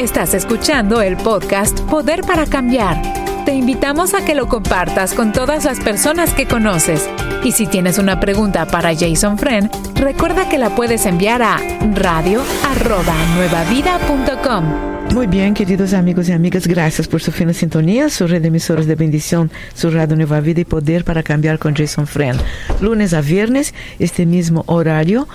Estás 0.00 0.32
escuchando 0.32 1.02
el 1.02 1.18
podcast 1.18 1.78
Poder 1.80 2.22
para 2.22 2.46
Cambiar. 2.46 3.02
Te 3.44 3.52
invitamos 3.52 4.14
a 4.14 4.24
que 4.24 4.34
lo 4.34 4.48
compartas 4.48 5.12
con 5.12 5.30
todas 5.30 5.66
las 5.66 5.78
personas 5.78 6.32
que 6.32 6.46
conoces. 6.46 7.06
Y 7.44 7.52
si 7.52 7.66
tienes 7.66 7.98
una 7.98 8.18
pregunta 8.18 8.66
para 8.66 8.96
Jason 8.96 9.36
Friend, 9.36 9.70
recuerda 9.96 10.48
que 10.48 10.56
la 10.56 10.74
puedes 10.74 11.04
enviar 11.04 11.42
a 11.42 11.58
radio@nuevavida.com. 11.94 14.90
Muy 15.12 15.26
bien, 15.26 15.54
queridos 15.54 15.92
amigos 15.92 16.28
y 16.28 16.32
amigas, 16.32 16.66
gracias 16.66 17.08
por 17.08 17.20
su 17.20 17.32
fina 17.32 17.52
sintonía, 17.52 18.08
su 18.08 18.26
red 18.26 18.40
de 18.40 18.48
emisoras 18.48 18.86
de 18.86 18.94
bendición, 18.94 19.50
su 19.74 19.90
radio 19.90 20.16
Nueva 20.16 20.40
Vida 20.40 20.60
y 20.60 20.64
Poder 20.64 21.04
para 21.04 21.22
Cambiar 21.22 21.58
con 21.58 21.74
Jason 21.74 22.06
Friend. 22.06 22.40
Lunes 22.80 23.12
a 23.12 23.20
viernes, 23.20 23.74
este 23.98 24.24
mismo 24.24 24.64
horario 24.66 25.28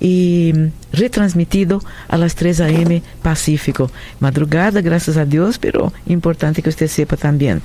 y 0.00 0.52
retransmitido 0.92 1.82
a 2.08 2.16
las 2.16 2.34
3 2.34 2.60
a.m. 2.60 3.02
Pacífico. 3.22 3.90
Madrugada, 4.20 4.80
gracias 4.80 5.16
a 5.16 5.24
Dios, 5.24 5.58
pero 5.58 5.92
importante 6.06 6.62
que 6.62 6.68
usted 6.68 6.88
sepa 6.88 7.16
también. 7.16 7.62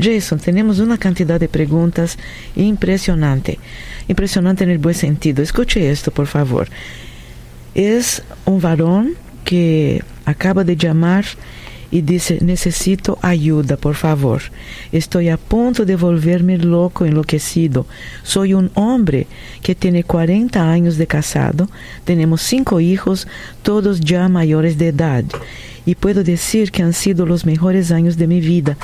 Jason, 0.00 0.38
tenemos 0.38 0.78
una 0.78 0.98
cantidad 0.98 1.38
de 1.38 1.48
preguntas 1.48 2.18
impresionante, 2.56 3.58
impresionante 4.08 4.64
en 4.64 4.70
el 4.70 4.78
buen 4.78 4.94
sentido. 4.94 5.42
Escuche 5.42 5.90
esto, 5.90 6.10
por 6.10 6.26
favor. 6.26 6.68
Es 7.74 8.22
un 8.44 8.60
varón 8.60 9.14
que 9.44 10.02
acaba 10.24 10.64
de 10.64 10.76
llamar 10.76 11.24
y 11.94 12.02
dice, 12.02 12.40
necesito 12.40 13.20
ayuda, 13.22 13.76
por 13.76 13.94
favor. 13.94 14.42
Estoy 14.90 15.28
a 15.28 15.36
punto 15.36 15.84
de 15.84 15.94
volverme 15.94 16.58
loco, 16.58 17.04
enloquecido. 17.04 17.86
Soy 18.24 18.52
un 18.52 18.72
hombre 18.74 19.28
que 19.62 19.76
tiene 19.76 20.02
40 20.02 20.60
años 20.60 20.96
de 20.96 21.06
casado, 21.06 21.70
tenemos 22.04 22.42
cinco 22.42 22.80
hijos, 22.80 23.28
todos 23.62 24.00
ya 24.00 24.28
mayores 24.28 24.76
de 24.76 24.88
edad. 24.88 25.24
Y 25.86 25.94
puedo 25.94 26.24
decir 26.24 26.72
que 26.72 26.82
han 26.82 26.94
sido 26.94 27.26
los 27.26 27.46
mejores 27.46 27.92
años 27.92 28.16
de 28.16 28.26
mi 28.26 28.40
vida. 28.40 28.76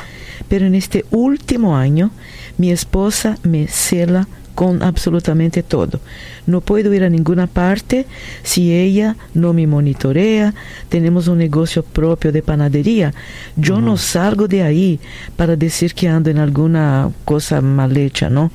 Pero 0.49 0.67
en 0.67 0.77
este 0.77 1.05
último 1.11 1.77
año, 1.77 2.13
mi 2.59 2.71
esposa 2.71 3.39
me 3.43 3.67
cela 3.67 4.29
con 4.55 4.83
absolutamente 4.83 5.63
todo. 5.63 6.01
No 6.47 6.61
puedo 6.61 6.93
ir 6.93 7.05
a 7.05 7.09
ninguna 7.09 7.47
parte 7.47 8.07
si 8.43 8.73
ella 8.73 9.17
no 9.35 9.53
me 9.53 9.67
monitorea. 9.67 10.55
Tenemos 10.89 11.29
un 11.29 11.39
negocio 11.39 11.83
propio 11.83 12.33
de 12.33 12.43
panadería. 12.43 13.15
Yo 13.57 13.81
no 13.81 13.97
salgo 13.97 14.49
de 14.49 14.63
ahí 14.63 15.01
para 15.37 15.57
decir 15.57 15.95
que 15.95 16.09
ando 16.09 16.31
en 16.31 16.39
alguna 16.39 17.11
cosa 17.25 17.61
mal 17.61 17.97
hecha, 17.97 18.31
¿no? 18.31 18.51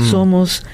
Somos 0.00 0.64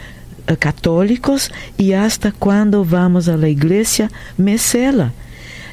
eh, 0.46 0.56
católicos 0.56 1.50
y 1.76 1.92
hasta 1.92 2.32
cuando 2.32 2.84
vamos 2.84 3.28
a 3.28 3.36
la 3.36 3.48
iglesia 3.48 4.10
me 4.36 4.58
cela. 4.58 5.12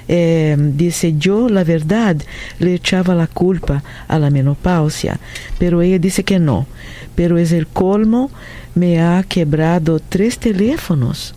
Eh, 0.08 0.58
dice 0.60 1.16
yo 1.18 1.47
la 1.47 1.64
verdad 1.64 2.18
le 2.60 2.74
echaba 2.74 3.16
la 3.16 3.28
culpa 3.28 3.82
a 4.10 4.20
la 4.20 4.30
menopausia 4.30 5.18
pero 5.58 5.82
ella 5.82 5.97
dice 5.97 6.26
que 6.26 6.39
no 6.39 6.68
pero 7.16 7.38
es 7.38 7.54
el 7.54 7.68
colmo 7.68 8.30
me 8.76 9.01
ha 9.01 9.24
quebrado 9.24 10.01
tres 10.01 10.39
teléfonos 10.39 11.34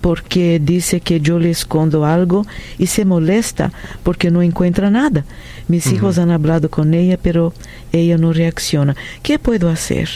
porque 0.00 0.60
dice 0.62 1.00
que 1.00 1.20
yo 1.20 1.38
le 1.38 1.50
escondo 1.50 2.04
algo 2.04 2.46
y 2.78 2.86
se 2.86 3.04
molesta 3.04 3.72
porque 4.02 4.30
no 4.30 4.42
encuentra 4.42 4.90
nada. 4.90 5.24
Mis 5.68 5.86
hijos 5.92 6.18
han 6.18 6.30
hablado 6.30 6.70
con 6.70 6.94
ella, 6.94 7.18
pero 7.20 7.52
ella 7.92 8.16
no 8.16 8.32
reacciona. 8.32 8.96
¿Qué 9.22 9.38
puedo 9.38 9.68
hacer? 9.68 10.08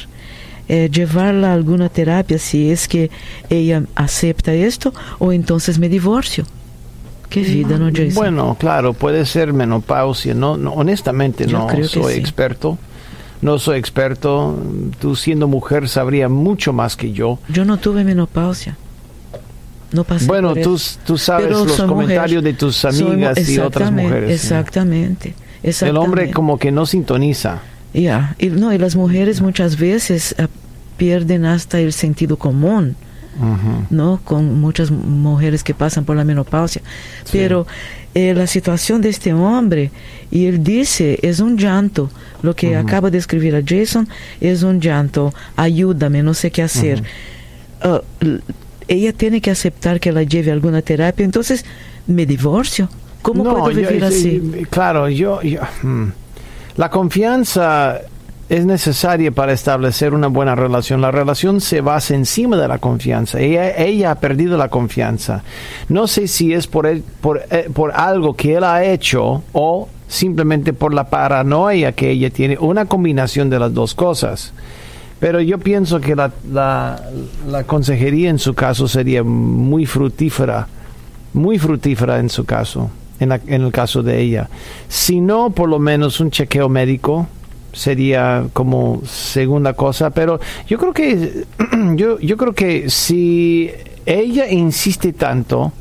Eh, 0.68 0.88
llevarla 0.90 1.50
a 1.50 1.54
alguna 1.54 1.90
terapia 1.90 2.38
si 2.38 2.70
es 2.70 2.88
que 2.88 3.10
ella 3.50 3.82
acepta 3.94 4.54
esto 4.54 4.94
o 5.18 5.32
entonces 5.32 5.78
me 5.78 5.90
divorcio. 5.90 6.46
Qué 7.34 7.40
vida, 7.40 7.78
¿no, 7.78 7.90
Jason? 7.90 8.14
Bueno, 8.14 8.56
claro, 8.58 8.92
puede 8.92 9.26
ser 9.26 9.52
menopausia. 9.52 10.34
No, 10.34 10.52
honestamente 10.52 11.46
no 11.46 11.68
soy 11.84 12.14
experto 12.14 12.78
no 13.44 13.58
soy 13.58 13.78
experto, 13.78 14.58
tú 15.00 15.14
siendo 15.14 15.46
mujer 15.46 15.86
sabría 15.86 16.30
mucho 16.30 16.72
más 16.72 16.96
que 16.96 17.12
yo. 17.12 17.38
Yo 17.50 17.66
no 17.66 17.76
tuve 17.76 18.02
menopausia. 18.02 18.78
No 19.92 20.02
pasé 20.02 20.26
bueno, 20.26 20.54
tú, 20.54 20.80
tú, 21.04 21.18
sabes 21.18 21.50
los 21.50 21.80
comentarios 21.82 22.42
de 22.42 22.54
tus 22.54 22.84
amigas 22.86 23.46
y 23.46 23.58
otras 23.58 23.92
mujeres. 23.92 24.30
Exactamente, 24.30 25.34
exactamente. 25.62 25.86
El 25.90 25.96
hombre 25.96 26.30
como 26.30 26.58
que 26.58 26.72
no 26.72 26.86
sintoniza. 26.86 27.60
Ya, 27.92 28.34
y, 28.38 28.48
no, 28.48 28.72
y 28.72 28.78
las 28.78 28.96
mujeres 28.96 29.42
muchas 29.42 29.78
veces 29.78 30.34
uh, 30.38 30.46
pierden 30.96 31.44
hasta 31.44 31.78
el 31.80 31.92
sentido 31.92 32.38
común. 32.38 32.96
¿No? 33.90 34.20
Con 34.24 34.60
muchas 34.60 34.90
mujeres 34.90 35.62
que 35.64 35.74
pasan 35.74 36.04
por 36.04 36.16
la 36.16 36.24
menopausia. 36.24 36.82
Pero 37.32 37.66
eh, 38.14 38.34
la 38.34 38.46
situación 38.46 39.00
de 39.00 39.08
este 39.08 39.32
hombre, 39.32 39.90
y 40.30 40.46
él 40.46 40.62
dice, 40.62 41.18
es 41.22 41.40
un 41.40 41.56
llanto. 41.56 42.10
Lo 42.42 42.54
que 42.54 42.76
acaba 42.76 43.10
de 43.10 43.18
escribir 43.18 43.56
a 43.56 43.62
Jason 43.66 44.08
es 44.40 44.62
un 44.62 44.80
llanto. 44.80 45.32
Ayúdame, 45.56 46.22
no 46.22 46.34
sé 46.34 46.50
qué 46.50 46.62
hacer. 46.62 47.02
Ah, 47.82 48.00
ella 48.88 49.12
tiene 49.12 49.40
que 49.40 49.50
aceptar 49.50 50.00
que 50.00 50.12
la 50.12 50.22
lleve 50.22 50.50
a 50.50 50.54
alguna 50.54 50.82
terapia, 50.82 51.24
entonces 51.24 51.64
me 52.06 52.26
divorcio. 52.26 52.88
¿Cómo 53.22 53.42
puedo 53.42 53.66
vivir 53.68 54.04
así? 54.04 54.66
Claro, 54.68 55.08
yo, 55.08 55.40
yo 55.42 55.60
hmm. 55.82 56.08
la 56.76 56.90
confianza 56.90 58.02
es 58.48 58.66
necesaria 58.66 59.30
para 59.30 59.52
establecer 59.52 60.12
una 60.12 60.28
buena 60.28 60.54
relación. 60.54 61.00
La 61.00 61.10
relación 61.10 61.60
se 61.60 61.80
basa 61.80 62.14
encima 62.14 62.56
de 62.56 62.68
la 62.68 62.78
confianza. 62.78 63.40
Ella, 63.40 64.10
ha 64.10 64.14
perdido 64.16 64.56
la 64.58 64.68
confianza. 64.68 65.42
No 65.88 66.06
sé 66.06 66.28
si 66.28 66.52
es 66.52 66.66
por, 66.66 66.88
por, 67.20 67.42
eh, 67.50 67.70
por 67.72 67.92
algo 67.92 68.34
que 68.34 68.56
él 68.56 68.64
ha 68.64 68.84
hecho 68.84 69.42
o 69.52 69.88
simplemente 70.08 70.72
por 70.72 70.92
la 70.92 71.08
paranoia 71.08 71.92
que 71.92 72.10
ella 72.10 72.30
tiene. 72.30 72.58
Una 72.58 72.84
combinación 72.84 73.48
de 73.48 73.58
las 73.58 73.72
dos 73.72 73.94
cosas. 73.94 74.52
Pero 75.20 75.40
yo 75.40 75.58
pienso 75.58 76.00
que 76.00 76.14
la, 76.14 76.30
la, 76.52 77.64
consejería 77.66 78.28
en 78.28 78.38
su 78.38 78.52
caso 78.52 78.86
sería 78.88 79.22
muy 79.22 79.86
fructífera, 79.86 80.68
muy 81.32 81.58
fructífera 81.58 82.18
en 82.18 82.28
su 82.28 82.44
caso, 82.44 82.90
en, 83.20 83.32
en 83.32 83.62
el 83.62 83.72
caso 83.72 84.02
de 84.02 84.20
ella. 84.20 84.50
Si 84.88 85.22
no, 85.22 85.50
por 85.50 85.70
lo 85.70 85.78
menos 85.78 86.20
un 86.20 86.30
chequeo 86.30 86.68
médico 86.68 87.26
sería 87.74 88.46
como 88.52 89.02
segunda 89.04 89.74
cosa, 89.74 90.10
pero 90.10 90.40
yo 90.66 90.78
creo 90.78 90.92
que 90.92 91.44
yo, 91.96 92.18
yo 92.18 92.36
creo 92.36 92.54
que 92.54 92.88
si 92.88 93.70
ella 94.06 94.50
insiste 94.50 95.12
tanto, 95.12 95.72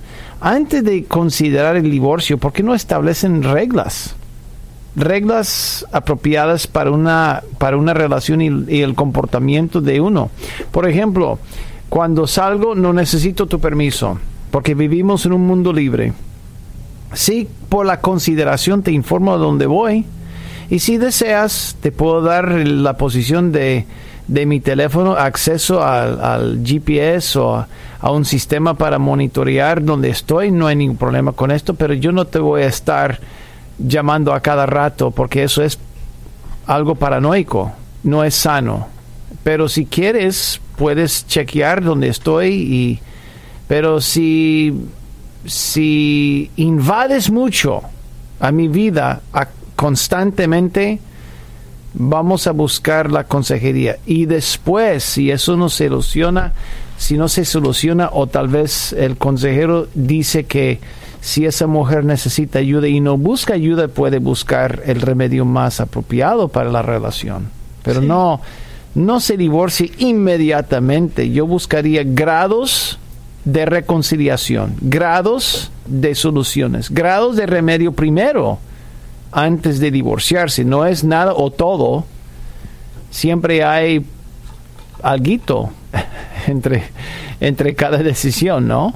antes 0.46 0.84
de 0.84 1.06
considerar 1.06 1.78
el 1.78 1.90
divorcio, 1.90 2.38
¿por 2.38 2.52
qué 2.52 2.64
no 2.64 2.76
establecen 2.76 3.44
reglas? 3.44 4.14
Reglas 4.96 5.86
apropiadas 5.92 6.68
para 6.68 6.92
una, 6.92 7.42
para 7.58 7.78
una 7.78 7.94
relación 7.94 8.42
y, 8.42 8.82
el 8.82 8.94
comportamiento 8.94 9.80
de 9.80 10.02
uno. 10.02 10.30
Por 10.72 10.88
ejemplo, 10.88 11.40
cuando 11.88 12.28
salgo 12.28 12.76
no 12.76 12.92
necesito 12.92 13.46
tu 13.46 13.60
permiso. 13.60 14.20
porque 14.52 14.76
vivimos 14.76 15.26
en 15.26 15.34
un 15.34 15.48
mundo 15.48 15.74
libre. 15.74 16.14
Sí, 17.14 17.48
por 17.70 17.86
la 17.86 18.02
consideración 18.02 18.84
te 18.84 18.92
informo 18.92 19.34
a 19.34 19.38
dónde 19.38 19.66
voy. 19.66 20.06
Y 20.70 20.80
si 20.80 20.98
deseas, 20.98 21.78
te 21.82 21.92
puedo 21.92 22.22
dar 22.22 22.52
la 22.52 22.98
posición 22.98 23.52
de, 23.52 23.86
de 24.28 24.46
mi 24.46 24.60
teléfono, 24.60 25.14
acceso 25.14 25.84
al, 25.84 26.62
GPS 26.64 27.38
o 27.40 27.56
a, 27.56 27.68
a, 28.00 28.12
un 28.12 28.26
sistema 28.26 28.74
para 28.74 29.00
monitorear 29.00 29.84
donde 29.84 30.10
estoy. 30.10 30.52
No 30.52 30.68
hay 30.68 30.76
ningún 30.76 30.98
problema 30.98 31.34
con 31.34 31.52
esto, 31.52 31.74
pero 31.74 31.94
yo 31.94 32.12
no 32.12 32.26
te 32.26 32.40
voy 32.40 32.64
a 32.64 32.68
estar 32.68 33.20
llamando 33.78 34.34
a 34.34 34.40
cada 34.40 34.66
rato 34.66 35.12
porque 35.12 35.44
eso 35.44 35.64
es 35.64 35.80
algo 36.66 36.96
paranoico, 36.96 37.72
no 38.04 38.24
es 38.24 38.36
sano. 38.36 38.88
Pero 39.44 39.68
si 39.68 39.86
quieres, 39.86 40.62
puedes 40.78 41.28
chequear 41.28 41.84
donde 41.84 42.08
estoy 42.08 42.54
y 42.54 43.00
pero 43.68 44.02
si 44.02 44.74
si 45.46 46.52
invades 46.56 47.30
mucho 47.30 47.82
a 48.40 48.52
mi 48.52 48.68
vida 48.68 49.22
constantemente, 49.84 51.00
vamos 51.94 52.48
a 52.48 52.52
buscar 52.52 53.12
la 53.12 53.26
consejería. 53.26 53.98
Y 54.06 54.28
después, 54.28 55.04
si 55.04 55.30
eso 55.30 55.58
no 55.58 55.68
se 55.68 55.90
soluciona, 55.90 56.54
si 56.98 57.18
no 57.18 57.28
se 57.28 57.44
soluciona 57.44 58.10
o 58.14 58.28
tal 58.28 58.48
vez 58.48 58.94
el 58.94 59.18
consejero 59.18 59.90
dice 59.94 60.46
que 60.46 60.80
si 61.20 61.46
esa 61.46 61.68
mujer 61.68 62.06
necesita 62.06 62.60
ayuda 62.60 62.88
y 62.88 63.02
no 63.02 63.18
busca 63.18 63.56
ayuda, 63.56 63.90
puede 63.90 64.20
buscar 64.20 64.84
el 64.86 65.02
remedio 65.02 65.44
más 65.44 65.82
apropiado 65.82 66.48
para 66.48 66.72
la 66.72 66.82
relación. 66.82 67.50
Pero 67.84 68.00
no, 68.00 68.40
no 68.96 69.20
se 69.20 69.36
divorcie 69.36 69.92
inmediatamente. 69.98 71.30
Yo 71.30 71.46
buscaría 71.46 72.04
grados 72.06 73.00
de 73.44 73.66
reconciliación, 73.66 74.78
grados 74.80 75.72
de 75.86 76.16
soluciones, 76.16 76.90
grados 76.90 77.36
de 77.36 77.48
remedio 77.48 77.92
primero 77.92 78.60
antes 79.34 79.80
de 79.80 79.92
divorciarse. 79.92 80.64
No 80.64 80.86
es 80.86 81.04
nada 81.04 81.34
o 81.34 81.52
todo. 81.52 82.06
Siempre 83.12 83.64
hay 83.64 84.06
algo 85.02 85.72
entre, 86.48 86.84
entre 87.40 87.76
cada 87.76 87.98
decisión, 87.98 88.68
¿no? 88.68 88.94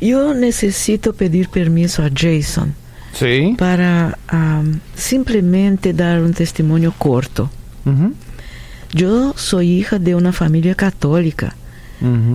Yo 0.00 0.34
necesito 0.34 1.12
pedir 1.12 1.48
permiso 1.50 2.02
a 2.02 2.10
Jason 2.14 2.74
¿Sí? 3.12 3.54
para 3.58 4.18
simplemente 4.94 5.92
dar 5.92 6.20
un 6.20 6.32
testimonio 6.32 6.94
corto. 6.96 7.50
Yo 8.92 9.34
soy 9.36 9.78
hija 9.78 9.98
de 9.98 10.14
una 10.14 10.32
familia 10.32 10.74
católica 10.74 11.54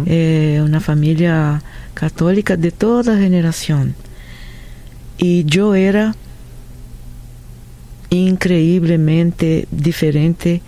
eh, 0.06 0.62
una 0.64 0.80
familia 0.80 1.62
católica 1.94 2.56
de 2.56 2.72
toda 2.72 3.18
generación. 3.18 3.96
Y 5.18 5.46
yo 5.46 5.76
era 5.76 6.16
increíblemente 8.10 9.68
diferente 9.72 10.62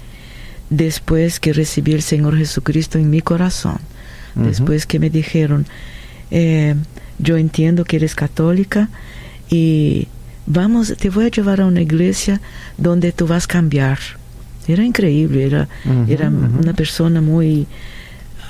después 0.70 1.40
que 1.40 1.54
recibí 1.54 1.94
el 1.94 2.02
Señor 2.02 2.38
Jesucristo 2.38 2.98
en 2.98 3.10
mi 3.10 3.22
corazón. 3.22 3.80
Después 4.36 4.86
que 4.86 5.00
me 5.00 5.10
dijeron, 5.10 5.66
eh, 6.30 6.76
yo 7.18 7.38
entiendo 7.38 7.86
que 7.86 7.96
eres 7.96 8.14
católica 8.14 8.88
y 9.50 10.08
vamos, 10.46 10.94
te 10.96 11.10
voy 11.10 11.26
a 11.26 11.30
llevar 11.30 11.62
a 11.62 11.66
una 11.66 11.82
iglesia 11.82 12.40
donde 12.78 13.12
tú 13.12 13.26
vas 13.26 13.46
a 13.46 13.48
cambiar. 13.48 13.98
Era 14.68 14.84
increíble, 14.84 15.44
era, 15.44 15.68
era 16.08 16.30
una 16.30 16.74
persona 16.74 17.20
muy 17.20 17.66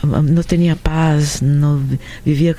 no 0.04 0.44
tenía 0.44 0.76
paz, 0.76 1.42
no 1.42 1.80
vivía 2.24 2.56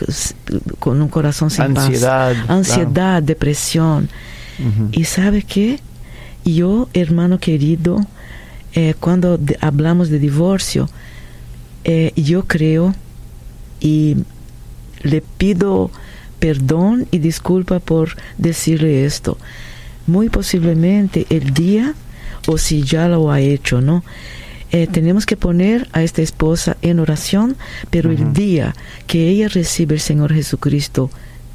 con 0.78 1.00
un 1.00 1.08
corazón 1.08 1.50
sin 1.50 1.64
Ansiedad, 1.64 2.34
paz. 2.34 2.50
Ansiedad, 2.50 3.22
depresión. 3.22 4.08
Y 4.90 5.04
sabe 5.04 5.42
qué? 5.42 5.78
Yo, 6.54 6.88
hermano 6.94 7.38
querido, 7.38 8.06
eh, 8.74 8.94
cuando 8.98 9.38
hablamos 9.60 10.08
de 10.08 10.18
divorcio, 10.18 10.88
eh, 11.84 12.12
yo 12.16 12.44
creo 12.44 12.94
y 13.80 14.16
le 15.02 15.22
pido 15.22 15.90
perdón 16.38 17.06
y 17.10 17.18
disculpa 17.18 17.80
por 17.80 18.16
decirle 18.36 19.04
esto. 19.04 19.38
Muy 20.06 20.28
posiblemente 20.28 21.26
el 21.30 21.52
día, 21.52 21.94
o 22.46 22.56
si 22.58 22.82
ya 22.82 23.08
lo 23.08 23.30
ha 23.30 23.40
hecho, 23.40 23.80
¿no? 23.80 24.04
Eh, 24.70 24.86
tenemos 24.86 25.24
que 25.24 25.36
poner 25.36 25.88
a 25.92 26.02
esta 26.02 26.20
esposa 26.20 26.76
en 26.82 27.00
oración, 27.00 27.56
pero 27.90 28.10
el 28.10 28.32
día 28.32 28.74
que 29.06 29.28
ella 29.28 29.48
recibe 29.48 29.94
el 29.94 30.00
Señor 30.00 30.34
Jesucristo 30.34 31.10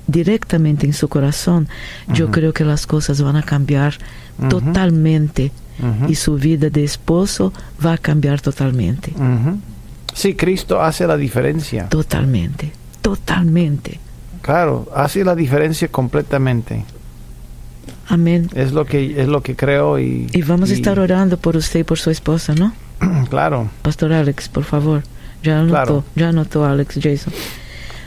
directamente 0.08 0.86
en 0.86 0.94
su 0.94 1.08
corazón, 1.08 1.68
yo 2.14 2.32
creo 2.32 2.54
que 2.54 2.64
las 2.64 2.86
cosas 2.88 3.22
van 3.22 3.36
a 3.36 3.44
cambiar 3.44 3.96
totalmente 4.50 5.52
y 6.08 6.16
su 6.16 6.36
vida 6.36 6.70
de 6.70 6.84
esposo 6.84 7.54
va 7.84 7.94
a 7.94 7.98
cambiar 7.98 8.42
totalmente. 8.42 9.14
Sí, 10.14 10.36
Cristo 10.36 10.82
hace 10.82 11.08
la 11.08 11.18
diferencia. 11.18 11.90
Totalmente, 11.90 12.72
totalmente. 13.02 14.00
Claro, 14.42 14.88
hace 14.94 15.24
la 15.24 15.36
diferencia 15.36 15.88
completamente. 15.88 16.86
Amén. 18.08 18.50
Es 18.54 18.74
lo 18.74 18.86
que 18.86 19.22
es 19.22 19.28
lo 19.28 19.42
que 19.42 19.56
creo 19.56 19.98
y 20.00 20.28
y 20.34 20.42
vamos 20.42 20.70
a 20.72 20.74
estar 20.74 21.00
orando 21.00 21.38
por 21.38 21.56
usted 21.56 21.80
y 21.80 21.84
por 21.84 21.98
su 21.98 22.10
esposa, 22.10 22.54
¿no? 22.54 22.74
claro. 23.30 23.70
Pastor 23.82 24.14
Alex, 24.14 24.50
por 24.50 24.66
favor. 24.66 25.04
Ya 25.42 25.60
anotó, 25.60 26.06
ya 26.16 26.30
anotó 26.30 26.66
Alex 26.66 27.00
Jason. 27.02 27.34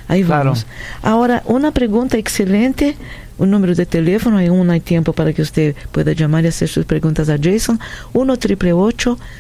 Ahí 0.09 0.23
vamos. 0.23 0.67
Ahora, 1.03 1.43
una 1.47 1.73
pregunta 1.73 2.17
excelente, 2.17 2.97
un 3.39 3.51
número 3.51 3.75
de 3.75 3.87
teléfono, 3.87 4.41
y 4.41 4.47
aún 4.47 4.71
hay 4.71 4.81
tiempo 4.81 5.13
para 5.13 5.33
que 5.33 5.43
usted 5.43 5.75
pueda 5.93 6.13
llamar 6.13 6.45
y 6.45 6.49
hacer 6.49 6.69
sus 6.69 6.85
preguntas 6.85 7.29
a 7.29 7.37
Jason. 7.41 7.81
1 8.13 8.37
triple 8.37 8.73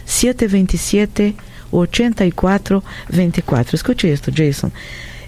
727 0.04 1.34
8424. 1.70 2.82
Escute 3.76 4.12
esto, 4.12 4.32
Jason. 4.34 4.72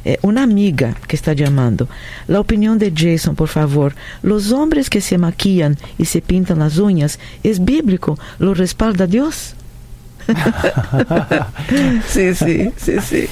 Eh, 0.04 0.18
una 0.22 0.42
amiga 0.42 0.94
que 1.06 1.16
está 1.16 1.32
llamando. 1.32 1.88
La 2.28 2.40
opinión 2.40 2.78
de 2.78 2.92
Jason, 2.96 3.34
por 3.34 3.48
favor. 3.48 3.94
Los 4.22 4.52
hombres 4.52 4.88
que 4.90 5.00
se 5.00 5.18
maquillan 5.18 5.76
y 5.98 6.04
se 6.04 6.22
pintan 6.22 6.60
las 6.60 6.78
uñas, 6.78 7.18
¿es 7.42 7.64
bíblico? 7.64 8.18
¿Lo 8.38 8.54
respalda 8.54 9.06
Dios? 9.06 9.54
sí, 12.08 12.34
sí, 12.34 12.70
sí, 12.76 13.00
sí. 13.00 13.28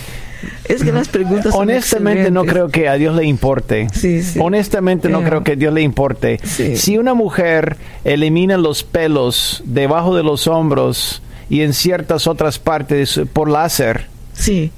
Es 0.65 0.83
que 0.83 0.93
las 0.93 1.09
preguntas 1.09 1.55
Honestamente 1.55 2.31
no 2.31 2.45
creo 2.45 2.69
que 2.69 2.89
a 2.89 2.95
Dios 2.95 3.15
le 3.15 3.25
importe. 3.25 3.89
Sí, 3.93 4.23
sí. 4.23 4.39
Honestamente 4.43 5.09
no 5.09 5.23
creo 5.23 5.43
que 5.45 5.53
a 5.53 5.57
Dios 5.57 5.73
le 5.73 5.83
importe. 5.83 6.39
Si 6.45 6.99
una 6.99 7.15
mujer 7.15 7.77
elimina 8.05 8.57
los 8.57 8.83
pelos 8.83 9.63
debajo 9.65 10.17
de 10.17 10.23
los 10.23 10.47
hombros 10.47 11.23
y 11.49 11.63
en 11.63 11.73
ciertas 11.73 12.27
otras 12.27 12.59
partes 12.59 13.21
por 13.33 13.49
láser. 13.49 14.07
Sí. 14.33 14.71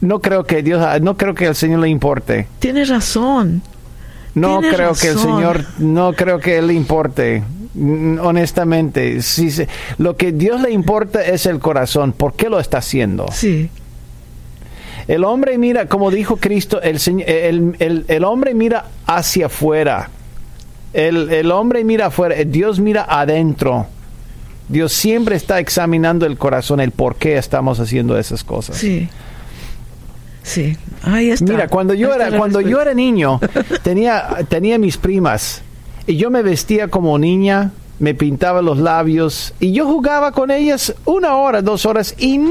No 0.00 0.20
creo 0.20 0.44
que 0.44 0.62
Dios, 0.62 0.84
no 1.00 1.16
creo 1.16 1.34
que 1.34 1.46
al 1.46 1.54
Señor 1.54 1.80
le 1.80 1.88
importe. 1.88 2.46
Tiene 2.58 2.84
razón. 2.84 3.62
No 4.34 4.60
creo 4.60 4.94
que 4.94 5.08
el 5.08 5.18
Señor, 5.18 5.64
no 5.78 6.12
creo 6.14 6.40
que 6.40 6.60
le 6.62 6.74
importe. 6.74 7.42
Honestamente, 7.74 9.22
si 9.22 9.50
lo 9.98 10.16
que 10.16 10.32
Dios 10.32 10.60
le 10.60 10.72
importa 10.72 11.22
es 11.22 11.46
el 11.46 11.58
corazón. 11.58 12.12
¿Por 12.12 12.34
qué 12.34 12.48
lo 12.48 12.58
está 12.58 12.78
haciendo? 12.78 13.26
Sí. 13.32 13.70
El 15.08 15.24
hombre 15.24 15.58
mira, 15.58 15.86
como 15.86 16.10
dijo 16.10 16.36
Cristo, 16.36 16.80
el, 16.80 16.98
el, 17.26 18.04
el, 18.08 18.24
hombre 18.24 18.54
mira 18.54 18.86
hacia 19.06 19.46
afuera. 19.46 20.10
El, 20.92 21.30
el 21.30 21.50
hombre 21.50 21.84
mira 21.84 22.06
afuera, 22.06 22.36
Dios 22.44 22.80
mira 22.80 23.06
adentro. 23.08 23.86
Dios 24.68 24.92
siempre 24.92 25.36
está 25.36 25.58
examinando 25.58 26.24
el 26.24 26.38
corazón, 26.38 26.80
el 26.80 26.92
por 26.92 27.16
qué 27.16 27.36
estamos 27.36 27.80
haciendo 27.80 28.18
esas 28.18 28.44
cosas. 28.44 28.76
Sí. 28.76 29.08
Sí, 30.42 30.76
ahí 31.02 31.30
está. 31.30 31.52
Mira, 31.52 31.68
cuando 31.68 31.94
yo 31.94 32.12
era 32.12 32.36
cuando 32.36 32.60
yo 32.60 32.80
era 32.80 32.94
niño, 32.94 33.40
tenía 33.82 34.28
tenía 34.48 34.76
mis 34.76 34.96
primas 34.96 35.62
y 36.06 36.16
yo 36.16 36.30
me 36.30 36.42
vestía 36.42 36.88
como 36.88 37.16
niña, 37.18 37.70
me 37.98 38.14
pintaba 38.14 38.62
los 38.62 38.78
labios 38.78 39.54
y 39.60 39.72
yo 39.72 39.86
jugaba 39.86 40.32
con 40.32 40.50
ellas 40.50 40.94
una 41.04 41.36
hora, 41.36 41.62
dos 41.62 41.86
horas 41.86 42.14
y 42.18 42.38
ni 42.38 42.50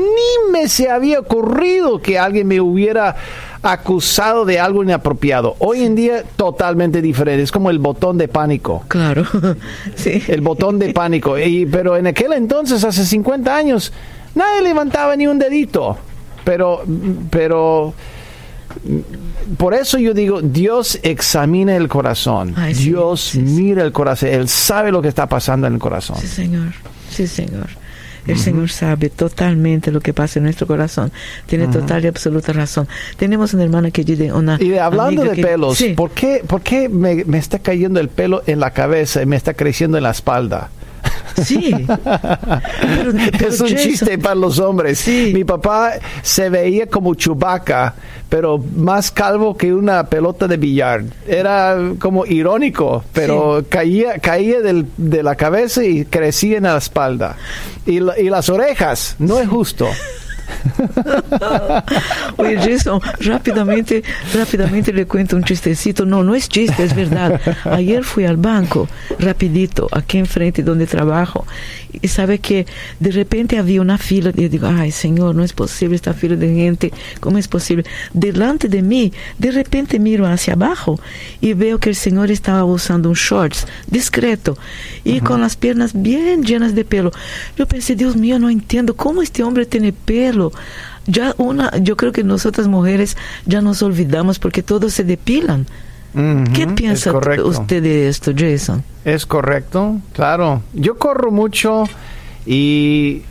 me 0.51 0.69
se 0.69 0.89
había 0.89 1.19
ocurrido 1.19 2.01
que 2.01 2.17
alguien 2.17 2.47
me 2.47 2.61
hubiera 2.61 3.15
acusado 3.63 4.45
de 4.45 4.59
algo 4.59 4.83
inapropiado. 4.83 5.55
Hoy 5.59 5.83
en 5.83 5.95
día 5.95 6.23
totalmente 6.35 7.01
diferente, 7.01 7.43
es 7.43 7.51
como 7.51 7.69
el 7.69 7.79
botón 7.79 8.17
de 8.17 8.27
pánico. 8.27 8.83
Claro, 8.87 9.25
sí. 9.95 10.23
El 10.27 10.41
botón 10.41 10.79
de 10.79 10.93
pánico. 10.93 11.37
Y, 11.37 11.65
pero 11.65 11.97
en 11.97 12.07
aquel 12.07 12.33
entonces, 12.33 12.83
hace 12.83 13.05
50 13.05 13.55
años, 13.55 13.93
nadie 14.35 14.61
levantaba 14.61 15.15
ni 15.15 15.27
un 15.27 15.37
dedito. 15.37 15.97
Pero, 16.43 16.83
pero 17.29 17.93
por 19.57 19.73
eso 19.73 19.97
yo 19.97 20.13
digo, 20.13 20.41
Dios 20.41 20.99
examina 21.03 21.75
el 21.75 21.87
corazón. 21.87 22.55
Dios 22.75 23.35
mira 23.35 23.83
el 23.83 23.91
corazón. 23.91 24.29
Él 24.29 24.47
sabe 24.47 24.91
lo 24.91 25.01
que 25.01 25.07
está 25.07 25.27
pasando 25.27 25.67
en 25.67 25.73
el 25.73 25.79
corazón. 25.79 26.17
Sí, 26.19 26.27
Señor. 26.27 26.73
Sí, 27.09 27.27
Señor. 27.27 27.67
El 28.27 28.37
Señor 28.37 28.69
sabe 28.69 29.09
totalmente 29.09 29.91
lo 29.91 29.99
que 29.99 30.13
pasa 30.13 30.39
en 30.39 30.43
nuestro 30.43 30.67
corazón. 30.67 31.11
Tiene 31.47 31.67
total 31.67 32.03
y 32.03 32.07
absoluta 32.07 32.53
razón. 32.53 32.87
Tenemos 33.17 33.53
una 33.53 33.63
hermana 33.63 33.91
que 33.91 34.03
dice 34.03 34.31
una... 34.31 34.61
Y 34.61 34.77
hablando 34.77 35.23
de 35.23 35.41
pelos, 35.41 35.83
¿por 35.95 36.11
qué, 36.11 36.43
por 36.45 36.61
qué 36.61 36.87
me, 36.87 37.25
me 37.25 37.39
está 37.39 37.59
cayendo 37.59 37.99
el 37.99 38.09
pelo 38.09 38.43
en 38.45 38.59
la 38.59 38.71
cabeza 38.71 39.21
y 39.21 39.25
me 39.25 39.35
está 39.35 39.53
creciendo 39.53 39.97
en 39.97 40.03
la 40.03 40.11
espalda? 40.11 40.69
Sí. 41.43 41.73
es 43.45 43.61
un 43.61 43.67
chiste 43.67 44.17
para 44.17 44.35
los 44.35 44.59
hombres. 44.59 45.07
Mi 45.07 45.43
papá 45.43 45.93
se 46.21 46.49
veía 46.49 46.87
como 46.87 47.15
Chubaca, 47.15 47.93
pero 48.29 48.57
más 48.75 49.11
calvo 49.11 49.55
que 49.55 49.73
una 49.73 50.05
pelota 50.05 50.47
de 50.47 50.57
billar. 50.57 51.03
Era 51.27 51.77
como 51.99 52.25
irónico, 52.25 53.03
pero 53.13 53.63
caía, 53.69 54.19
caía 54.19 54.59
de 54.61 55.23
la 55.23 55.35
cabeza 55.35 55.83
y 55.83 56.05
crecía 56.05 56.57
en 56.57 56.63
la 56.63 56.77
espalda. 56.77 57.37
Y, 57.85 57.97
y 57.97 58.29
las 58.29 58.49
orejas, 58.49 59.15
no 59.19 59.39
es 59.39 59.47
justo. 59.47 59.87
Oye, 62.37 62.57
Jason, 62.57 62.99
rápidamente, 63.19 64.03
rápidamente 64.33 64.93
le 64.93 65.05
cuento 65.05 65.35
un 65.35 65.43
chistecito. 65.43 66.05
No, 66.05 66.23
no 66.23 66.35
es 66.35 66.49
chiste, 66.49 66.83
es 66.83 66.95
verdad. 66.95 67.39
Ayer 67.65 68.03
fui 68.03 68.25
al 68.25 68.37
banco, 68.37 68.87
rapidito, 69.19 69.87
aquí 69.91 70.17
enfrente 70.17 70.63
donde 70.63 70.87
trabajo, 70.87 71.45
y 72.01 72.07
sabe 72.07 72.39
que 72.39 72.65
de 72.99 73.11
repente 73.11 73.57
había 73.57 73.81
una 73.81 73.97
fila, 73.97 74.31
y 74.35 74.43
yo 74.43 74.49
digo, 74.49 74.67
ay 74.67 74.91
Señor, 74.91 75.35
no 75.35 75.43
es 75.43 75.53
posible 75.53 75.95
esta 75.95 76.13
fila 76.13 76.35
de 76.35 76.53
gente, 76.53 76.91
¿cómo 77.19 77.37
es 77.37 77.47
posible? 77.47 77.85
Delante 78.13 78.67
de 78.67 78.81
mí, 78.81 79.13
de 79.37 79.51
repente 79.51 79.99
miro 79.99 80.25
hacia 80.25 80.53
abajo 80.53 80.99
y 81.39 81.53
veo 81.53 81.79
que 81.79 81.89
el 81.89 81.95
Señor 81.95 82.31
estaba 82.31 82.63
usando 82.63 83.09
un 83.09 83.15
shorts 83.15 83.67
discreto 83.87 84.57
y 85.03 85.19
con 85.19 85.41
las 85.41 85.55
piernas 85.55 85.91
bien 85.93 86.43
llenas 86.43 86.75
de 86.75 86.85
pelo. 86.85 87.11
Yo 87.57 87.67
pensé, 87.67 87.95
Dios 87.95 88.15
mío, 88.15 88.39
no 88.39 88.49
entiendo 88.49 88.95
cómo 88.95 89.21
este 89.21 89.43
hombre 89.43 89.65
tiene 89.65 89.93
pelo. 89.93 90.40
Ya 91.05 91.33
una, 91.37 91.75
yo 91.77 91.97
creo 91.97 92.11
que 92.11 92.23
nosotras 92.23 92.67
mujeres 92.67 93.17
ya 93.45 93.61
nos 93.61 93.81
olvidamos 93.81 94.39
porque 94.39 94.63
todos 94.63 94.93
se 94.93 95.03
depilan. 95.03 95.67
¿Qué 96.53 96.67
piensa 96.67 97.13
usted 97.13 97.83
de 97.83 98.09
esto, 98.09 98.31
Jason? 98.37 98.83
Es 99.05 99.25
correcto, 99.25 99.99
claro. 100.13 100.61
Yo 100.73 100.97
corro 100.97 101.31
mucho 101.31 101.85
y 102.45 103.21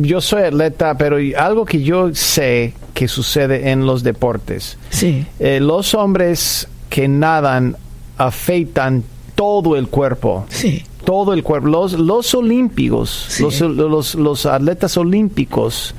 yo 0.00 0.20
soy 0.20 0.42
atleta, 0.44 0.96
pero 0.96 1.16
algo 1.36 1.64
que 1.64 1.82
yo 1.82 2.14
sé 2.14 2.74
que 2.94 3.08
sucede 3.08 3.70
en 3.70 3.86
los 3.86 4.02
deportes. 4.02 4.78
Sí. 4.90 5.26
Eh, 5.38 5.58
los 5.60 5.94
hombres 5.94 6.68
que 6.88 7.08
nadan 7.08 7.76
afeitan 8.18 9.02
todo 9.34 9.76
el 9.76 9.88
cuerpo. 9.88 10.44
Sí. 10.50 10.84
Todo 11.10 11.32
el 11.32 11.42
cuerpo. 11.42 11.66
Los, 11.66 11.94
los 11.94 12.32
olímpicos, 12.36 13.36
los, 13.40 13.60
los, 13.60 14.14
los 14.14 14.46
atletas 14.46 14.96
olímpicos 14.96 15.94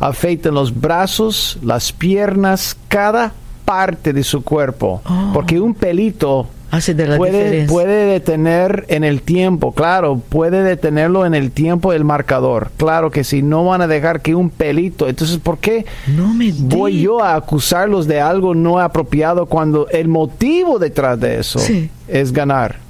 afeitan 0.00 0.54
los 0.54 0.78
brazos, 0.80 1.56
las 1.62 1.92
piernas, 1.92 2.76
cada 2.88 3.32
parte 3.64 4.12
de 4.12 4.24
su 4.24 4.42
cuerpo, 4.42 5.02
oh. 5.04 5.30
porque 5.32 5.60
un 5.60 5.74
pelito 5.74 6.48
Hace 6.70 6.94
de 6.94 7.06
la 7.06 7.16
puede, 7.16 7.66
puede 7.66 8.06
detener 8.06 8.86
en 8.88 9.04
el 9.04 9.22
tiempo, 9.22 9.72
claro, 9.72 10.20
puede 10.28 10.64
detenerlo 10.64 11.24
en 11.24 11.34
el 11.34 11.52
tiempo 11.52 11.92
el 11.92 12.04
marcador. 12.04 12.72
Claro 12.76 13.10
que 13.10 13.22
si 13.22 13.40
no 13.40 13.64
van 13.64 13.82
a 13.82 13.86
dejar 13.86 14.20
que 14.20 14.34
un 14.34 14.50
pelito, 14.50 15.08
entonces 15.08 15.38
¿por 15.38 15.58
qué 15.58 15.86
no 16.08 16.34
me 16.34 16.52
voy 16.52 17.02
yo 17.02 17.22
a 17.22 17.36
acusarlos 17.36 18.08
de 18.08 18.20
algo 18.20 18.54
no 18.54 18.80
apropiado 18.80 19.46
cuando 19.46 19.88
el 19.90 20.08
motivo 20.08 20.80
detrás 20.80 21.20
de 21.20 21.38
eso 21.38 21.60
es 22.08 22.32
ganar? 22.32 22.85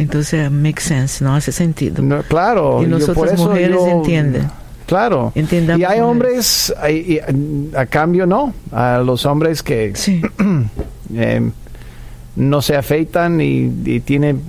Entonces, 0.00 0.50
make 0.50 0.80
sense, 0.80 1.22
no 1.22 1.34
hace 1.34 1.52
sentido. 1.52 2.02
claro, 2.28 2.82
y 2.82 2.86
nosotros 2.86 3.38
mujeres 3.38 3.80
entienden. 3.86 4.50
Claro. 4.86 5.32
y 5.36 5.84
hay 5.84 6.00
hombres, 6.00 6.74
a 7.76 7.86
cambio 7.86 8.26
no, 8.26 8.52
a 8.72 8.98
los 8.98 9.24
hombres 9.24 9.62
que 9.62 9.92
eh, 11.14 11.50
no 12.34 12.62
se 12.62 12.76
afeitan 12.76 13.40
y, 13.40 14.00
tienen 14.00 14.40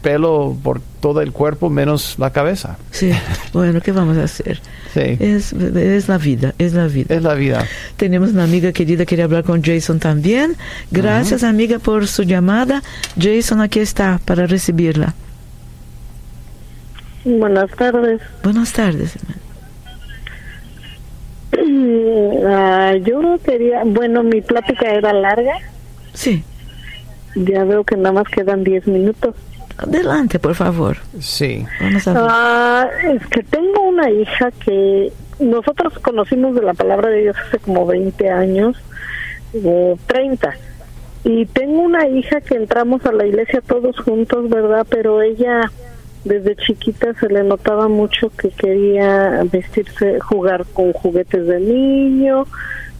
pelo 0.00 0.56
por 0.62 0.80
todo 1.02 1.20
el 1.20 1.32
cuerpo 1.32 1.68
menos 1.68 2.14
la 2.18 2.30
cabeza. 2.30 2.78
Sí, 2.92 3.10
bueno, 3.52 3.80
¿qué 3.80 3.90
vamos 3.90 4.16
a 4.16 4.22
hacer? 4.22 4.60
Sí. 4.94 5.18
Es, 5.18 5.52
es, 5.52 6.08
la 6.08 6.16
vida, 6.16 6.54
es 6.58 6.74
la 6.74 6.86
vida. 6.86 7.14
Es 7.14 7.22
la 7.22 7.34
vida. 7.34 7.66
Tenemos 7.96 8.30
una 8.30 8.44
amiga 8.44 8.72
querida, 8.72 9.04
quiere 9.04 9.24
hablar 9.24 9.42
con 9.42 9.62
Jason 9.62 9.98
también. 9.98 10.54
Gracias, 10.92 11.42
amiga, 11.42 11.80
por 11.80 12.06
su 12.06 12.22
llamada. 12.22 12.82
Jason, 13.20 13.60
aquí 13.60 13.80
está 13.80 14.20
para 14.24 14.46
recibirla. 14.46 15.14
Buenas 17.24 17.70
tardes. 17.72 18.20
Buenas 18.44 18.72
tardes, 18.72 19.16
Ah, 22.46 22.94
yo 23.04 23.38
quería, 23.44 23.82
bueno, 23.84 24.22
mi 24.22 24.40
plática 24.40 24.86
era 24.86 25.12
larga. 25.12 25.54
Sí. 26.14 26.44
Ya 27.34 27.64
veo 27.64 27.82
que 27.82 27.96
nada 27.96 28.12
más 28.12 28.28
quedan 28.28 28.62
10 28.62 28.86
minutos. 28.86 29.34
Adelante, 29.78 30.38
por 30.38 30.54
favor. 30.54 30.98
Sí. 31.20 31.64
Vamos 31.80 32.08
a 32.08 32.14
ah, 32.16 32.90
es 33.14 33.26
que 33.28 33.42
tengo 33.42 33.82
una 33.82 34.10
hija 34.10 34.50
que 34.64 35.12
nosotros 35.40 35.98
conocimos 35.98 36.54
de 36.54 36.62
la 36.62 36.74
palabra 36.74 37.08
de 37.08 37.22
Dios 37.22 37.36
hace 37.46 37.58
como 37.58 37.86
20 37.86 38.30
años, 38.30 38.76
o 39.64 39.98
30. 40.06 40.54
Y 41.24 41.46
tengo 41.46 41.82
una 41.82 42.08
hija 42.08 42.40
que 42.40 42.56
entramos 42.56 43.04
a 43.06 43.12
la 43.12 43.26
iglesia 43.26 43.60
todos 43.60 43.98
juntos, 44.00 44.48
¿verdad? 44.48 44.86
Pero 44.88 45.22
ella 45.22 45.70
desde 46.24 46.56
chiquita 46.56 47.14
se 47.14 47.28
le 47.28 47.42
notaba 47.42 47.88
mucho 47.88 48.30
que 48.30 48.50
quería 48.50 49.42
vestirse, 49.50 50.20
jugar 50.20 50.64
con 50.72 50.92
juguetes 50.92 51.46
de 51.46 51.60
niño, 51.60 52.46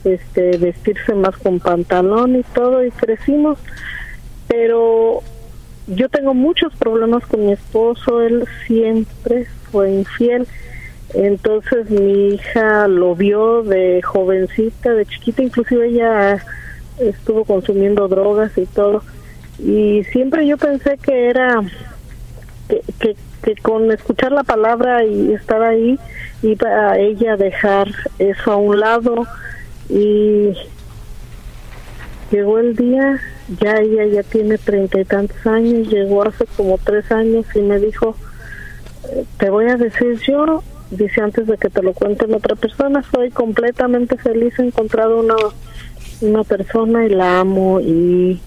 este, 0.05 0.57
vestirse 0.59 1.15
más 1.15 1.37
con 1.37 1.61
pantalón 1.61 2.37
y 2.37 2.43
todo, 2.43 2.85
y 2.85 2.91
crecimos. 2.91 3.59
Pero 4.49 5.23
yo 5.95 6.09
tengo 6.09 6.35
muchos 6.35 6.75
problemas 6.77 7.27
con 7.27 7.47
mi 7.47 7.53
esposo, 7.53 8.23
él 8.23 8.45
siempre 8.67 9.47
fue 9.71 9.91
infiel. 9.91 10.47
Entonces 11.15 11.91
mi 11.91 12.35
hija 12.35 12.89
lo 12.89 13.15
vio 13.15 13.63
de 13.63 14.01
jovencita, 14.03 14.95
de 14.95 15.05
chiquita, 15.05 15.43
inclusive 15.43 15.89
ella 15.89 16.43
estuvo 16.99 17.45
consumiendo 17.45 18.09
drogas 18.09 18.57
y 18.57 18.67
todo. 18.67 19.03
Y 19.59 20.05
siempre 20.13 20.47
yo 20.47 20.57
pensé 20.57 20.97
que 20.99 21.29
era 21.29 21.61
que, 22.69 23.17
que, 23.43 23.57
con 23.57 23.91
escuchar 23.93 24.33
la 24.33 24.45
palabra 24.45 25.05
y 25.05 25.33
estar 25.33 25.63
ahí 25.63 25.99
iba 26.43 26.91
a 26.91 26.99
ella 26.99 27.37
dejar 27.37 27.89
eso 28.19 28.53
a 28.53 28.57
un 28.57 28.81
lado 28.81 29.27
y 29.89 30.53
llegó 32.33 32.59
el 32.59 32.75
día, 32.75 33.21
ya 33.61 33.77
ella 33.77 34.07
ya 34.07 34.23
tiene 34.23 34.57
treinta 34.57 34.99
y 34.99 35.05
tantos 35.05 35.47
años, 35.47 35.89
llegó 35.89 36.27
hace 36.27 36.47
como 36.57 36.79
tres 36.79 37.13
años 37.13 37.47
y 37.55 37.61
me 37.61 37.79
dijo, 37.79 38.17
te 39.39 39.51
voy 39.51 39.67
a 39.69 39.77
decir 39.77 40.19
yo, 40.21 40.63
dice 40.91 41.21
antes 41.21 41.47
de 41.47 41.59
que 41.59 41.69
te 41.69 41.83
lo 41.83 41.93
cuente 41.93 42.27
la 42.27 42.39
otra 42.39 42.57
persona, 42.57 43.05
soy 43.13 43.31
completamente 43.31 44.17
feliz, 44.17 44.59
he 44.59 44.63
encontrado 44.63 45.21
una, 45.21 45.37
una 46.23 46.43
persona 46.43 47.05
y 47.05 47.11
la 47.11 47.41
amo 47.41 47.81
y 47.81 48.41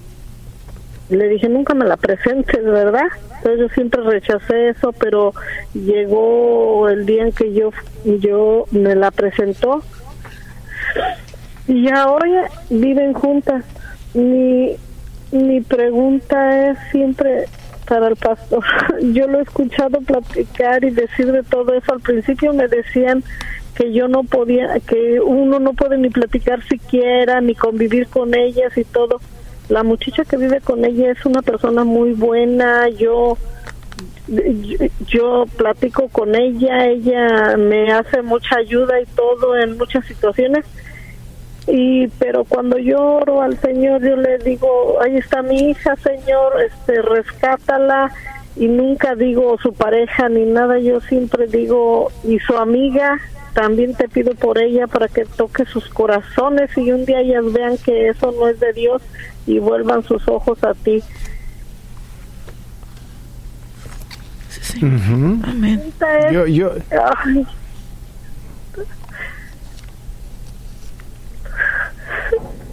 le 1.10 1.30
dije 1.30 1.48
nunca 1.48 1.76
me 1.76 1.86
la 1.86 1.98
presentes, 1.98 2.64
¿verdad? 2.64 3.08
Entonces 3.38 3.60
yo 3.60 3.70
siempre 3.70 4.02
rechacé 4.02 4.70
eso, 4.70 4.92
pero 4.94 5.34
llegó 5.76 6.90
el 6.90 7.06
día 7.06 7.24
en 7.24 7.32
que 7.32 7.54
yo 7.54 7.70
yo 8.04 8.66
me 8.72 8.96
la 8.96 9.12
presentó 9.12 9.84
y 11.68 11.90
ahora 11.92 12.50
viven 12.70 13.14
juntas. 13.14 13.64
Mi 14.16 14.76
mi 15.32 15.62
pregunta 15.62 16.72
es 16.72 16.78
siempre 16.92 17.46
para 17.88 18.08
el 18.08 18.16
pastor. 18.16 18.64
Yo 19.14 19.28
lo 19.28 19.40
he 19.40 19.44
escuchado 19.44 20.00
platicar 20.02 20.84
y 20.84 20.92
decir 20.92 21.32
de 21.32 21.44
todo 21.44 21.74
eso. 21.74 21.94
Al 21.94 22.02
principio 22.02 22.54
me 22.54 22.68
decían 22.68 23.24
que 23.76 23.92
yo 23.92 24.08
no 24.08 24.24
podía, 24.24 24.80
que 24.80 25.20
uno 25.20 25.60
no 25.60 25.74
puede 25.74 25.98
ni 25.98 26.10
platicar 26.10 26.64
siquiera, 26.64 27.42
ni 27.42 27.56
convivir 27.56 28.08
con 28.08 28.34
ellas 28.34 28.78
y 28.78 28.86
todo 28.86 29.20
la 29.70 29.84
muchacha 29.84 30.24
que 30.26 30.38
vive 30.38 30.62
con 30.62 30.86
ella 30.86 31.12
es 31.12 31.26
una 31.26 31.42
persona 31.42 31.84
muy 31.84 32.14
buena, 32.14 32.88
yo, 32.90 33.38
yo 35.08 35.46
platico 35.58 36.08
con 36.10 36.36
ella, 36.36 36.86
ella 36.88 37.58
me 37.58 37.92
hace 37.92 38.22
mucha 38.22 38.58
ayuda 38.58 39.00
y 39.02 39.06
todo 39.06 39.58
en 39.58 39.78
muchas 39.78 40.06
situaciones. 40.06 40.66
Y 41.68 42.08
pero 42.20 42.44
cuando 42.44 42.78
yo 42.78 43.02
oro 43.02 43.42
al 43.42 43.60
Señor, 43.60 44.02
yo 44.02 44.16
le 44.16 44.38
digo, 44.40 45.00
ahí 45.02 45.18
está 45.18 45.42
mi 45.42 45.72
hija, 45.72 45.96
Señor, 45.96 46.54
este 46.62 47.02
rescátala 47.02 48.12
y 48.56 48.68
nunca 48.68 49.16
digo 49.16 49.58
su 49.62 49.74
pareja 49.74 50.30
ni 50.30 50.46
nada, 50.46 50.80
yo 50.80 51.02
siempre 51.02 51.48
digo 51.48 52.12
y 52.24 52.40
su 52.40 52.56
amiga, 52.56 53.20
también 53.54 53.96
te 53.96 54.08
pido 54.08 54.36
por 54.36 54.60
ella 54.60 54.86
para 54.86 55.08
que 55.08 55.26
toque 55.26 55.66
sus 55.66 55.90
corazones 55.90 56.70
y 56.78 56.92
un 56.92 57.06
día 57.06 57.22
ellas 57.22 57.52
vean 57.52 57.78
que 57.78 58.10
eso 58.10 58.32
no 58.32 58.48
es 58.48 58.60
de 58.60 58.74
Dios 58.74 59.02
y 59.48 59.60
vuelvan 59.60 60.04
sus 60.04 60.28
ojos 60.28 60.64
a 60.64 60.74
ti. 60.74 61.02
Amén. 64.82 65.94
Yo, 66.32 66.46
yo, 66.48 66.74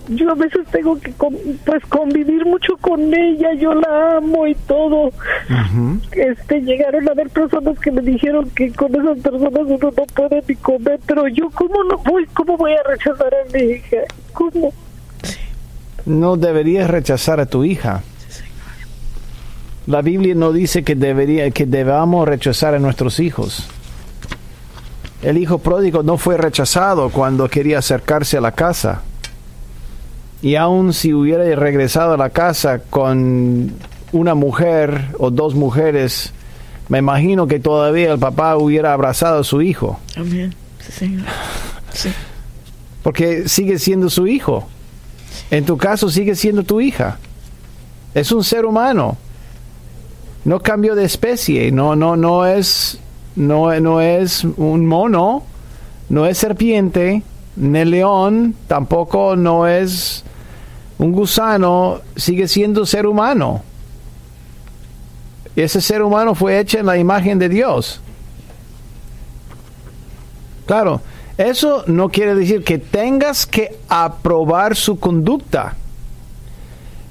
yo 0.09 0.31
a 0.31 0.35
veces 0.35 0.67
tengo 0.71 0.99
que 0.99 1.13
pues 1.13 1.83
convivir 1.89 2.45
mucho 2.45 2.77
con 2.79 3.13
ella, 3.15 3.55
yo 3.55 3.75
la 3.75 4.17
amo 4.17 4.47
y 4.47 4.55
todo. 4.55 5.13
Este 6.13 6.61
llegaron 6.61 7.09
a 7.09 7.13
haber 7.13 7.31
personas 7.31 7.79
que 7.79 7.91
me 7.91 8.03
dijeron 8.03 8.51
que 8.51 8.73
con 8.73 8.95
esas 8.95 9.19
personas 9.19 9.63
uno 9.65 9.79
no 9.81 9.91
puede 10.07 10.43
ni 10.49 10.57
comer, 10.57 11.01
pero 11.07 11.29
yo 11.29 11.51
cómo 11.51 11.85
no 11.85 11.99
voy, 11.99 12.27
cómo 12.35 12.57
voy 12.57 12.73
a 12.73 12.83
rechazar 12.83 13.33
a 13.33 13.53
mi 13.53 13.63
hija, 13.63 13.99
cómo. 14.33 14.73
No 16.05 16.37
deberías 16.37 16.91
rechazar 16.91 17.39
a 17.39 17.47
tu 17.47 17.65
hija. 17.65 18.03
La 19.87 20.03
Biblia 20.03 20.35
no 20.35 20.53
dice 20.53 20.83
que 20.83 20.95
debería 20.95 21.51
que 21.51 21.67
debamos 21.67 22.27
rechazar 22.27 22.75
a 22.75 22.79
nuestros 22.79 23.21
hijos. 23.21 23.69
El 25.23 25.39
hijo 25.39 25.59
pródigo 25.59 26.03
no 26.03 26.19
fue 26.19 26.37
rechazado 26.37 27.11
cuando 27.11 27.49
quería 27.49 27.79
acercarse 27.79 28.37
a 28.37 28.41
la 28.41 28.53
casa 28.53 29.03
y 30.43 30.57
aun 30.57 30.93
si 30.93 31.15
hubiera 31.15 31.45
regresado 31.55 32.15
a 32.15 32.17
la 32.17 32.31
casa 32.31 32.81
con 32.81 33.73
una 34.11 34.35
mujer 34.35 35.07
o 35.19 35.31
dos 35.31 35.55
mujeres, 35.55 36.33
me 36.89 36.99
imagino 36.99 37.47
que 37.47 37.61
todavía 37.61 38.13
el 38.13 38.19
papá 38.19 38.57
hubiera 38.57 38.93
abrazado 38.93 39.41
a 39.41 39.45
su 39.45 39.63
hijo. 39.63 39.99
Amén. 40.17 40.55
Sí, 40.81 41.17
Sí. 41.93 42.13
Porque 43.03 43.49
sigue 43.49 43.79
siendo 43.79 44.11
su 44.11 44.27
hijo. 44.27 44.67
En 45.51 45.65
tu 45.65 45.77
caso 45.77 46.09
sigue 46.09 46.35
siendo 46.35 46.63
tu 46.63 46.81
hija. 46.81 47.19
Es 48.15 48.33
un 48.33 48.43
ser 48.43 48.65
humano. 48.65 49.17
No 50.45 50.61
cambió 50.61 50.95
de 50.95 51.05
especie. 51.05 51.71
No, 51.71 51.95
no, 51.95 52.17
no 52.17 52.47
es, 52.47 52.99
no, 53.37 53.79
no 53.81 54.01
es 54.01 54.45
un 54.45 54.87
mono. 54.87 55.45
No 56.09 56.27
es 56.27 56.39
serpiente. 56.39 57.23
Ni 57.57 57.85
león. 57.85 58.55
Tampoco 58.67 59.37
no 59.37 59.67
es 59.67 60.25
un 61.03 61.11
gusano 61.11 62.01
sigue 62.15 62.47
siendo 62.47 62.87
ser 62.87 63.07
humano. 63.07 63.63
Y 65.57 65.61
ese 65.61 65.81
ser 65.81 66.01
humano 66.01 66.37
fue 66.37 66.61
hecho 66.61 66.79
en 66.79 66.87
la 66.87 66.97
imagen 66.97 67.41
de 67.41 67.49
Dios. 67.49 68.01
Claro, 70.65 71.01
eso 71.37 71.83
no 71.89 72.09
quiere 72.09 72.37
decir 72.37 72.63
que 72.63 72.79
tengas 72.79 73.47
que 73.47 73.77
aprobar 73.89 74.77
su 74.77 75.01
conducta. 75.01 75.75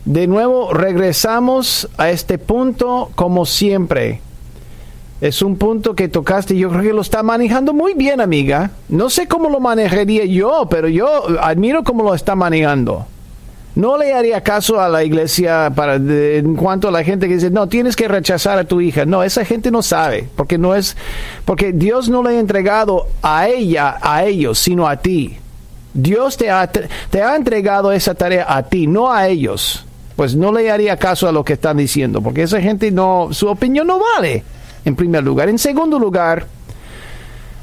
De 0.05 0.25
nuevo, 0.25 0.73
regresamos 0.73 1.89
a 1.97 2.09
este 2.11 2.37
punto 2.37 3.11
como 3.15 3.45
siempre. 3.45 4.21
Es 5.19 5.41
un 5.41 5.57
punto 5.57 5.95
que 5.95 6.07
tocaste, 6.07 6.55
yo 6.55 6.69
creo 6.69 6.81
que 6.81 6.93
lo 6.93 7.01
está 7.01 7.23
manejando 7.23 7.73
muy 7.73 7.93
bien, 7.93 8.21
amiga. 8.21 8.71
No 8.87 9.09
sé 9.09 9.27
cómo 9.27 9.49
lo 9.49 9.59
manejaría 9.59 10.23
yo, 10.23 10.67
pero 10.69 10.87
yo 10.87 11.41
admiro 11.41 11.83
cómo 11.83 12.03
lo 12.03 12.15
está 12.15 12.35
manejando. 12.35 13.05
No 13.73 13.97
le 13.97 14.13
haría 14.13 14.41
caso 14.41 14.81
a 14.81 14.89
la 14.89 15.03
iglesia 15.03 15.71
para 15.73 15.95
en 15.95 16.55
cuanto 16.55 16.89
a 16.89 16.91
la 16.91 17.03
gente 17.03 17.27
que 17.27 17.35
dice, 17.35 17.49
no, 17.49 17.67
tienes 17.67 17.95
que 17.95 18.07
rechazar 18.07 18.59
a 18.59 18.65
tu 18.65 18.81
hija. 18.81 19.05
No, 19.05 19.23
esa 19.23 19.45
gente 19.45 19.71
no 19.71 19.81
sabe, 19.81 20.27
porque 20.35 20.57
no 20.57 20.75
es, 20.75 20.97
porque 21.45 21.71
Dios 21.71 22.09
no 22.09 22.21
le 22.21 22.31
ha 22.31 22.39
entregado 22.39 23.07
a 23.21 23.47
ella, 23.47 23.97
a 24.01 24.25
ellos, 24.25 24.59
sino 24.59 24.87
a 24.87 24.97
ti. 24.97 25.37
Dios 25.93 26.35
te 26.35 26.49
ha, 26.49 26.67
te 26.69 27.21
ha 27.21 27.35
entregado 27.35 27.91
esa 27.93 28.13
tarea 28.13 28.45
a 28.47 28.63
ti, 28.63 28.87
no 28.87 29.11
a 29.11 29.27
ellos. 29.27 29.85
Pues 30.17 30.35
no 30.35 30.51
le 30.51 30.69
haría 30.69 30.97
caso 30.97 31.27
a 31.29 31.31
lo 31.31 31.45
que 31.45 31.53
están 31.53 31.77
diciendo, 31.77 32.21
porque 32.21 32.43
esa 32.43 32.61
gente 32.61 32.91
no, 32.91 33.29
su 33.31 33.47
opinión 33.47 33.87
no 33.87 33.99
vale, 33.99 34.43
en 34.83 34.95
primer 34.97 35.23
lugar. 35.23 35.47
En 35.47 35.57
segundo 35.57 35.97
lugar, 35.97 36.45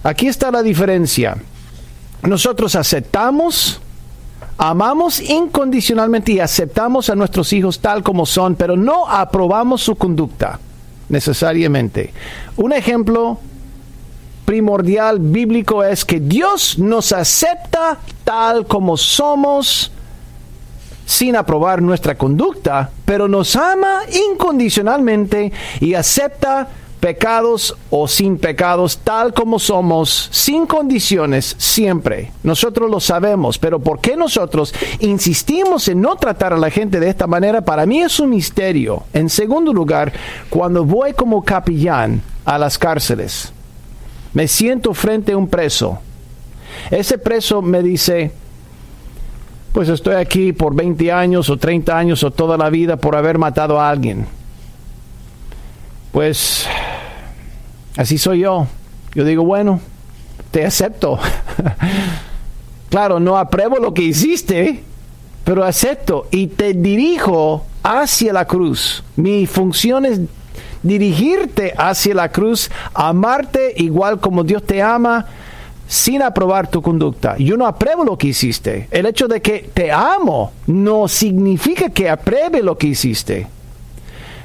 aquí 0.03 0.27
está 0.27 0.51
la 0.51 0.63
diferencia. 0.63 1.37
Nosotros 2.23 2.75
aceptamos 2.75 3.81
Amamos 4.61 5.21
incondicionalmente 5.21 6.33
y 6.33 6.41
aceptamos 6.41 7.09
a 7.11 7.15
nuestros 7.15 7.53
hijos 7.53 7.79
tal 7.79 8.03
como 8.03 8.27
son, 8.27 8.57
pero 8.57 8.77
no 8.77 9.09
aprobamos 9.09 9.83
su 9.83 9.95
conducta 9.95 10.59
necesariamente. 11.09 12.13
Un 12.57 12.73
ejemplo 12.73 13.39
primordial 14.45 15.21
bíblico 15.21 15.85
es 15.85 16.05
que 16.05 16.19
Dios 16.19 16.79
nos 16.79 17.13
acepta 17.13 17.99
tal 18.25 18.67
como 18.67 18.97
somos 18.97 19.93
sin 21.07 21.37
aprobar 21.37 21.81
nuestra 21.81 22.19
conducta, 22.19 22.91
pero 23.05 23.29
nos 23.29 23.55
ama 23.57 24.01
incondicionalmente 24.31 25.53
y 25.81 25.95
acepta 25.95 26.69
pecados 27.01 27.76
o 27.90 28.09
sin 28.09 28.38
pecados, 28.38 28.99
tal 28.99 29.32
como 29.32 29.59
somos, 29.59 30.28
sin 30.32 30.66
condiciones, 30.66 31.55
siempre. 31.59 32.32
Nosotros 32.42 32.90
lo 32.90 33.01
sabemos, 33.01 33.59
pero 33.59 33.78
¿por 33.78 34.01
qué 34.01 34.16
nosotros 34.16 34.74
insistimos 35.01 35.88
en 35.88 36.01
no 36.01 36.16
tratar 36.16 36.53
a 36.53 36.59
la 36.59 36.70
gente 36.70 37.01
de 37.01 37.09
esta 37.09 37.26
manera? 37.26 37.62
Para 37.62 37.86
mí 37.86 38.03
es 38.03 38.18
un 38.20 38.30
misterio. 38.30 39.05
En 39.12 39.28
segundo 39.28 39.72
lugar, 39.72 40.12
cuando 40.51 40.84
voy 40.84 41.12
como 41.12 41.44
capellán 41.44 42.20
a 42.44 42.59
las 42.59 42.78
cárceles, 42.78 43.53
me 44.34 44.49
siento 44.49 44.92
frente 44.94 45.32
a 45.32 45.36
un 45.36 45.49
preso. 45.49 45.99
Ese 46.90 47.18
preso 47.18 47.62
me 47.62 47.82
dice, 47.82 48.32
pues 49.72 49.88
estoy 49.88 50.16
aquí 50.16 50.53
por 50.53 50.74
20 50.74 51.12
años 51.12 51.49
o 51.49 51.57
30 51.57 51.96
años 51.96 52.22
o 52.24 52.30
toda 52.30 52.57
la 52.57 52.70
vida 52.70 52.96
por 52.96 53.16
haber 53.16 53.38
matado 53.38 53.80
a 53.80 53.88
alguien 53.88 54.26
pues 56.12 56.66
así 57.99 58.16
soy 58.16 58.40
yo. 58.40 58.66
Yo 59.14 59.24
digo, 59.24 59.44
bueno, 59.44 59.80
te 60.53 60.64
acepto. 60.64 61.18
claro, 62.90 63.18
no 63.18 63.36
apruebo 63.36 63.78
lo 63.78 63.92
que 63.92 64.03
hiciste, 64.03 64.82
pero 65.44 65.64
acepto 65.64 66.28
y 66.30 66.46
te 66.46 66.74
dirijo 66.74 67.66
hacia 67.82 68.32
la 68.32 68.46
cruz. 68.46 69.03
Mi 69.16 69.46
función 69.46 70.07
es 70.07 70.20
dirigirte 70.82 71.74
hacia 71.76 72.14
la 72.14 72.30
cruz, 72.30 72.70
amarte 72.94 73.74
igual 73.76 74.20
como 74.20 74.44
Dios 74.44 74.62
te 74.62 74.80
ama, 74.80 75.26
sin 75.88 76.22
aprobar 76.22 76.70
tu 76.70 76.80
conducta. 76.80 77.36
Yo 77.38 77.57
no 77.57 77.66
apruebo 77.66 78.05
lo 78.05 78.16
que 78.16 78.28
hiciste. 78.28 78.86
El 78.92 79.07
hecho 79.07 79.26
de 79.26 79.42
que 79.42 79.70
te 79.74 79.90
amo 79.90 80.53
no 80.68 81.09
significa 81.09 81.88
que 81.88 82.09
apruebe 82.09 82.62
lo 82.62 82.78
que 82.78 82.88
hiciste. 82.88 83.49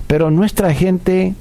Pero 0.07 0.31
nuestra 0.31 0.73
gente 0.73 1.35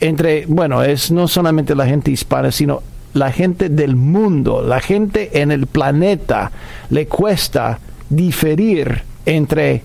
entre, 0.00 0.46
bueno, 0.46 0.82
es 0.82 1.10
no 1.10 1.28
solamente 1.28 1.74
la 1.74 1.86
gente 1.86 2.10
hispana, 2.10 2.50
sino 2.52 2.82
la 3.14 3.32
gente 3.32 3.68
del 3.68 3.96
mundo, 3.96 4.62
la 4.62 4.80
gente 4.80 5.40
en 5.40 5.50
el 5.50 5.66
planeta, 5.66 6.50
le 6.90 7.06
cuesta 7.06 7.78
diferir 8.08 9.02
entre 9.24 9.82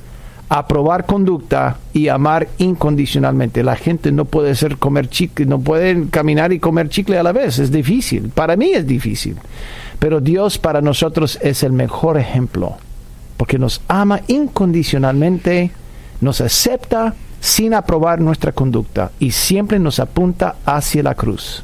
aprobar 0.49 1.05
conducta 1.05 1.77
y 1.93 2.09
amar 2.09 2.49
incondicionalmente. 2.57 3.63
La 3.63 3.77
gente 3.77 4.11
no 4.11 4.25
puede 4.25 4.53
ser 4.53 4.77
comer 4.77 5.07
chicle, 5.07 5.45
no 5.45 5.61
pueden 5.61 6.07
caminar 6.07 6.51
y 6.51 6.59
comer 6.59 6.89
chicle 6.89 7.17
a 7.17 7.23
la 7.23 7.31
vez, 7.31 7.57
es 7.57 7.71
difícil. 7.71 8.29
Para 8.29 8.57
mí 8.57 8.71
es 8.73 8.85
difícil. 8.85 9.37
Pero 9.97 10.19
Dios 10.19 10.57
para 10.57 10.81
nosotros 10.81 11.39
es 11.41 11.63
el 11.63 11.71
mejor 11.71 12.17
ejemplo, 12.17 12.75
porque 13.37 13.57
nos 13.57 13.81
ama 13.87 14.21
incondicionalmente, 14.27 15.71
nos 16.19 16.41
acepta 16.41 17.15
sin 17.41 17.73
aprobar 17.73 18.21
nuestra 18.21 18.53
conducta 18.53 19.11
y 19.19 19.31
siempre 19.31 19.79
nos 19.79 19.99
apunta 19.99 20.55
hacia 20.63 21.03
la 21.03 21.15
cruz. 21.15 21.63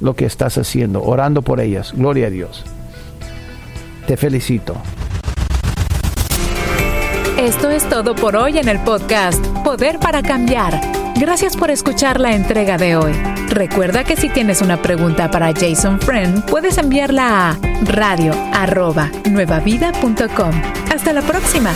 Lo 0.00 0.14
que 0.14 0.26
estás 0.26 0.58
haciendo, 0.58 1.02
orando 1.02 1.42
por 1.42 1.60
ellas. 1.60 1.92
Gloria 1.96 2.28
a 2.28 2.30
Dios. 2.30 2.64
Te 4.06 4.16
felicito. 4.16 4.76
Esto 7.38 7.70
es 7.70 7.88
todo 7.88 8.14
por 8.14 8.36
hoy 8.36 8.58
en 8.58 8.68
el 8.68 8.78
podcast 8.80 9.44
Poder 9.64 9.98
para 9.98 10.22
Cambiar. 10.22 10.80
Gracias 11.16 11.56
por 11.56 11.70
escuchar 11.70 12.20
la 12.20 12.34
entrega 12.34 12.76
de 12.76 12.96
hoy. 12.96 13.12
Recuerda 13.48 14.04
que 14.04 14.16
si 14.16 14.28
tienes 14.28 14.62
una 14.62 14.80
pregunta 14.80 15.30
para 15.30 15.52
Jason 15.52 16.00
Friend, 16.00 16.44
puedes 16.46 16.78
enviarla 16.78 17.50
a 17.50 17.58
radio 17.84 18.32
Hasta 20.92 21.12
la 21.12 21.22
próxima. 21.22 21.72